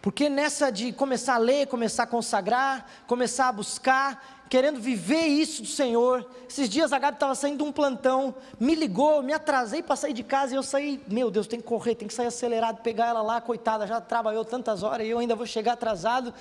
Porque 0.00 0.30
nessa 0.30 0.70
de 0.70 0.90
começar 0.90 1.34
a 1.34 1.38
ler, 1.38 1.66
começar 1.66 2.04
a 2.04 2.06
consagrar, 2.06 2.90
começar 3.06 3.48
a 3.48 3.52
buscar, 3.52 4.37
querendo 4.48 4.80
viver 4.80 5.26
isso 5.26 5.62
do 5.62 5.68
Senhor. 5.68 6.26
Esses 6.48 6.68
dias 6.68 6.92
a 6.92 6.98
Gabi 6.98 7.16
estava 7.16 7.34
saindo 7.34 7.58
de 7.58 7.62
um 7.62 7.72
plantão, 7.72 8.34
me 8.58 8.74
ligou, 8.74 9.22
me 9.22 9.32
atrasei 9.32 9.82
para 9.82 9.94
sair 9.96 10.12
de 10.12 10.22
casa 10.22 10.54
e 10.54 10.56
eu 10.56 10.62
saí, 10.62 11.00
meu 11.06 11.30
Deus, 11.30 11.46
tem 11.46 11.60
que 11.60 11.66
correr, 11.66 11.94
tem 11.94 12.08
que 12.08 12.14
sair 12.14 12.26
acelerado, 12.26 12.82
pegar 12.82 13.08
ela 13.08 13.22
lá, 13.22 13.40
coitada, 13.40 13.86
já 13.86 14.00
trabalhou 14.00 14.44
tantas 14.44 14.82
horas 14.82 15.06
e 15.06 15.10
eu 15.10 15.18
ainda 15.18 15.34
vou 15.34 15.46
chegar 15.46 15.74
atrasado. 15.74 16.32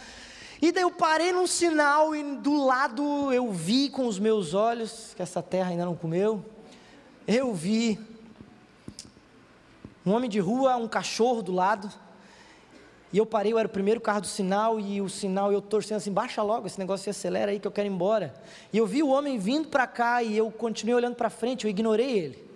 E 0.61 0.71
daí 0.71 0.83
eu 0.83 0.91
parei 0.91 1.31
num 1.31 1.45
sinal 1.45 2.15
e 2.15 2.23
do 2.37 2.63
lado 2.63 3.31
eu 3.31 3.51
vi 3.51 3.89
com 3.89 4.07
os 4.07 4.17
meus 4.17 4.53
olhos, 4.53 5.13
que 5.15 5.21
essa 5.21 5.43
terra 5.43 5.69
ainda 5.69 5.85
não 5.85 5.95
comeu, 5.95 6.43
eu 7.27 7.53
vi 7.53 7.99
um 10.05 10.13
homem 10.13 10.29
de 10.29 10.39
rua, 10.39 10.77
um 10.77 10.87
cachorro 10.87 11.41
do 11.41 11.51
lado, 11.51 11.91
e 13.11 13.17
eu 13.17 13.25
parei, 13.25 13.53
eu 13.53 13.59
era 13.59 13.67
o 13.67 13.71
primeiro 13.71 14.01
carro 14.01 14.21
do 14.21 14.27
sinal, 14.27 14.79
e 14.79 15.01
o 15.01 15.07
sinal 15.07 15.51
eu 15.51 15.61
torcendo 15.61 15.97
assim, 15.97 16.11
baixa 16.11 16.41
logo, 16.43 16.67
esse 16.67 16.77
negócio 16.77 17.09
acelera 17.09 17.51
aí 17.51 17.59
que 17.59 17.65
eu 17.67 17.71
quero 17.71 17.87
ir 17.87 17.91
embora. 17.91 18.33
E 18.73 18.77
eu 18.77 18.85
vi 18.85 19.01
o 19.01 19.07
homem 19.07 19.39
vindo 19.39 19.69
para 19.69 19.87
cá 19.87 20.21
e 20.21 20.37
eu 20.37 20.51
continuei 20.51 20.95
olhando 20.95 21.15
para 21.15 21.29
frente, 21.29 21.63
eu 21.63 21.69
ignorei 21.69 22.19
ele. 22.19 22.47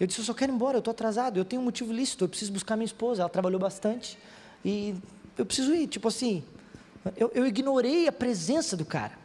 Eu 0.00 0.06
disse, 0.06 0.20
eu 0.20 0.24
só 0.24 0.34
quero 0.34 0.50
ir 0.50 0.54
embora, 0.54 0.76
eu 0.76 0.80
estou 0.80 0.90
atrasado, 0.90 1.38
eu 1.38 1.44
tenho 1.44 1.62
um 1.62 1.64
motivo 1.64 1.92
lícito, 1.92 2.24
eu 2.24 2.28
preciso 2.28 2.52
buscar 2.52 2.74
minha 2.74 2.86
esposa, 2.86 3.22
ela 3.22 3.28
trabalhou 3.28 3.60
bastante, 3.60 4.18
e 4.64 4.96
eu 5.38 5.46
preciso 5.46 5.74
ir, 5.74 5.86
tipo 5.86 6.08
assim, 6.08 6.42
eu, 7.16 7.30
eu 7.34 7.46
ignorei 7.46 8.08
a 8.08 8.12
presença 8.12 8.76
do 8.76 8.84
cara. 8.84 9.18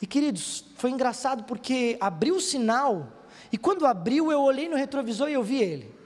E 0.00 0.06
queridos, 0.06 0.64
foi 0.76 0.90
engraçado 0.90 1.44
porque 1.44 1.96
abriu 2.00 2.36
o 2.36 2.40
sinal, 2.40 3.08
e 3.50 3.58
quando 3.58 3.86
abriu 3.86 4.30
eu 4.30 4.40
olhei 4.40 4.68
no 4.68 4.76
retrovisor 4.76 5.28
e 5.28 5.32
eu 5.32 5.42
vi 5.42 5.62
ele. 5.62 6.01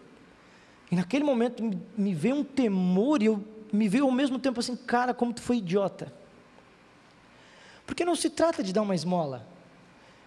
E 0.90 0.96
naquele 0.96 1.24
momento 1.24 1.62
me, 1.96 2.14
veio 2.14 2.36
um 2.36 2.44
temor 2.44 3.22
e 3.22 3.26
eu 3.26 3.44
me 3.72 3.88
veio 3.88 4.04
ao 4.04 4.10
mesmo 4.10 4.38
tempo 4.38 4.60
assim, 4.60 4.76
cara, 4.76 5.12
como 5.12 5.32
tu 5.32 5.42
foi 5.42 5.56
idiota. 5.56 6.12
Porque 7.84 8.04
não 8.04 8.14
se 8.14 8.30
trata 8.30 8.62
de 8.62 8.72
dar 8.72 8.82
uma 8.82 8.94
esmola, 8.94 9.46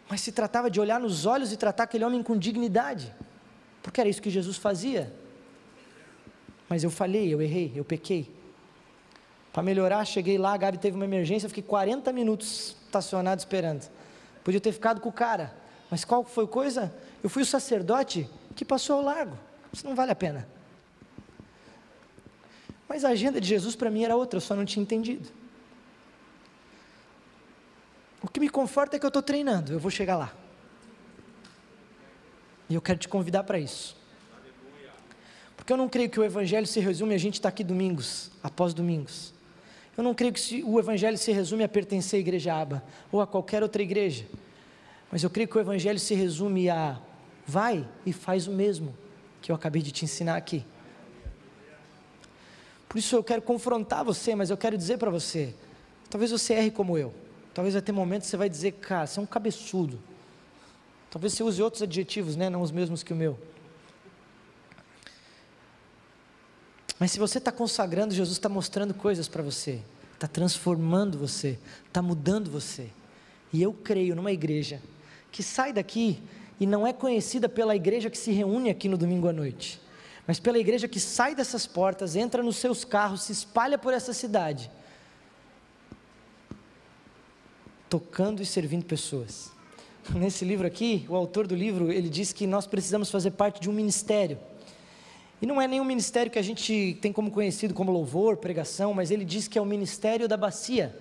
mas 0.10 0.22
se 0.22 0.32
tratava 0.32 0.70
de 0.70 0.80
olhar 0.80 1.00
nos 1.00 1.26
olhos 1.26 1.52
e 1.52 1.58
tratar 1.58 1.84
aquele 1.84 2.04
homem 2.04 2.22
com 2.22 2.38
dignidade, 2.38 3.14
porque 3.82 4.00
era 4.00 4.10
isso 4.10 4.22
que 4.22 4.30
Jesus 4.30 4.58
fazia. 4.58 5.14
Mas 6.68 6.84
eu 6.84 6.92
falhei, 6.92 7.34
eu 7.34 7.42
errei, 7.42 7.72
eu 7.76 7.84
pequei. 7.84 8.32
Para 9.52 9.64
melhorar, 9.64 10.06
cheguei 10.06 10.38
lá, 10.38 10.54
a 10.54 10.58
Gabi 10.58 10.78
teve 10.78 10.96
uma 10.96 11.06
emergência, 11.06 11.50
fiquei 11.50 11.64
40 11.64 12.14
minutos 12.14 12.76
estacionado 12.86 13.40
esperando. 13.40 13.90
Podia 14.44 14.62
ter 14.62 14.72
ficado 14.72 15.02
com 15.02 15.10
o 15.10 15.14
cara, 15.14 15.56
mas 15.90 16.06
qual 16.06 16.24
foi 16.24 16.46
a 16.46 16.48
coisa? 16.48 16.96
Eu 17.24 17.30
fui 17.30 17.42
o 17.42 17.46
sacerdote 17.46 18.30
que 18.56 18.64
passou 18.64 18.98
ao 18.98 19.02
largo. 19.04 19.49
Isso 19.72 19.86
não 19.86 19.96
vale 19.96 20.12
a 20.12 20.16
pena. 20.16 20.48
Mas 22.88 23.06
a 23.06 23.10
agenda 23.10 23.40
de 23.40 23.48
Jesus 23.48 23.76
para 23.76 23.92
mim 23.92 24.04
era 24.04 24.16
outra, 24.16 24.38
eu 24.38 24.42
só 24.42 24.56
não 24.56 24.66
tinha 24.66 24.82
entendido. 24.82 25.30
O 28.22 28.28
que 28.28 28.40
me 28.40 28.50
conforta 28.50 28.96
é 28.96 29.00
que 29.00 29.06
eu 29.06 29.10
estou 29.10 29.22
treinando, 29.22 29.72
eu 29.72 29.80
vou 29.80 29.92
chegar 29.92 30.18
lá. 30.18 30.34
E 32.68 32.76
eu 32.76 32.82
quero 32.82 33.00
te 33.00 33.08
convidar 33.08 33.44
para 33.44 33.60
isso. 33.60 33.96
Porque 35.56 35.72
eu 35.72 35.78
não 35.78 35.88
creio 35.88 36.10
que 36.10 36.20
o 36.20 36.24
Evangelho 36.24 36.66
se 36.66 36.80
resume 36.80 37.14
a 37.14 37.18
gente 37.18 37.36
estar 37.36 37.50
tá 37.50 37.54
aqui 37.54 37.64
domingos, 37.64 38.32
após 38.44 38.74
domingos. 38.74 39.34
Eu 39.96 40.04
não 40.04 40.16
creio 40.16 40.34
que 40.34 40.64
o 40.64 40.80
Evangelho 40.80 41.18
se 41.18 41.32
resume 41.32 41.64
a 41.64 41.70
pertencer 41.70 42.18
à 42.18 42.22
igreja 42.22 42.54
aba 42.56 42.84
ou 43.12 43.22
a 43.22 43.28
qualquer 43.28 43.62
outra 43.62 43.82
igreja. 43.82 44.26
Mas 45.12 45.24
eu 45.24 45.30
creio 45.30 45.48
que 45.48 45.58
o 45.58 45.62
Evangelho 45.62 46.00
se 46.00 46.16
resume 46.16 46.70
a 46.70 47.00
vai 47.46 47.88
e 48.06 48.14
faz 48.14 48.48
o 48.48 48.52
mesmo 48.52 48.96
que 49.42 49.52
eu 49.52 49.56
acabei 49.56 49.82
de 49.82 49.92
te 49.92 50.06
ensinar 50.06 50.36
aqui. 50.36 50.66
Por 52.88 52.98
isso 52.98 53.16
eu 53.16 53.24
quero 53.24 53.42
confrontar 53.42 54.04
você, 54.04 54.36
mas 54.36 54.50
eu 54.50 54.58
quero 54.58 54.78
dizer 54.78 54.98
para 54.98 55.12
você: 55.12 55.54
talvez 56.10 56.32
você 56.32 56.54
erre 56.54 56.72
como 56.72 56.98
eu. 56.98 57.14
Talvez 57.54 57.80
ter 57.82 57.92
momentos 57.92 58.28
você 58.28 58.38
vai 58.38 58.50
dizer, 58.50 58.74
cara, 58.74 59.06
você 59.06 59.20
é 59.20 59.22
um 59.22 59.26
cabeçudo. 59.26 60.00
Talvez 61.12 61.34
você 61.34 61.44
use 61.44 61.62
outros 61.62 61.82
adjetivos, 61.82 62.36
né? 62.36 62.50
não 62.50 62.62
os 62.62 62.72
mesmos 62.72 63.04
que 63.04 63.12
o 63.12 63.16
meu. 63.16 63.38
Mas 67.00 67.12
se 67.12 67.20
você 67.20 67.38
está 67.38 67.52
consagrando, 67.52 68.14
Jesus 68.14 68.38
está 68.38 68.50
mostrando 68.50 68.94
coisas 68.94 69.28
para 69.28 69.42
você, 69.42 69.82
está 70.14 70.28
transformando 70.28 71.18
você, 71.18 71.58
está 71.88 72.02
mudando 72.02 72.52
você. 72.52 72.90
E 73.52 73.62
eu 73.62 73.74
creio 73.74 74.16
numa 74.16 74.32
igreja 74.32 74.82
que 75.32 75.42
sai 75.42 75.74
daqui 75.74 76.22
e 76.60 76.66
não 76.66 76.86
é 76.86 76.92
conhecida 76.92 77.48
pela 77.48 77.76
igreja 77.76 78.10
que 78.10 78.18
se 78.18 78.32
reúne 78.32 78.70
aqui 78.70 78.90
no 78.90 78.98
domingo 78.98 79.28
à 79.28 79.34
noite, 79.34 79.80
mas 80.28 80.40
pela 80.40 80.60
igreja 80.60 80.88
que 80.88 81.00
sai 81.00 81.34
dessas 81.34 81.66
portas, 81.66 82.16
entra 82.16 82.44
nos 82.44 82.58
seus 82.58 82.84
carros, 82.84 83.24
se 83.24 83.32
espalha 83.32 83.78
por 83.78 83.94
essa 83.94 84.14
cidade, 84.14 84.70
tocando 87.90 88.42
e 88.42 88.46
servindo 88.46 88.86
pessoas. 88.86 89.52
Nesse 90.14 90.44
livro 90.46 90.68
aqui, 90.68 91.06
o 91.10 91.16
autor 91.16 91.48
do 91.48 91.56
livro, 91.56 91.92
ele 91.92 92.10
diz 92.10 92.34
que 92.34 92.46
nós 92.46 92.68
precisamos 92.68 93.10
fazer 93.10 93.32
parte 93.32 93.60
de 93.60 93.70
um 93.70 93.74
ministério. 93.74 94.38
E 95.42 95.46
não 95.46 95.62
é 95.62 95.68
nenhum 95.68 95.86
ministério 95.86 96.32
que 96.32 96.38
a 96.40 96.44
gente 96.44 96.98
tem 97.02 97.14
como 97.14 97.32
conhecido 97.32 97.74
como 97.74 97.92
louvor, 97.92 98.38
pregação, 98.38 98.94
mas 98.94 99.10
ele 99.10 99.24
diz 99.24 99.48
que 99.48 99.58
é 99.58 99.62
o 99.62 99.66
ministério 99.66 100.28
da 100.28 100.36
bacia. 100.36 100.96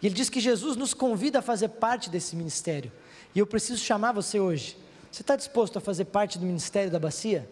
E 0.00 0.06
ele 0.06 0.14
diz 0.14 0.30
que 0.30 0.40
Jesus 0.40 0.76
nos 0.76 0.94
convida 0.94 1.40
a 1.40 1.42
fazer 1.42 1.68
parte 1.68 2.08
desse 2.08 2.34
ministério. 2.34 2.90
E 3.34 3.38
eu 3.38 3.46
preciso 3.46 3.82
chamar 3.82 4.12
você 4.12 4.38
hoje. 4.38 4.76
Você 5.10 5.22
está 5.22 5.36
disposto 5.36 5.76
a 5.76 5.80
fazer 5.80 6.06
parte 6.06 6.38
do 6.38 6.46
ministério 6.46 6.90
da 6.90 6.98
bacia? 6.98 7.48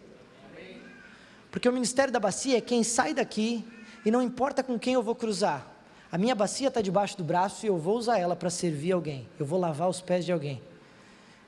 Porque 1.50 1.68
o 1.68 1.72
ministério 1.72 2.12
da 2.12 2.20
bacia 2.20 2.56
é 2.56 2.60
quem 2.60 2.82
sai 2.82 3.12
daqui 3.12 3.64
e 4.04 4.10
não 4.10 4.22
importa 4.22 4.62
com 4.62 4.78
quem 4.78 4.94
eu 4.94 5.02
vou 5.02 5.14
cruzar. 5.14 5.66
A 6.10 6.18
minha 6.18 6.34
bacia 6.34 6.68
está 6.68 6.80
debaixo 6.80 7.16
do 7.16 7.24
braço 7.24 7.64
e 7.64 7.68
eu 7.68 7.76
vou 7.78 7.96
usar 7.96 8.18
ela 8.18 8.36
para 8.36 8.50
servir 8.50 8.92
alguém. 8.92 9.28
Eu 9.38 9.46
vou 9.46 9.58
lavar 9.58 9.88
os 9.88 10.00
pés 10.00 10.24
de 10.24 10.32
alguém. 10.32 10.62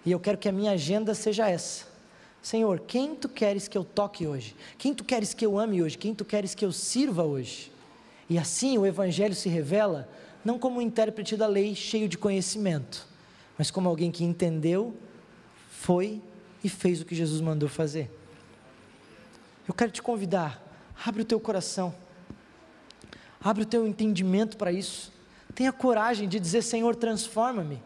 E 0.05 0.12
eu 0.12 0.20
quero 0.20 0.39
que 0.39 0.49
a 0.49 0.53
minha 0.53 0.72
agenda 0.72 1.14
seja 1.14 1.49
essa. 1.49 1.87
Senhor, 2.43 2.80
quem 2.80 3.14
tu 3.14 3.28
queres 3.28 3.66
que 3.66 3.78
eu 3.78 3.85
toque 3.85 4.26
hoje? 4.26 4.55
Quem 4.76 4.93
tu 4.93 5.03
queres 5.03 5.32
que 5.32 5.47
eu 5.47 5.59
ame 5.59 5.82
hoje? 5.82 5.97
Quem 5.97 6.14
tu 6.14 6.24
queres 6.24 6.55
que 6.55 6.64
eu 6.64 6.72
sirva 6.72 7.24
hoje? 7.24 7.72
E 8.28 8.39
assim 8.39 8.76
o 8.76 8.87
Evangelho 8.87 9.35
se 9.35 9.49
revela 9.49 10.09
não 10.45 10.59
como 10.59 10.78
um 10.78 10.82
intérprete 10.82 11.37
da 11.37 11.47
lei 11.47 11.74
cheio 11.74 12.07
de 12.07 12.18
conhecimento, 12.18 13.07
mas 13.57 13.70
como 13.70 13.88
alguém 13.88 14.11
que 14.11 14.24
entendeu, 14.24 14.96
foi 15.70 16.22
e 16.62 16.68
fez 16.68 17.00
o 17.00 17.05
que 17.05 17.14
Jesus 17.14 17.40
mandou 17.40 17.68
fazer. 17.68 18.11
Eu 19.68 19.74
quero 19.74 19.90
te 19.90 20.02
convidar, 20.02 20.62
abre 21.05 21.22
o 21.22 21.24
teu 21.24 21.38
coração, 21.38 21.94
abre 23.40 23.62
o 23.62 23.66
teu 23.66 23.86
entendimento 23.86 24.57
para 24.57 24.72
isso, 24.72 25.12
tenha 25.55 25.72
coragem 25.72 26.28
de 26.28 26.40
dizer: 26.40 26.62
Senhor, 26.62 26.96
transforma-me. 26.96 27.80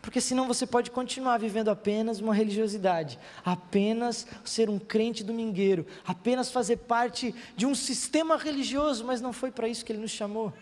Porque 0.00 0.20
senão 0.20 0.48
você 0.48 0.66
pode 0.66 0.90
continuar 0.90 1.38
vivendo 1.38 1.68
apenas 1.68 2.18
uma 2.18 2.34
religiosidade, 2.34 3.20
apenas 3.44 4.26
ser 4.44 4.68
um 4.68 4.76
crente 4.76 5.22
domingueiro, 5.22 5.86
apenas 6.04 6.50
fazer 6.50 6.78
parte 6.78 7.32
de 7.56 7.66
um 7.66 7.74
sistema 7.74 8.36
religioso, 8.36 9.04
mas 9.04 9.20
não 9.20 9.32
foi 9.32 9.52
para 9.52 9.68
isso 9.68 9.84
que 9.84 9.92
ele 9.92 10.00
nos 10.00 10.10
chamou. 10.10 10.52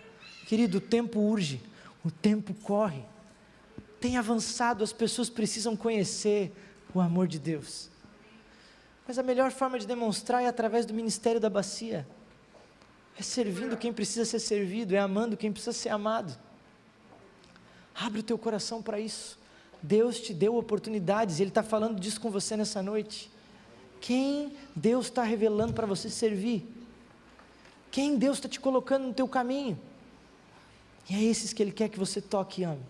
Querido, 0.47 0.76
o 0.76 0.80
tempo 0.80 1.20
urge, 1.20 1.62
o 2.05 2.11
tempo 2.11 2.53
corre 2.53 3.03
tem 4.01 4.16
avançado, 4.16 4.82
as 4.82 4.92
pessoas 4.92 5.28
precisam 5.28 5.76
conhecer 5.76 6.53
o 6.94 7.01
amor 7.01 7.28
de 7.28 7.38
Deus. 7.38 7.90
Mas 9.07 9.18
a 9.18 9.22
melhor 9.22 9.51
forma 9.51 9.78
de 9.78 9.86
demonstrar 9.86 10.42
é 10.42 10.46
através 10.46 10.86
do 10.86 10.94
ministério 10.94 11.40
da 11.40 11.51
bacia. 11.51 12.07
É 13.18 13.22
servindo 13.22 13.76
quem 13.76 13.92
precisa 13.92 14.24
ser 14.24 14.38
servido, 14.38 14.94
é 14.94 14.98
amando 14.98 15.36
quem 15.36 15.53
precisa 15.53 15.72
ser 15.72 15.90
amado. 15.90 16.36
Abre 17.94 18.20
o 18.20 18.22
teu 18.22 18.38
coração 18.38 18.80
para 18.80 18.98
isso. 18.98 19.38
Deus 19.82 20.20
te 20.20 20.32
deu 20.32 20.57
oportunidades, 20.57 21.40
Ele 21.40 21.51
está 21.51 21.62
falando 21.62 22.01
disso 22.01 22.20
com 22.20 22.30
você 22.30 22.57
nessa 22.57 22.82
noite. 22.82 23.30
Quem 24.01 24.57
Deus 24.74 25.07
está 25.07 25.22
revelando 25.22 25.74
para 25.74 25.86
você 25.86 26.09
servir? 26.09 26.66
Quem 27.90 28.16
Deus 28.16 28.38
está 28.38 28.48
te 28.48 28.61
colocando 28.61 29.09
no 29.09 29.12
teu 29.12 29.28
caminho? 29.28 29.78
E 31.09 31.14
é 31.14 31.22
esses 31.22 31.53
que 31.53 31.62
Ele 31.62 31.72
quer 31.72 31.88
que 31.88 31.98
você 31.98 32.20
toque 32.20 32.62
e 32.62 32.64
ame. 32.64 32.82